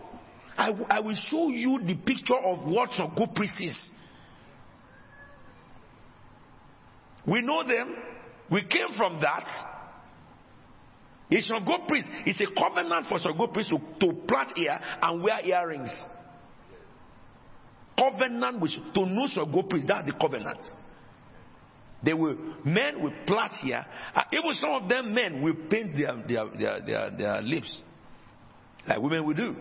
[0.57, 3.91] I, w- I will show you the picture of what Shango priest is.
[7.25, 7.95] We know them.
[8.51, 9.45] We came from that.
[11.31, 12.07] A Shango priest.
[12.25, 15.89] It's a covenant for Shango priest to, to plait ear and wear earrings.
[18.01, 19.85] Covenant with to know Shango priest.
[19.87, 20.65] That's the covenant.
[22.03, 23.85] They will men will plait here.
[24.15, 27.81] Uh, even some of them men will paint their their, their, their, their lips.
[28.87, 29.55] Like women will do.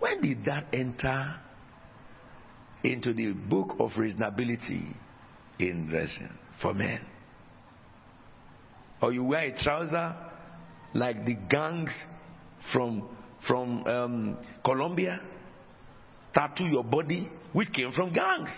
[0.00, 1.36] When did that enter
[2.82, 4.94] into the book of reasonability
[5.60, 7.00] in dressing for men?
[9.00, 10.16] Or you wear a trouser
[10.92, 11.96] like the gangs
[12.72, 13.08] from
[13.46, 15.20] from um, Colombia,
[16.34, 18.50] tattoo your body, which came from gangs.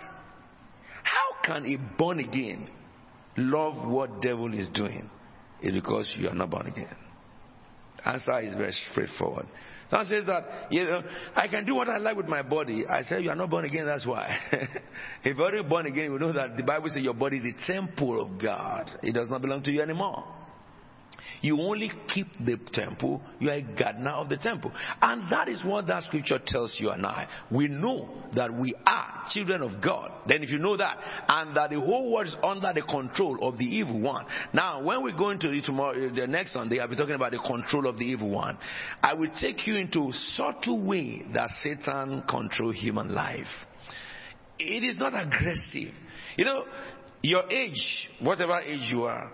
[1.02, 2.68] How can a born again
[3.36, 5.08] love what devil is doing?
[5.62, 6.96] It's because you are not born again.
[8.04, 9.46] Answer is very straightforward.
[9.90, 11.02] Someone says that you know
[11.34, 12.86] I can do what I like with my body.
[12.86, 13.86] I say you are not born again.
[13.86, 14.34] That's why.
[15.24, 17.72] if you're already born again, you know that the Bible says your body is the
[17.72, 18.90] temple of God.
[19.02, 20.24] It does not belong to you anymore.
[21.42, 23.22] You only keep the temple.
[23.38, 24.72] You are a gardener of the temple.
[25.00, 27.28] And that is what that scripture tells you and I.
[27.50, 30.12] We know that we are children of God.
[30.26, 30.98] Then if you know that,
[31.28, 34.26] and that the whole world is under the control of the evil one.
[34.52, 37.32] Now, when we go into it tomorrow, uh, the next Sunday, I'll be talking about
[37.32, 38.58] the control of the evil one.
[39.02, 43.46] I will take you into subtle way that Satan control human life.
[44.58, 45.94] It is not aggressive.
[46.36, 46.64] You know,
[47.22, 49.30] your age, whatever age you are,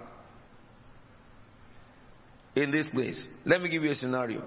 [2.56, 3.22] in this place.
[3.44, 4.42] Let me give you a scenario.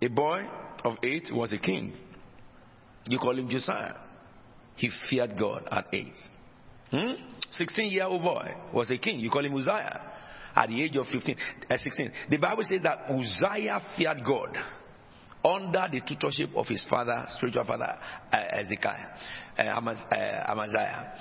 [0.00, 0.46] A boy
[0.84, 1.92] of eight was a king.
[3.08, 3.94] You call him Josiah.
[4.76, 6.14] He feared God at eight.
[6.90, 7.12] Hmm?
[7.50, 9.18] 16 year old boy was a king.
[9.18, 10.12] You call him Uzziah.
[10.54, 11.36] At the age of 15,
[11.68, 12.12] uh, 16.
[12.30, 14.56] The Bible says that Uzziah feared God
[15.44, 17.98] under the tutorship of his father, spiritual father,
[18.32, 19.08] uh, Ezekiah,
[19.58, 21.12] uh, uh, Amaziah.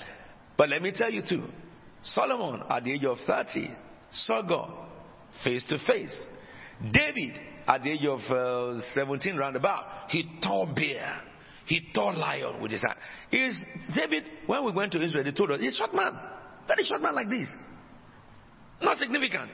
[0.57, 1.44] But let me tell you too,
[2.02, 3.76] Solomon at the age of 30
[4.11, 4.86] saw God
[5.44, 6.28] face to face.
[6.91, 11.22] David, at the age of uh, 17, roundabout, he tore bear.
[11.66, 12.98] He tore lion with his hand.
[13.32, 13.57] Is
[13.95, 16.14] David, when we went to Israel, they told us, he's a short man.
[16.68, 17.49] Very short man like this.
[18.82, 19.49] Not significant.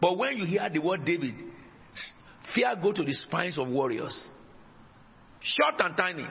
[0.00, 1.34] But when you hear the word David,
[2.54, 4.28] fear go to the spines of warriors.
[5.40, 6.26] Short and tiny,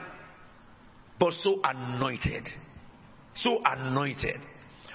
[1.18, 2.48] but so anointed.
[3.34, 4.36] So anointed.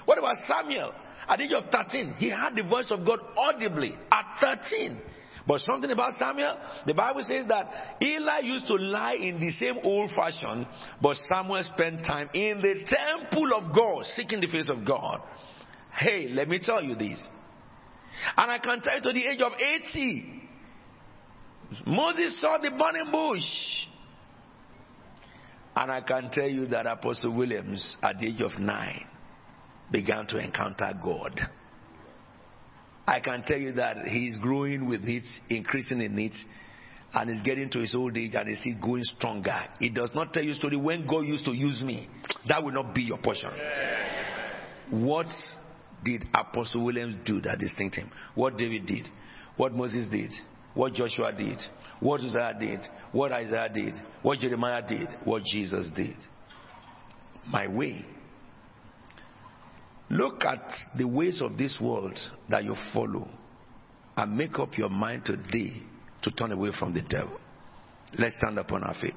[0.04, 0.92] What about Samuel?
[1.28, 5.00] At the age of 13, he heard the voice of God audibly at 13.
[5.46, 6.56] But something about Samuel,
[6.86, 10.66] the Bible says that Eli used to lie in the same old fashion,
[11.02, 15.20] but Samuel spent time in the temple of God, seeking the face of God.
[15.92, 17.22] Hey, let me tell you this.
[18.36, 20.42] And I can tell you to the age of 80,
[21.86, 23.86] Moses saw the burning bush.
[25.76, 29.06] And I can tell you that Apostle Williams, at the age of 9,
[29.90, 31.40] began to encounter God.
[33.06, 36.34] I can tell you that he's growing with it, increasing in it,
[37.12, 39.58] and is getting to his old age and is still going stronger.
[39.80, 42.08] It does not tell you story when God used to use me.
[42.48, 43.50] That will not be your portion.
[44.90, 45.26] What
[46.02, 48.10] did Apostle Williams do that distinct him?
[48.34, 49.08] What David did?
[49.56, 50.30] What Moses did?
[50.74, 51.58] What Joshua did?
[52.00, 52.80] What Uzziah did?
[53.12, 53.94] What Isaiah did?
[54.22, 55.08] What Jeremiah did?
[55.24, 56.16] What Jesus did?
[57.46, 58.04] My way
[60.10, 62.18] Look at the ways of this world
[62.50, 63.28] that you follow
[64.16, 65.82] and make up your mind today
[66.22, 67.38] to turn away from the devil.
[68.18, 69.14] Let's stand upon our feet.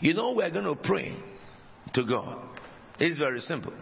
[0.00, 1.16] You know, we're going to pray
[1.94, 2.44] to God.
[2.98, 3.72] It's very simple.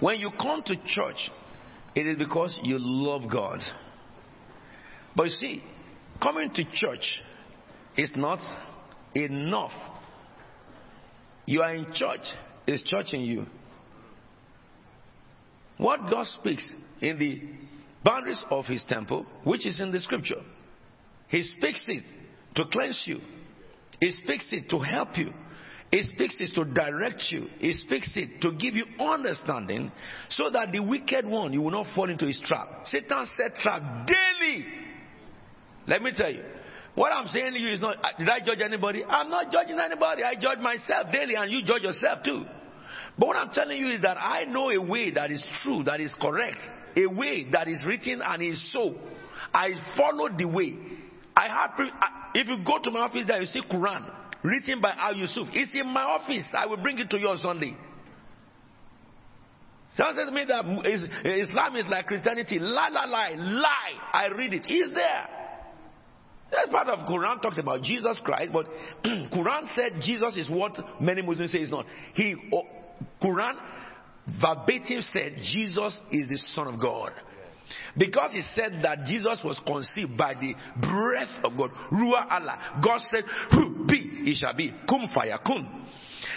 [0.00, 1.30] When you come to church,
[1.94, 3.60] it is because you love God.
[5.14, 5.64] But you see,
[6.22, 7.22] coming to church
[7.96, 8.38] is not
[9.14, 9.72] enough.
[11.46, 12.20] You are in church,
[12.66, 13.46] it's church in you.
[15.80, 17.40] What God speaks in the
[18.04, 20.42] boundaries of His temple, which is in the scripture,
[21.28, 22.04] He speaks it
[22.56, 23.18] to cleanse you.
[23.98, 25.32] He speaks it to help you.
[25.90, 27.48] He speaks it to direct you.
[27.58, 29.90] He speaks it to give you understanding
[30.28, 32.82] so that the wicked one, you will not fall into his trap.
[32.84, 34.66] Satan set trap daily.
[35.88, 36.44] Let me tell you.
[36.94, 39.04] What I'm saying to you is not, did I judge anybody?
[39.04, 40.22] I'm not judging anybody.
[40.22, 42.44] I judge myself daily and you judge yourself too.
[43.20, 46.00] But what I'm telling you is that I know a way that is true, that
[46.00, 46.58] is correct,
[46.96, 48.94] a way that is written and is so.
[49.52, 50.78] I followed the way.
[51.36, 54.10] I I- if you go to my office there, you see Quran
[54.42, 55.48] written by Al Yusuf.
[55.52, 56.48] It's in my office.
[56.56, 57.76] I will bring it to you on Sunday.
[59.96, 61.04] Someone said to me that is-
[61.50, 62.58] Islam is like Christianity.
[62.58, 63.92] Lie, lie, lie, lie.
[64.14, 64.64] I read it.
[64.66, 65.28] It's there.
[66.50, 68.66] That's part of Quran talks about Jesus Christ, but
[69.04, 71.84] Quran said Jesus is what many Muslims say is not.
[72.14, 72.34] He
[73.22, 73.54] Quran
[74.40, 77.12] verbatim said Jesus is the Son of God.
[77.96, 82.80] Because he said that Jesus was conceived by the breath of God, Ruah Allah.
[82.84, 85.86] God said, Who be, he shall be, kum fayakun.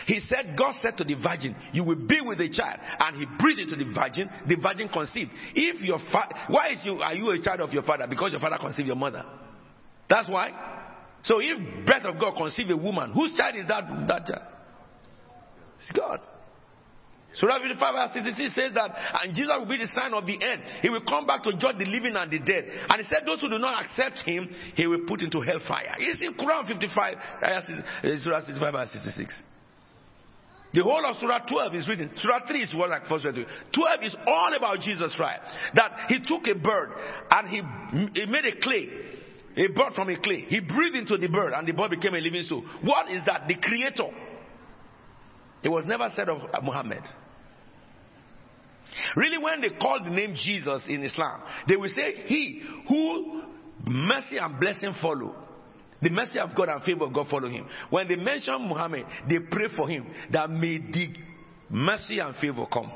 [0.05, 2.79] He said, God said to the virgin, You will be with a child.
[2.99, 5.31] And he breathed into the virgin, the virgin conceived.
[5.55, 8.07] If your fa- why is you are you a child of your father?
[8.07, 9.23] Because your father conceived your mother.
[10.09, 10.51] That's why.
[11.23, 14.47] So if breath of God conceived a woman, whose child is that that child?
[15.79, 16.19] It's God.
[17.35, 18.91] Surah 55 verse 66 says that,
[19.23, 20.61] and Jesus will be the sign of the end.
[20.81, 22.65] He will come back to judge the living and the dead.
[22.89, 25.95] And he said, those who do not accept him, he will put into hellfire.
[25.97, 29.43] It's in Quran 55, ayah six- uh, Surah 65 verse 66.
[30.73, 32.11] The whole of Surah 12 is written.
[32.17, 33.35] Surah 3 is what like first read.
[33.35, 35.41] 12 is all about Jesus Christ.
[35.75, 36.89] That he took a bird
[37.29, 37.61] and he,
[38.19, 38.89] he made a clay.
[39.55, 40.45] A bird from a clay.
[40.49, 42.65] He breathed into the bird and the bird became a living soul.
[42.81, 43.47] What is that?
[43.47, 44.09] The creator.
[45.61, 47.03] It was never said of Muhammad.
[49.15, 53.41] Really, when they call the name Jesus in Islam, they will say, He who
[53.85, 55.35] mercy and blessing follow.
[56.01, 57.65] The mercy of God and favor of God follow him.
[57.89, 61.15] When they mention Muhammad, they pray for him that may the
[61.69, 62.91] mercy and favor come.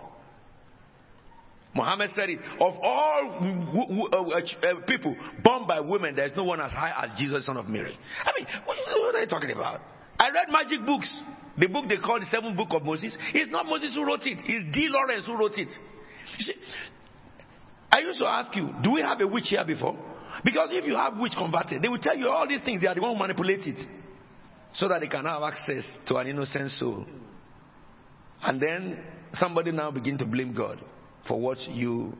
[1.73, 2.39] Muhammad said it.
[2.59, 7.05] Of all w- uh, uh, people born by women, there is no one as high
[7.05, 7.97] as Jesus, son of Mary.
[8.25, 9.79] I mean, what are you talking about?
[10.19, 11.09] I read magic books.
[11.57, 13.17] The book they call the seventh book of Moses.
[13.33, 14.37] It's not Moses who wrote it.
[14.45, 15.69] It's De Laurence who wrote it.
[16.39, 16.53] See,
[17.91, 19.97] I used to ask you, do we have a witch here before?
[20.43, 22.81] Because if you have witch converted, they will tell you all these things.
[22.81, 23.79] They are the one who manipulate it.
[24.73, 27.05] So that they can have access to an innocent soul.
[28.43, 29.03] And then
[29.33, 30.83] somebody now begin to blame God
[31.27, 32.13] for what you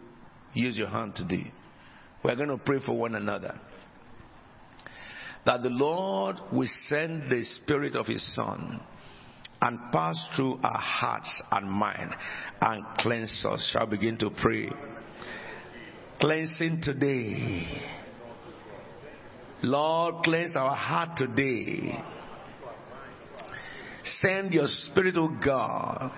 [0.54, 1.44] use your hand to do.
[2.24, 3.60] We're going to pray for one another.
[5.46, 8.82] That the Lord will send the Spirit of His Son
[9.62, 12.14] and pass through our hearts and mind
[12.62, 13.70] and cleanse us.
[13.74, 14.70] Shall begin to pray.
[16.20, 17.82] Cleansing today.
[19.64, 22.04] Lord, cleanse our heart today.
[24.04, 26.12] Send your Spirit, O God,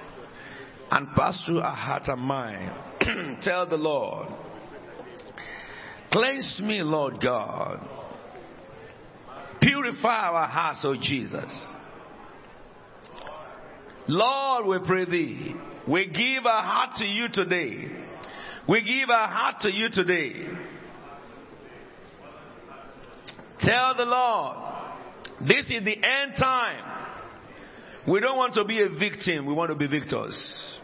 [0.92, 3.42] and pass through our heart and mind.
[3.42, 4.28] Tell the Lord,
[6.12, 7.88] cleanse me, Lord God.
[9.62, 11.66] Purify our hearts, O Jesus.
[14.10, 15.54] Lord, we pray thee.
[15.88, 17.88] We give our heart to you today.
[18.68, 20.34] We give our heart to you today.
[23.62, 24.58] Tell the Lord,
[25.48, 27.06] this is the end time.
[28.08, 30.80] We don't want to be a victim, we want to be victors.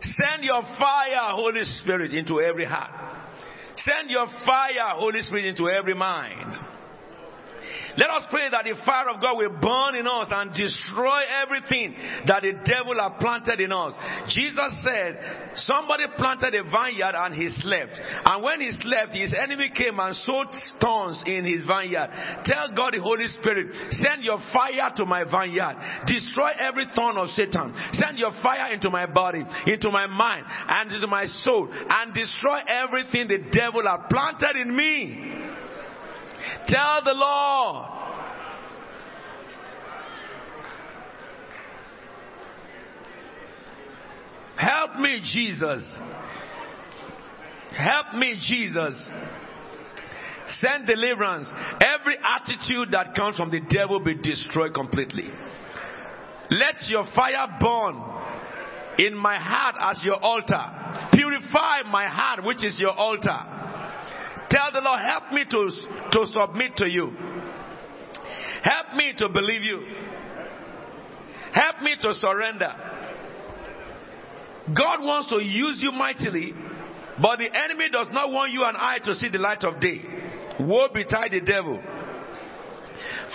[0.00, 2.92] Send your fire, Holy Spirit, into every heart.
[3.76, 6.73] Send your fire, Holy Spirit, into every mind.
[7.96, 11.94] Let us pray that the fire of God will burn in us and destroy everything
[12.26, 13.94] that the devil has planted in us.
[14.28, 17.94] Jesus said, somebody planted a vineyard and he slept.
[18.24, 20.48] And when he slept, his enemy came and sowed
[20.80, 22.42] thorns in his vineyard.
[22.44, 25.76] Tell God the Holy Spirit, send your fire to my vineyard.
[26.06, 27.74] Destroy every thorn of Satan.
[27.92, 31.68] Send your fire into my body, into my mind, and into my soul.
[31.70, 35.53] And destroy everything the devil has planted in me.
[36.66, 37.90] Tell the Lord.
[44.56, 45.84] Help me, Jesus.
[47.76, 48.94] Help me, Jesus.
[50.60, 51.48] Send deliverance.
[51.80, 55.24] Every attitude that comes from the devil be destroyed completely.
[56.50, 58.02] Let your fire burn
[58.98, 61.10] in my heart as your altar.
[61.12, 63.38] Purify my heart, which is your altar.
[64.50, 65.70] Tell the Lord, help me to,
[66.12, 67.12] to submit to you.
[68.62, 69.82] Help me to believe you.
[71.52, 72.72] Help me to surrender.
[74.74, 76.54] God wants to use you mightily,
[77.20, 80.02] but the enemy does not want you and I to see the light of day.
[80.60, 81.82] Woe betide the devil.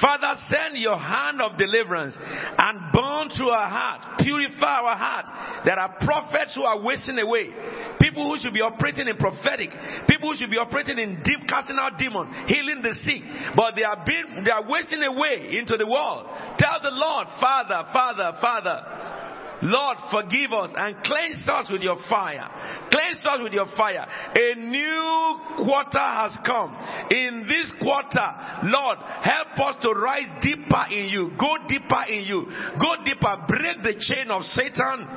[0.01, 5.65] Father, send your hand of deliverance and burn through our heart, purify our heart.
[5.65, 7.49] There are prophets who are wasting away.
[7.99, 9.71] People who should be operating in prophetic.
[10.07, 13.21] People who should be operating in deep casting out demons, healing the sick.
[13.55, 16.27] But they are being, they are wasting away into the world.
[16.57, 19.28] Tell the Lord, Father, Father, Father.
[19.61, 22.47] Lord, forgive us and cleanse us with your fire.
[22.91, 24.05] Cleanse us with your fire.
[24.35, 26.75] A new quarter has come.
[27.11, 28.27] In this quarter,
[28.63, 31.31] Lord, help us to rise deeper in you.
[31.37, 32.45] Go deeper in you.
[32.79, 33.45] Go deeper.
[33.47, 35.07] Break the chain of Satan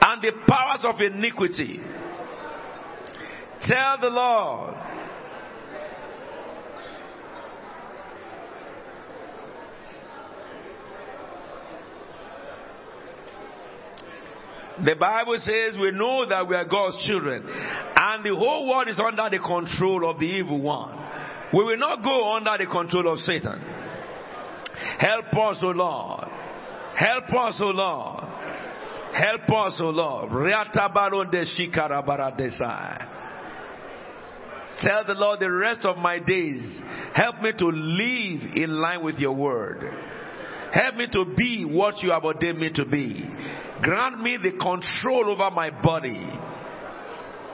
[0.00, 1.80] and the powers of iniquity.
[3.62, 4.74] Tell the Lord.
[14.84, 19.00] The Bible says we know that we are God's children and the whole world is
[19.00, 20.96] under the control of the evil one.
[21.52, 23.60] We will not go under the control of Satan.
[24.98, 26.28] Help us, O Lord.
[26.94, 28.24] Help us, O Lord.
[29.12, 30.30] Help us, O Lord.
[34.80, 36.80] Tell the Lord the rest of my days,
[37.14, 39.82] help me to live in line with your word.
[40.72, 43.28] Help me to be what you have ordained me to be.
[43.82, 46.26] Grant me the control over my body.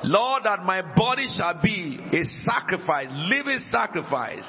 [0.05, 4.45] Lord, that my body shall be a sacrifice, living sacrifice.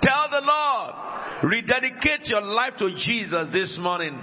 [0.00, 0.94] Tell the Lord,
[1.44, 4.20] rededicate your life to Jesus this morning.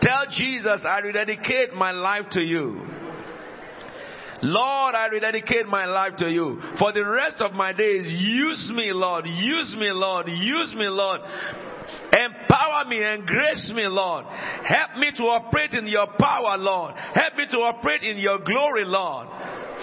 [0.00, 2.80] Tell Jesus, I rededicate my life to you.
[4.42, 6.60] Lord, I rededicate my life to you.
[6.78, 9.24] For the rest of my days, use me, Lord.
[9.26, 10.28] Use me, Lord.
[10.28, 11.20] Use me, Lord.
[12.12, 14.24] Empower me and grace me, Lord.
[14.26, 16.94] Help me to operate in your power, Lord.
[16.96, 19.28] Help me to operate in your glory, Lord.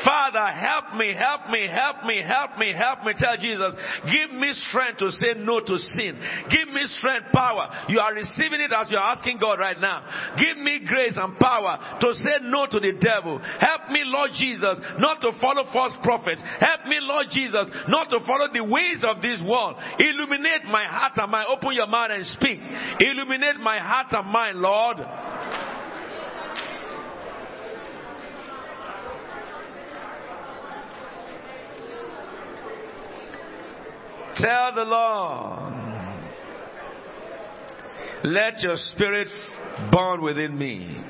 [0.01, 3.13] Father, help me, help me, help me, help me, help me.
[3.17, 3.75] Tell Jesus,
[4.09, 6.17] give me strength to say no to sin.
[6.49, 7.85] Give me strength, power.
[7.89, 10.33] You are receiving it as you're asking God right now.
[10.37, 13.37] Give me grace and power to say no to the devil.
[13.37, 16.41] Help me, Lord Jesus, not to follow false prophets.
[16.59, 19.77] Help me, Lord Jesus, not to follow the ways of this world.
[19.99, 21.47] Illuminate my heart and mind.
[21.49, 22.59] Open your mouth and speak.
[22.99, 24.97] Illuminate my heart and mind, Lord.
[34.35, 35.73] Tell the Lord,
[38.23, 39.27] let your spirit
[39.91, 41.03] burn within me.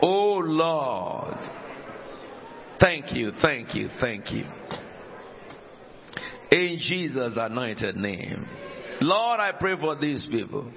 [0.00, 1.38] Oh Lord,
[2.78, 4.44] thank you, thank you, thank you.
[6.50, 8.46] In Jesus' anointed name.
[9.00, 10.70] Lord, I pray for these people.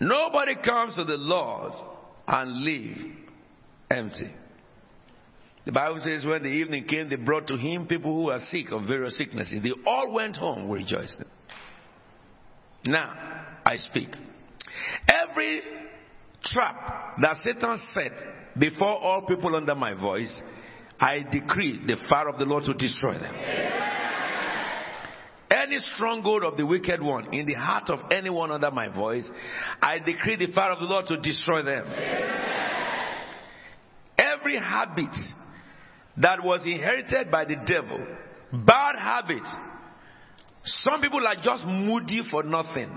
[0.00, 1.72] Nobody comes to the Lord
[2.26, 2.96] and leave
[3.90, 4.30] empty.
[5.66, 8.70] The Bible says when the evening came, they brought to him people who were sick
[8.70, 9.62] of various sicknesses.
[9.62, 11.26] They all went home rejoicing.
[12.86, 13.12] Now,
[13.64, 14.08] I speak.
[15.06, 15.60] Every
[16.44, 18.12] trap that Satan set
[18.58, 20.40] before all people under my voice,
[20.98, 23.79] I decree the fire of the Lord to destroy them.
[25.50, 29.28] Any stronghold of the wicked one in the heart of anyone under my voice,
[29.82, 31.86] I decree the fire of the Lord to destroy them.
[34.16, 35.14] Every habit
[36.18, 37.98] that was inherited by the devil,
[38.52, 39.48] bad habits.
[40.62, 42.96] Some people are just moody for nothing,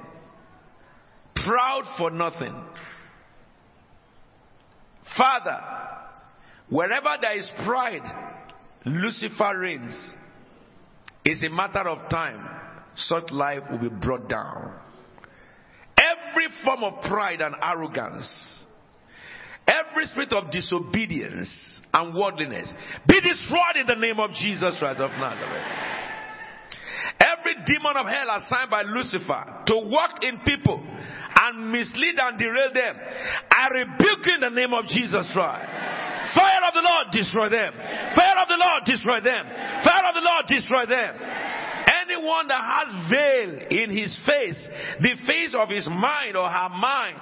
[1.35, 2.53] proud for nothing.
[5.17, 5.59] Father,
[6.69, 8.03] wherever there is pride,
[8.85, 10.15] Lucifer reigns.
[11.25, 12.47] It's a matter of time.
[12.95, 14.73] Such life will be brought down.
[15.97, 18.65] Every form of pride and arrogance,
[19.67, 22.71] every spirit of disobedience and worldliness,
[23.07, 25.93] be destroyed in the name of Jesus Christ of Nazareth.
[27.19, 30.83] Every demon of hell assigned by Lucifer to work in people
[31.41, 32.95] and mislead and derail them,
[33.49, 35.69] I rebuke in the name of Jesus Christ.
[36.31, 37.73] Fire of the Lord, destroy them.
[38.15, 39.43] Fire of the Lord, destroy them.
[39.83, 41.13] Fire of the Lord, destroy them.
[42.07, 44.59] Anyone that has veil in his face,
[45.01, 47.19] the face of his mind or her mind,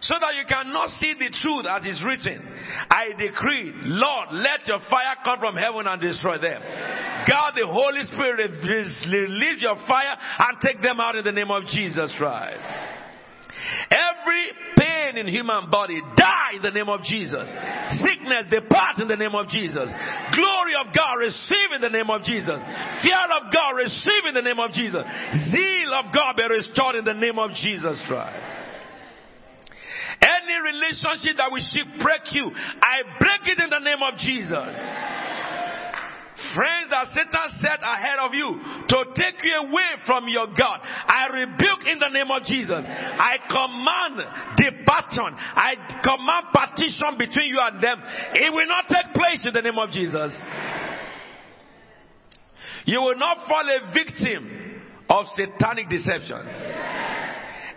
[0.00, 2.42] so that you cannot see the truth as is written.
[2.90, 6.60] I decree, Lord, let your fire come from heaven and destroy them.
[7.28, 8.50] God, the Holy Spirit,
[9.10, 12.58] release your fire and take them out in the name of Jesus Christ.
[13.90, 14.44] Every
[14.76, 17.48] pain in human body die in the name of Jesus.
[18.00, 19.88] Sickness depart in the name of Jesus.
[20.32, 22.58] Glory of God receive in the name of Jesus.
[23.02, 25.02] Fear of God receive in the name of Jesus.
[25.50, 28.36] Zeal of God be restored in the name of Jesus Christ.
[30.20, 34.74] Any relationship that will shipwreck you, I break it in the name of Jesus.
[36.54, 38.46] Friends that Satan set ahead of you
[38.88, 42.84] to take you away from your God, I rebuke in the name of Jesus.
[42.86, 44.22] I command
[44.54, 45.34] departure.
[45.34, 47.98] I command partition between you and them.
[48.34, 50.30] It will not take place in the name of Jesus.
[52.86, 56.46] You will not fall a victim of satanic deception.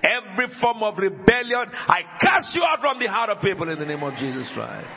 [0.03, 3.85] Every form of rebellion, I cast you out from the heart of people in the
[3.85, 4.87] name of Jesus Christ.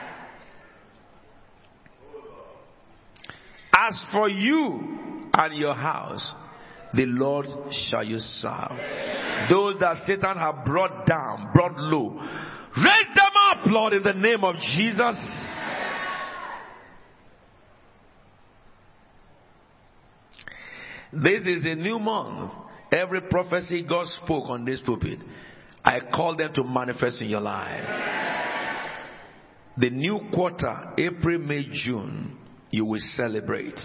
[3.76, 6.34] As for you and your house,
[6.92, 7.46] the Lord
[7.88, 8.70] shall you serve.
[9.50, 14.44] Those that Satan have brought down, brought low, raise them up, Lord, in the name
[14.44, 15.18] of Jesus.
[21.12, 22.52] This is a new month.
[22.92, 25.18] Every prophecy God spoke on this pulpit,
[25.84, 27.82] I call them to manifest in your life.
[29.76, 32.38] The new quarter, April, May, June,
[32.74, 33.78] you will celebrate.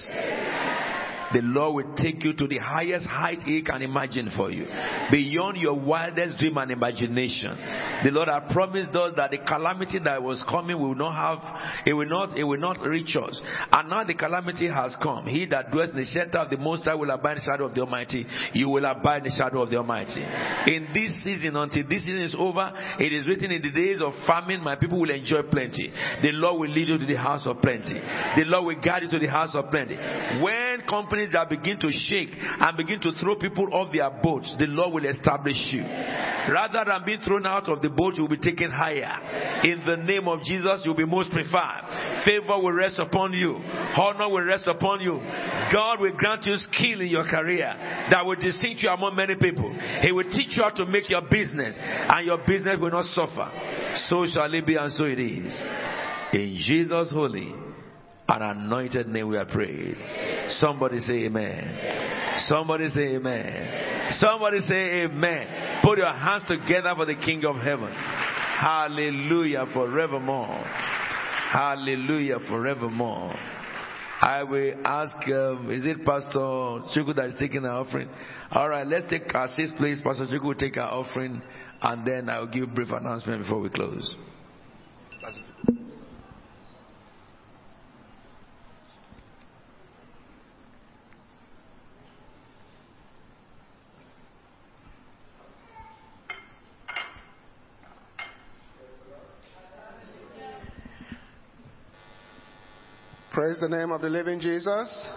[1.33, 4.65] The Lord will take you to the highest height He can imagine for you,
[5.11, 7.57] beyond your wildest dream and imagination.
[8.03, 11.93] The Lord has promised us that the calamity that was coming will not have, it
[11.93, 13.41] will not, it will not reach us.
[13.71, 15.27] And now the calamity has come.
[15.27, 17.65] He that dwells in the shelter of the Most High will abide in the shadow
[17.65, 18.25] of the Almighty.
[18.53, 20.21] You will abide in the shadow of the Almighty.
[20.21, 24.13] In this season, until this season is over, it is written in the days of
[24.25, 25.91] famine, my people will enjoy plenty.
[26.21, 27.93] The Lord will lead you to the house of plenty.
[27.93, 29.95] The Lord will guide you to the house of plenty.
[29.95, 30.81] When
[31.33, 35.05] that begin to shake and begin to throw people off their boats, the Lord will
[35.05, 35.81] establish you.
[35.81, 39.63] Rather than being thrown out of the boat, you will be taken higher.
[39.63, 42.23] In the name of Jesus, you'll be most preferred.
[42.25, 43.55] Favor will rest upon you.
[43.55, 45.19] Honor will rest upon you.
[45.71, 47.73] God will grant you skill in your career
[48.09, 49.69] that will distinct you among many people.
[50.01, 53.51] He will teach you how to make your business, and your business will not suffer.
[54.07, 55.53] So shall it be, and so it is.
[56.33, 57.68] In Jesus' holy
[58.29, 59.97] and anointed name we are prayed.
[60.49, 62.39] Somebody say amen.
[62.47, 64.11] Somebody say amen.
[64.19, 65.81] Somebody say amen.
[65.83, 67.91] Put your hands together for the King of heaven.
[67.91, 70.63] Hallelujah forevermore.
[71.51, 73.33] Hallelujah forevermore.
[74.21, 78.09] I will ask, um, is it Pastor Chuku that is taking the offering?
[78.51, 80.01] All right, let's take our sixth place.
[80.03, 81.41] Pastor Chuku will take our offering,
[81.81, 84.13] and then I will give a brief announcement before we close.
[103.33, 105.07] Praise the name of the living Jesus.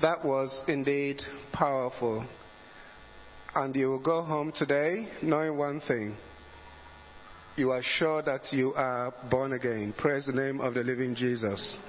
[0.00, 1.20] That was indeed
[1.52, 2.24] powerful.
[3.56, 6.16] And you will go home today knowing one thing.
[7.56, 9.94] You are sure that you are born again.
[9.98, 11.80] Praise the name of the living Jesus.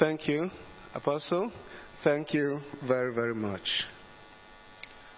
[0.00, 0.50] Thank you,
[0.92, 1.52] Apostle.
[2.02, 3.84] Thank you very, very much.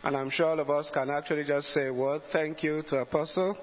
[0.03, 2.21] And I'm sure all of us can actually just say a word.
[2.31, 3.57] Thank you to Apostle.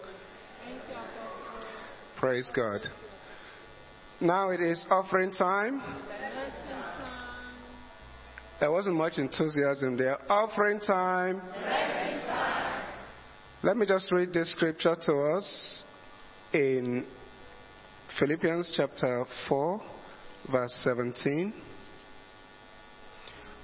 [0.64, 2.20] Thank you, Apostle.
[2.20, 2.82] Praise God.
[4.22, 5.82] Now it is offering time.
[8.60, 10.18] There wasn't much enthusiasm there.
[10.30, 11.42] Offering time.
[13.64, 15.86] Let me just read this scripture to us
[16.54, 17.06] in
[18.20, 19.82] Philippians chapter 4,
[20.52, 21.54] verse 17.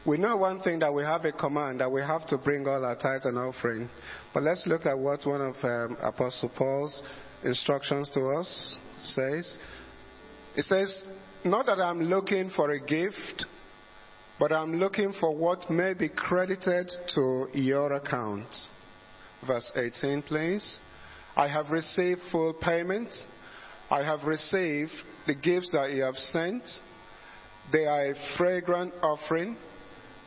[0.06, 2.86] We know one thing that we have a command that we have to bring all
[2.86, 3.90] our tithe and offering.
[4.34, 7.03] But let's look at what one of um, Apostle Paul's
[7.44, 9.57] instructions to us says.
[10.56, 11.03] It says,
[11.44, 13.45] Not that I'm looking for a gift,
[14.40, 18.48] but I'm looking for what may be credited to your account.
[19.45, 20.80] Verse 18, please.
[21.36, 23.10] I have received full payment.
[23.90, 24.91] I have received
[25.27, 26.64] the gifts that you have sent.
[27.72, 29.57] They are a fragrant offering,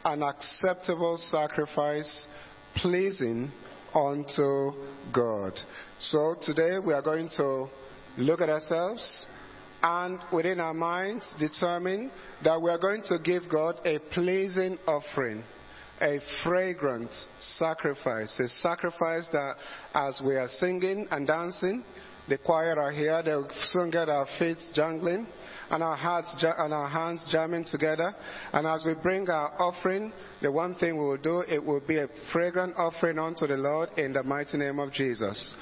[0.04, 2.28] an acceptable sacrifice,
[2.76, 3.50] pleasing
[3.94, 4.72] unto
[5.12, 5.58] God.
[6.00, 7.68] So today we are going to
[8.18, 9.26] look at ourselves
[9.82, 12.10] and within our minds determine
[12.42, 15.44] that we are going to give God a pleasing offering,
[16.00, 17.10] a fragrant
[17.40, 19.56] sacrifice, a sacrifice that
[19.94, 21.84] as we are singing and dancing,
[22.28, 23.22] The choir are here.
[23.24, 25.26] They'll soon get our feet jangling
[25.70, 28.14] and our hearts and our hands jamming together.
[28.52, 31.98] And as we bring our offering, the one thing we will do, it will be
[31.98, 35.54] a fragrant offering unto the Lord in the mighty name of Jesus.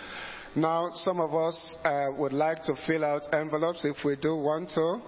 [0.56, 4.70] Now, some of us uh, would like to fill out envelopes if we do want
[4.70, 5.00] to.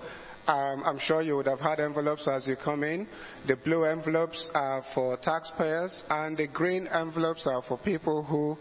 [0.53, 3.07] Um, I'm sure you would have had envelopes as you come in.
[3.47, 8.57] The blue envelopes are for taxpayers, and the green envelopes are for people who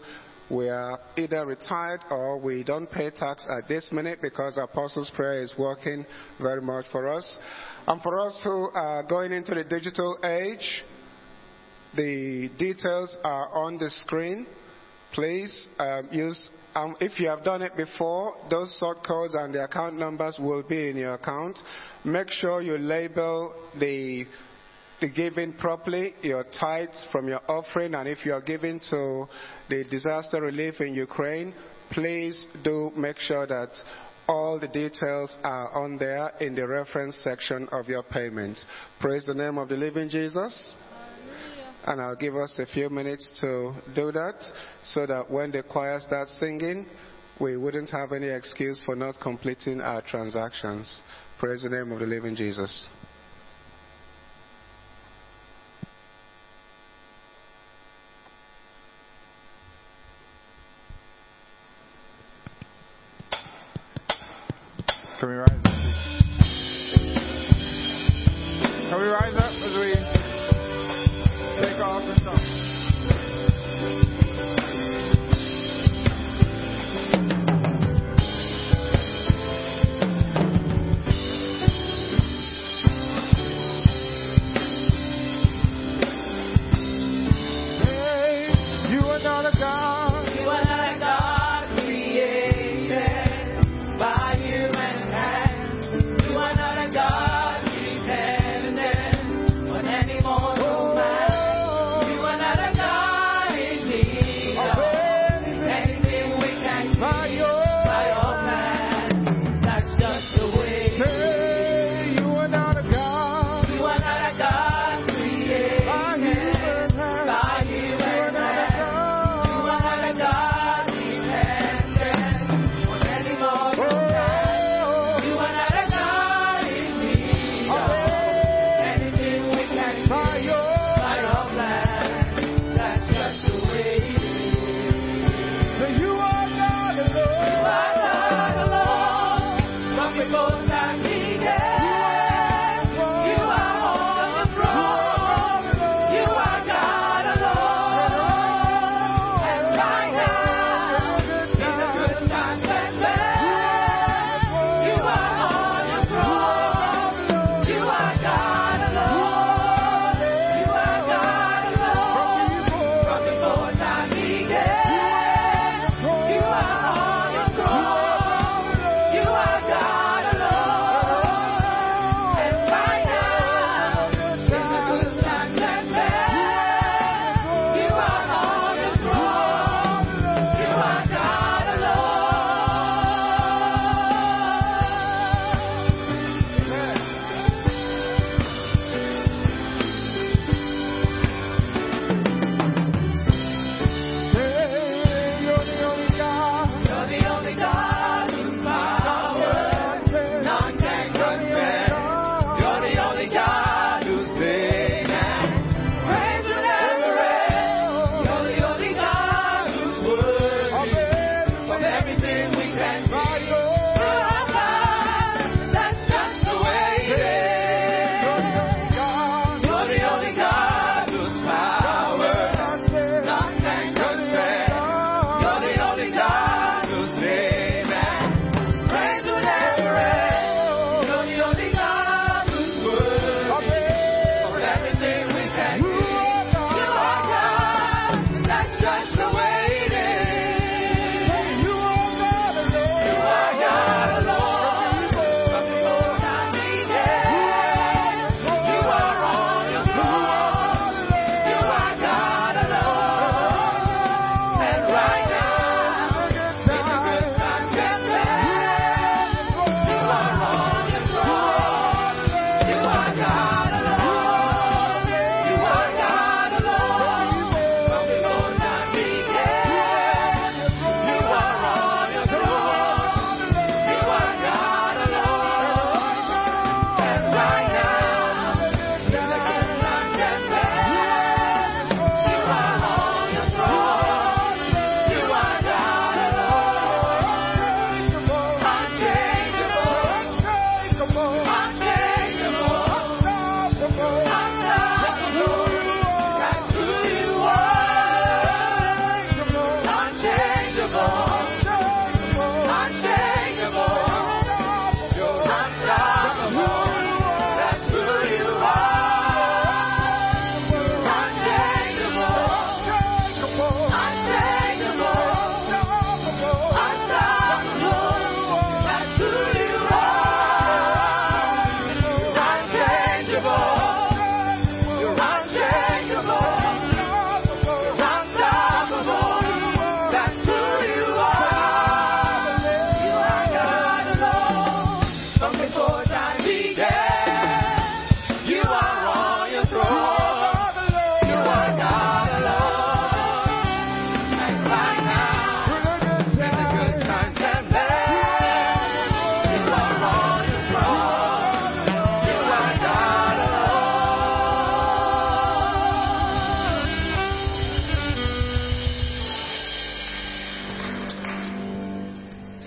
[0.54, 5.42] we are either retired or we don't pay tax at this minute because Apostles' Prayer
[5.42, 6.06] is working
[6.40, 7.38] very much for us.
[7.86, 10.84] And for us who are going into the digital age,
[11.94, 14.46] the details are on the screen.
[15.12, 19.64] Please um, use, um, if you have done it before, those sort codes and the
[19.64, 21.58] account numbers will be in your account.
[22.04, 24.26] Make sure you label the
[25.00, 29.26] the giving properly, your tithes from your offering, and if you are giving to
[29.68, 31.54] the disaster relief in Ukraine,
[31.92, 33.68] please do make sure that
[34.26, 38.58] all the details are on there in the reference section of your payment.
[39.00, 40.74] Praise the name of the living Jesus.
[41.88, 44.34] And I'll give us a few minutes to do that
[44.84, 46.84] so that when the choir starts singing,
[47.40, 51.00] we wouldn't have any excuse for not completing our transactions.
[51.38, 52.86] Praise the name of the living Jesus.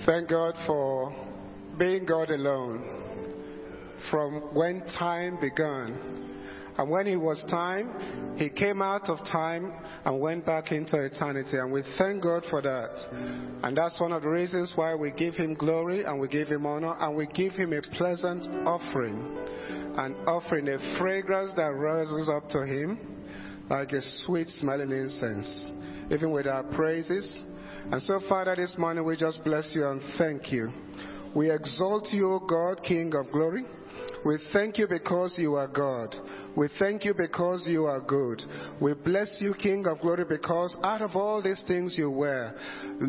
[0.06, 1.14] Thank God for
[1.78, 3.02] being God alone
[4.10, 6.22] from when time began.
[6.78, 9.72] And when it was time, he came out of time
[10.04, 11.58] and went back into eternity.
[11.58, 13.60] And we thank God for that.
[13.62, 16.64] And that's one of the reasons why we give him glory and we give him
[16.66, 19.36] honor and we give him a pleasant offering.
[19.98, 22.98] An offering, a fragrance that rises up to him
[23.68, 25.66] like a sweet smelling incense,
[26.10, 27.44] even with our praises.
[27.90, 30.70] And so, Father, this morning we just bless you and thank you.
[31.34, 33.64] We exalt you, O God, King of glory.
[34.24, 36.14] We thank you because you are God.
[36.56, 38.42] We thank you because you are good.
[38.80, 42.52] We bless you, King of glory, because out of all these things you were.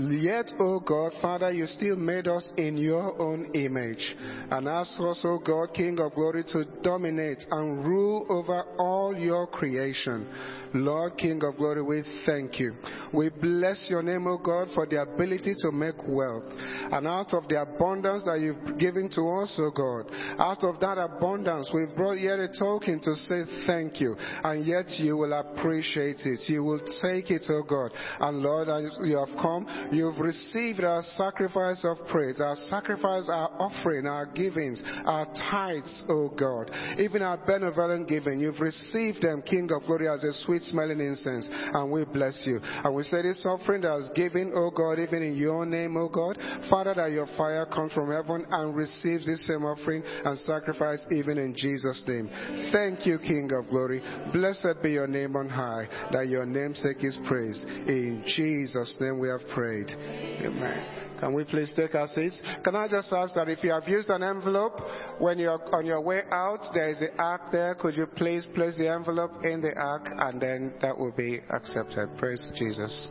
[0.10, 4.16] Yet, O God, Father, you still made us in your own image.
[4.50, 9.48] And ask us, O God, King of glory, to dominate and rule over all your
[9.48, 10.28] creation.
[10.76, 12.74] Lord, King of glory, we thank you.
[13.14, 16.46] We bless your name, O God, for the ability to make wealth.
[16.50, 20.98] And out of the abundance that you've given to us, O God, out of that
[20.98, 23.33] abundance, we've brought yet a token to say
[23.66, 24.16] thank you.
[24.44, 26.42] And yet you will appreciate it.
[26.48, 27.92] You will take it, O God.
[28.20, 33.50] And Lord, as you have come, you've received our sacrifice of praise, our sacrifice, our
[33.60, 36.70] offering, our givings, our tithes, O God.
[37.00, 41.48] Even our benevolent giving, you've received them, King of glory, as a sweet smelling incense.
[41.52, 42.60] And we bless you.
[42.62, 46.10] And we say this offering that was given, O God, even in your name, O
[46.10, 46.38] God,
[46.70, 51.38] Father, that your fire comes from heaven and receives this same offering and sacrifice even
[51.38, 52.30] in Jesus' name.
[52.72, 54.02] Thank you, King of glory.
[54.32, 57.64] Blessed be your name on high, that your namesake is praised.
[57.64, 59.90] In Jesus' name we have prayed.
[59.90, 61.04] Amen.
[61.20, 62.38] Can we please take our seats?
[62.66, 64.74] Can I just ask that if you have used an envelope,
[65.20, 67.76] when you're on your way out, there is an ark there.
[67.76, 72.10] Could you please place the envelope in the ark and then that will be accepted?
[72.18, 73.10] Praise Jesus.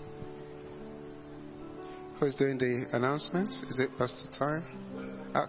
[2.20, 3.58] Who's doing the announcements?
[3.70, 5.32] Is it Pastor Time?
[5.34, 5.47] Uh,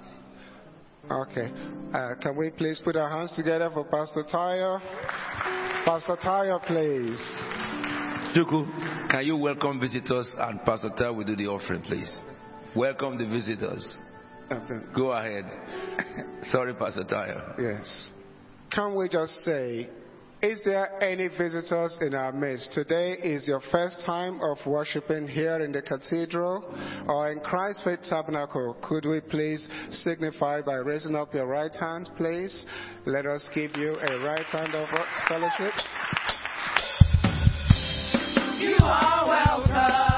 [1.12, 1.52] Okay.
[1.94, 4.80] Uh, can we please put our hands together for Pastor Tayo?
[5.86, 7.20] Pastor Tayo, please.
[8.36, 12.12] Juku, can you welcome visitors and Pastor Tayo will do the offering, please?
[12.76, 13.98] Welcome the visitors.
[14.96, 15.46] Go ahead.
[16.44, 17.60] Sorry, Pastor Tayo.
[17.60, 18.10] Yes.
[18.72, 19.90] Can we just say,
[20.44, 22.74] is there any visitors in our midst?
[22.74, 26.66] Today is your first time of worshiping here in the cathedral
[27.08, 28.76] or in Christ Faith Tabernacle.
[28.84, 32.66] Could we please signify by raising up your right hand, please?
[33.06, 34.90] Let us give you a right hand of
[35.30, 35.74] fellowship.
[38.60, 40.13] You are welcome.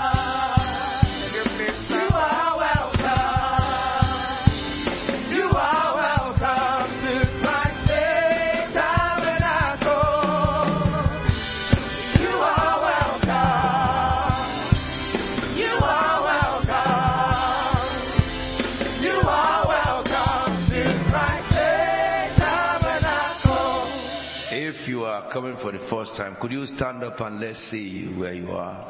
[25.35, 28.89] Coming for the first time, could you stand up and let's see where you are?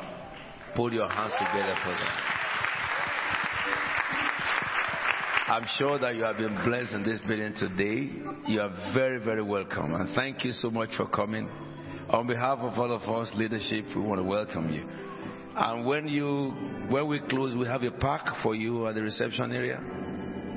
[0.76, 2.14] Put your hands together for that.
[5.48, 8.12] I'm sure that you have been blessed in this building today.
[8.48, 9.96] You are very, very welcome.
[9.96, 11.50] And thank you so much for coming.
[12.10, 14.88] On behalf of all of us, leadership, we want to welcome you.
[15.56, 16.52] And when you,
[16.92, 19.82] when we close, we have a park for you at the reception area.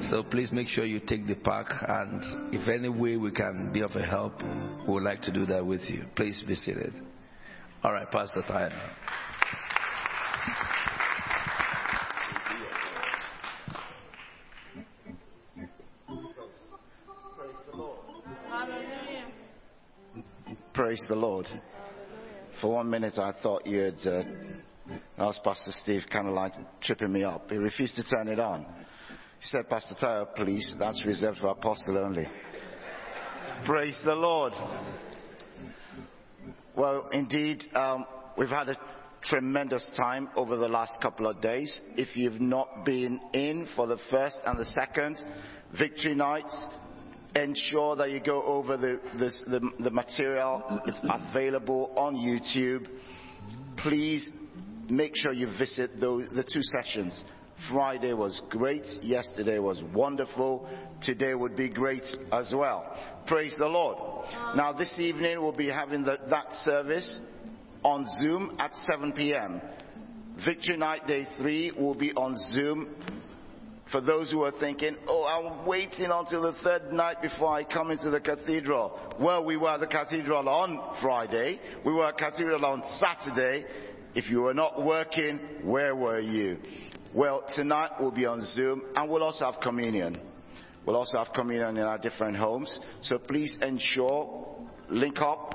[0.03, 3.81] So please make sure you take the pack, And if any way we can be
[3.81, 4.43] of a help,
[4.87, 6.05] we would like to do that with you.
[6.15, 6.95] Please be seated.
[7.83, 8.73] All right, Pastor Tyler.
[17.37, 17.99] Praise the Lord.
[20.73, 21.47] Praise the Lord.
[22.61, 24.23] For one minute, I thought you had uh,
[25.19, 27.51] asked Pastor Steve, kind of like tripping me up.
[27.51, 28.65] He refused to turn it on.
[29.41, 32.27] He said, Pastor Tayo, please, that's reserved for apostle only.
[33.65, 34.53] Praise the Lord.
[36.77, 38.05] Well, indeed, um,
[38.37, 38.77] we've had a
[39.23, 41.81] tremendous time over the last couple of days.
[41.97, 45.23] If you've not been in for the first and the second
[45.79, 46.67] victory nights,
[47.35, 50.81] ensure that you go over the, this, the, the material.
[50.87, 52.89] It's available on YouTube.
[53.77, 54.29] Please
[54.89, 57.23] make sure you visit those, the two sessions.
[57.71, 58.85] Friday was great.
[59.03, 60.69] Yesterday was wonderful.
[61.03, 62.97] Today would be great as well.
[63.27, 63.99] Praise the Lord.
[64.57, 67.21] Now, this evening we'll be having the, that service
[67.83, 69.61] on Zoom at 7 p.m.
[70.45, 72.95] Victory Night Day 3 will be on Zoom.
[73.91, 77.91] For those who are thinking, oh, I'm waiting until the third night before I come
[77.91, 79.17] into the cathedral.
[79.19, 81.59] Well, we were at the cathedral on Friday.
[81.87, 83.65] We were at the cathedral on Saturday.
[84.15, 86.59] If you were not working, where were you?
[87.15, 90.21] Well, tonight we'll be on Zoom and we'll also have communion.
[90.85, 92.79] We'll also have communion in our different homes.
[93.01, 94.59] So please ensure,
[94.91, 95.55] link up,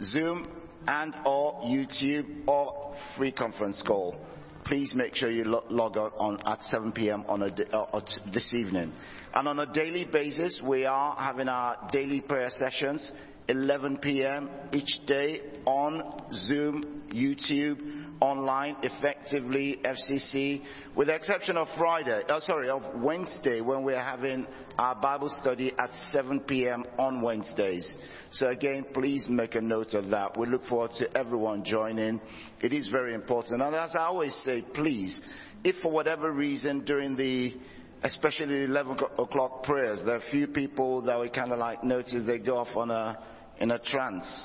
[0.00, 0.48] Zoom
[0.86, 4.16] and or YouTube or free conference call.
[4.64, 7.24] Please make sure you log on, on at 7 p.m.
[7.28, 8.00] on a, uh, uh,
[8.32, 8.92] this evening.
[9.34, 13.10] And on a daily basis, we are having our daily prayer sessions,
[13.48, 14.50] 11 p.m.
[14.72, 20.62] each day on Zoom, YouTube, online, effectively, FCC,
[20.94, 24.46] with the exception of Friday, uh, sorry, of Wednesday when we're having
[24.78, 26.84] our Bible study at 7 p.m.
[26.98, 27.94] on Wednesdays.
[28.30, 30.36] So again, please make a note of that.
[30.38, 32.20] We look forward to everyone joining.
[32.60, 33.62] It is very important.
[33.62, 35.20] And as I always say, please,
[35.64, 37.54] if for whatever reason during the
[38.02, 41.82] especially the 11 o'clock prayers, there are a few people that we kind of like
[41.82, 43.18] notice they go off on a,
[43.58, 44.44] in a trance.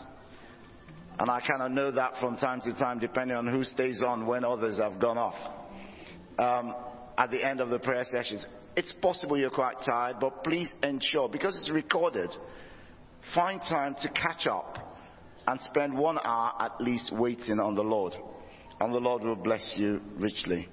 [1.22, 4.26] And I kind of know that from time to time, depending on who stays on
[4.26, 5.36] when others have gone off.
[6.40, 6.74] Um,
[7.16, 8.44] at the end of the prayer sessions,
[8.76, 12.32] it's possible you're quite tired, but please ensure, because it's recorded,
[13.36, 14.98] find time to catch up
[15.46, 18.16] and spend one hour at least waiting on the Lord.
[18.80, 20.70] And the Lord will bless you richly.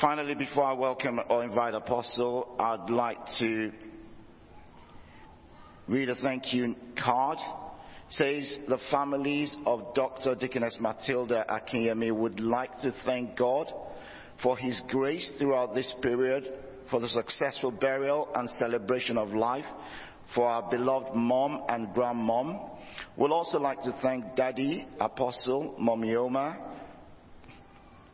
[0.00, 3.70] Finally, before I welcome or invite Apostle, I'd like to
[5.86, 7.38] read a thank you card.
[8.10, 10.34] Says the families of Dr.
[10.34, 13.72] Deaconess Matilda Akinyemi would like to thank God
[14.42, 16.52] for His grace throughout this period,
[16.90, 19.64] for the successful burial and celebration of life,
[20.34, 22.70] for our beloved mom and grandmom.
[23.16, 26.73] We'd also like to thank Daddy, Apostle, Momioma,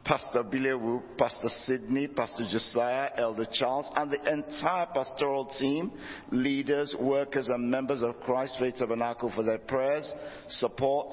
[0.04, 5.92] Pastor Bilewu, Pastor Sidney, Pastor Josiah, Elder Charles, and the entire pastoral team,
[6.30, 10.10] leaders, workers, and members of Christ Faith Tabernacle for their prayers,
[10.48, 11.06] support,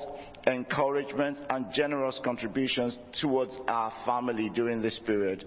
[0.47, 5.45] encouragement, and generous contributions towards our family during this period.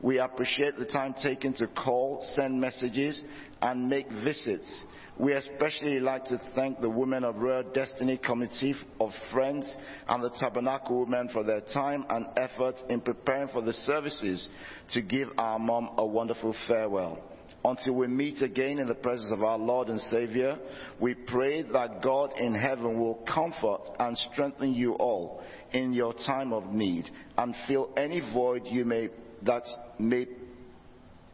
[0.00, 3.22] We appreciate the time taken to call, send messages,
[3.60, 4.84] and make visits.
[5.18, 10.30] We especially like to thank the Women of Royal Destiny Committee of Friends and the
[10.30, 14.48] Tabernacle Women for their time and effort in preparing for the services
[14.92, 17.18] to give our mom a wonderful farewell.
[17.64, 20.56] Until we meet again in the presence of our Lord and Savior,
[21.00, 26.52] we pray that God in heaven will comfort and strengthen you all in your time
[26.52, 29.08] of need and fill any void you may
[29.44, 29.62] that
[29.98, 30.26] may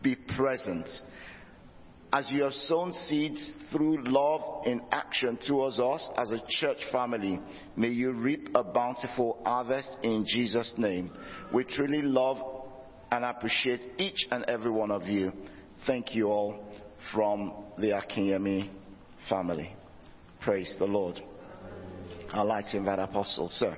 [0.03, 0.89] be present.
[2.13, 7.41] As you have sown seeds through love in action towards us as a church family,
[7.77, 11.11] may you reap a bountiful harvest in Jesus' name.
[11.53, 12.39] We truly love
[13.11, 15.33] and appreciate each and every one of you.
[15.87, 16.65] Thank you all
[17.13, 18.71] from the Akinyemi
[19.29, 19.75] family.
[20.41, 21.21] Praise the Lord.
[22.33, 23.77] I'd like to invite Apostle, sir.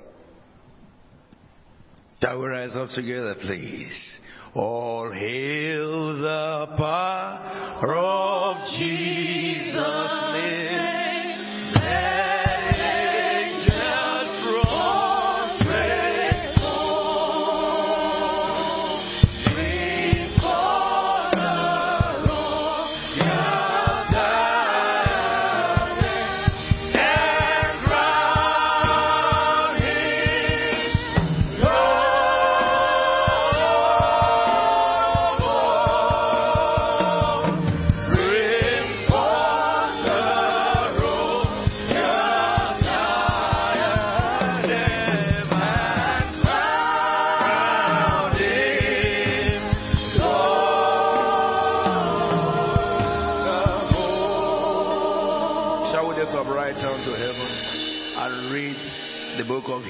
[2.19, 4.19] Shall we rise up together, please?
[4.55, 9.75] All hail the power of Jesus'
[10.33, 10.97] name.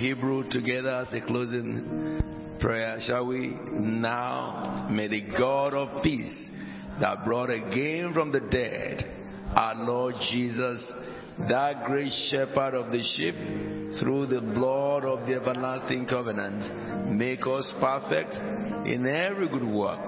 [0.08, 2.24] Hebrew together as a closing
[2.62, 2.98] prayer?
[3.02, 3.58] Shall we?
[3.72, 6.34] Now, may the God of peace
[7.02, 9.04] that brought again from the dead
[9.54, 10.90] our Lord Jesus,
[11.50, 13.36] that great shepherd of the sheep,
[14.00, 18.34] through the blood of the everlasting covenant, make us perfect
[18.88, 20.08] in every good work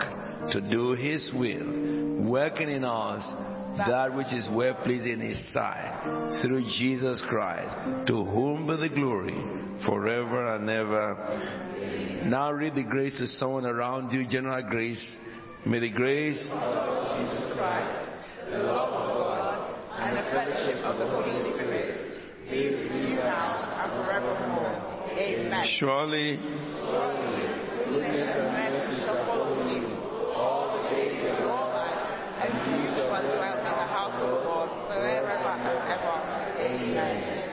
[0.51, 3.21] to do his will, working in us
[3.87, 8.93] that which is well pleasing in his sight through Jesus Christ, to whom be the
[8.93, 9.37] glory
[9.85, 12.25] forever and ever.
[12.25, 15.17] Now read the grace to someone around you, general grace.
[15.65, 18.09] May the grace of Jesus Christ,
[18.51, 23.83] the love of God, and the fellowship of the Holy Spirit be with you now
[23.83, 24.89] and forevermore.
[25.17, 25.65] Amen.
[25.79, 26.37] surely
[27.89, 28.39] Goodness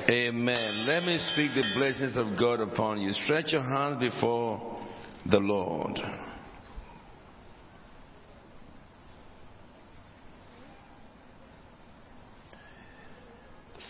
[0.08, 0.86] Amen.
[0.86, 3.12] Let me speak the blessings of God upon you.
[3.24, 4.78] Stretch your hands before
[5.28, 5.98] the Lord.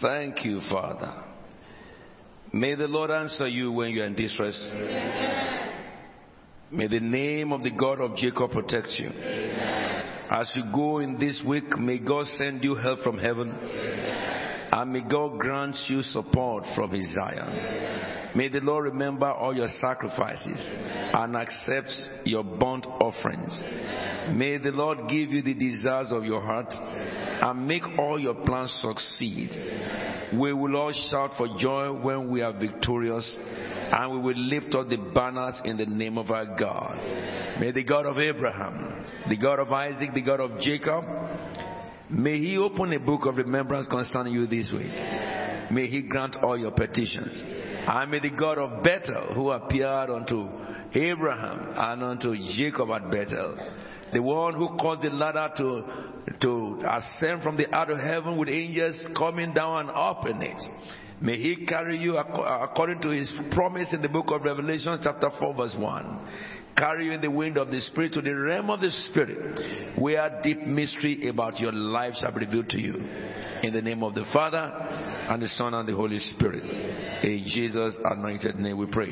[0.01, 1.23] Thank you, Father.
[2.51, 4.71] May the Lord answer you when you are in distress.
[4.73, 5.73] Amen.
[6.71, 9.09] May the name of the God of Jacob protect you.
[9.09, 10.27] Amen.
[10.31, 13.51] As you go in this week, may God send you help from heaven.
[13.51, 14.46] Amen.
[14.73, 18.35] And may God grant you support from his Zion.
[18.37, 21.91] May the Lord remember all your sacrifices and accept
[22.25, 23.63] your burnt offerings.
[24.37, 28.73] May the Lord give you the desires of your heart and make all your plans
[28.83, 29.51] succeed.
[30.39, 34.89] We will all shout for joy when we are victorious and we will lift up
[34.89, 36.97] the banners in the name of our God.
[37.61, 41.05] May the God of Abraham, the God of Isaac, the God of Jacob,
[42.11, 44.93] may he open a book of remembrance concerning you this week.
[45.71, 47.43] May he grant all your petitions.
[47.89, 50.49] And may the God of Bethel, who appeared unto
[50.95, 53.57] Abraham and unto Jacob at Bethel,
[54.13, 58.49] the one who caused the ladder to, to ascend from the out of heaven with
[58.49, 60.63] angels coming down and in it.
[61.21, 65.55] May he carry you according to his promise in the book of Revelation, chapter 4,
[65.55, 66.29] verse 1.
[66.77, 70.41] Carry you in the wind of the Spirit to the realm of the Spirit, where
[70.43, 72.95] deep mystery about your life shall be revealed to you.
[73.63, 76.63] In the name of the Father, and the Son, and the Holy Spirit.
[77.25, 79.09] In Jesus' anointed name we pray.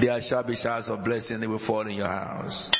[0.00, 2.70] There shall be showers of blessing, they will fall in your house.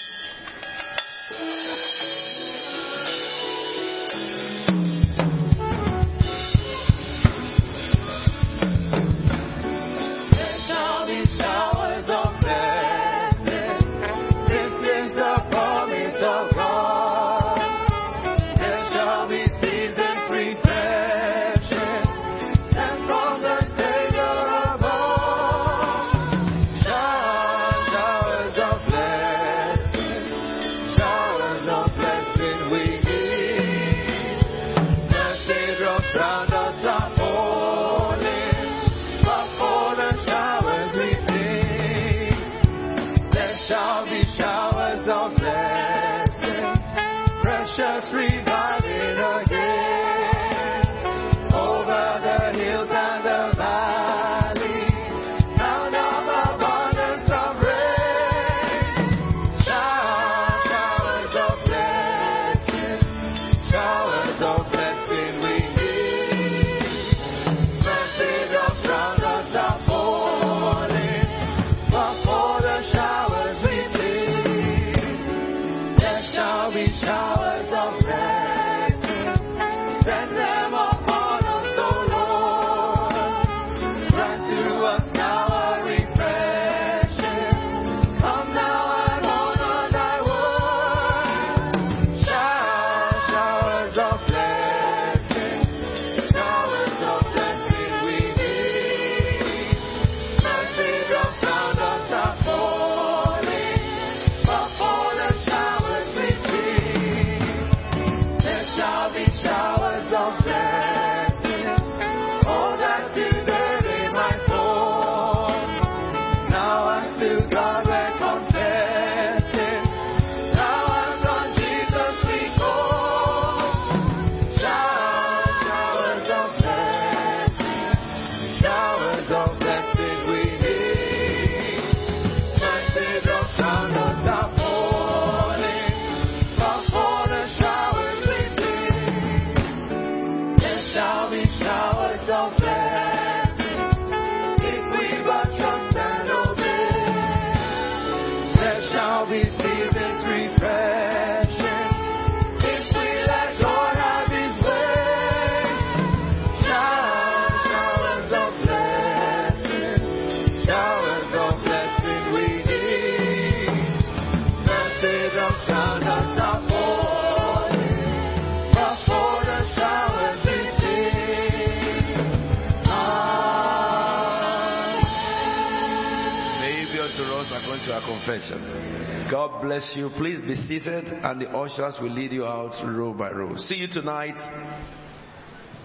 [178.13, 179.29] Confession.
[179.31, 180.11] God bless you.
[180.17, 183.57] Please be seated, and the ushers will lead you out row by row.
[183.57, 184.37] See you tonight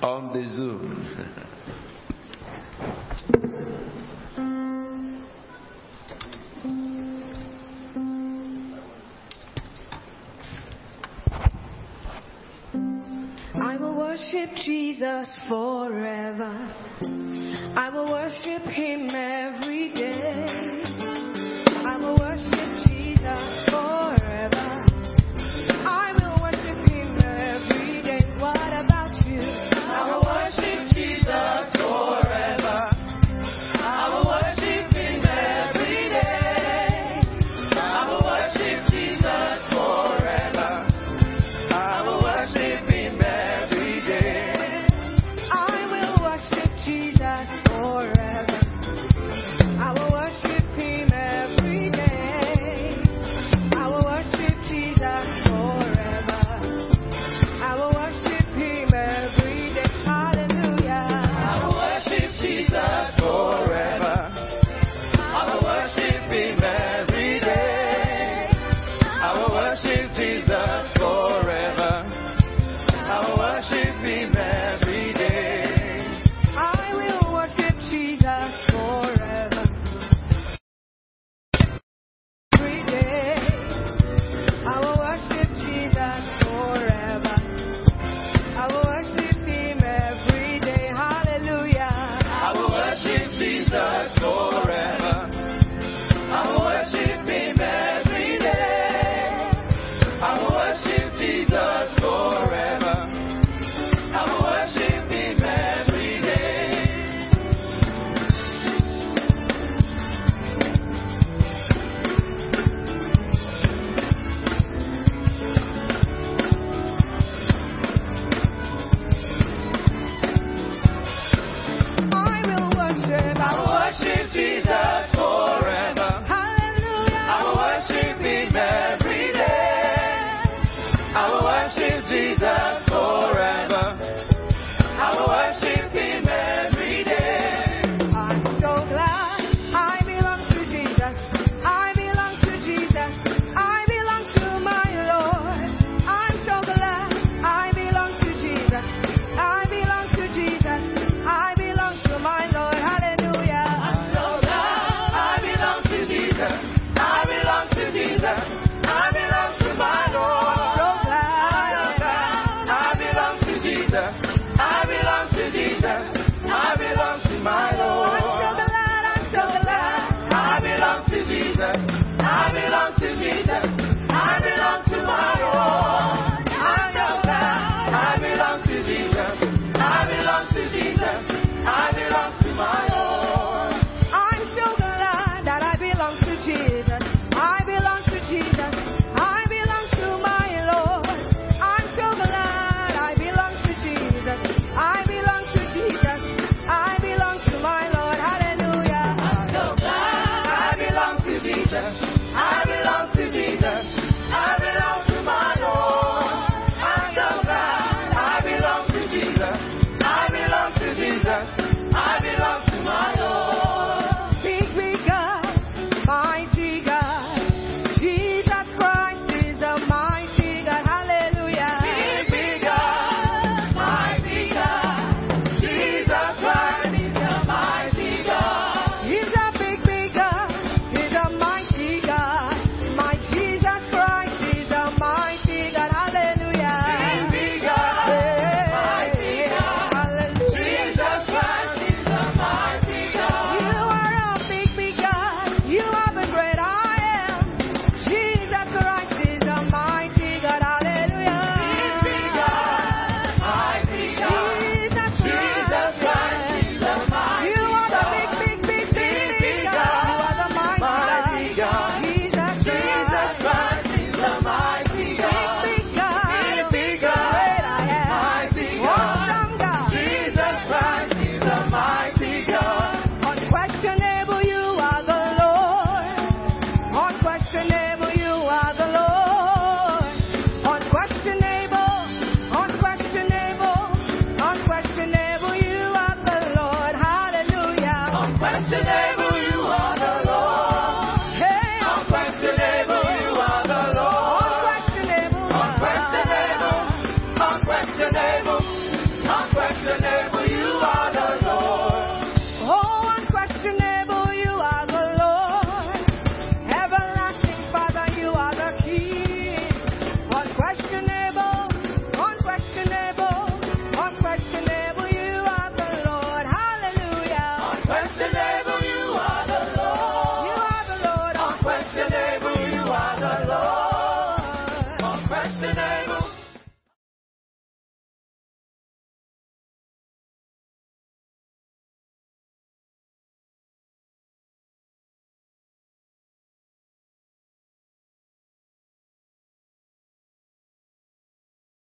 [0.02, 1.04] on the Zoom.
[13.56, 16.74] I will worship Jesus forever.
[17.76, 19.08] I will worship him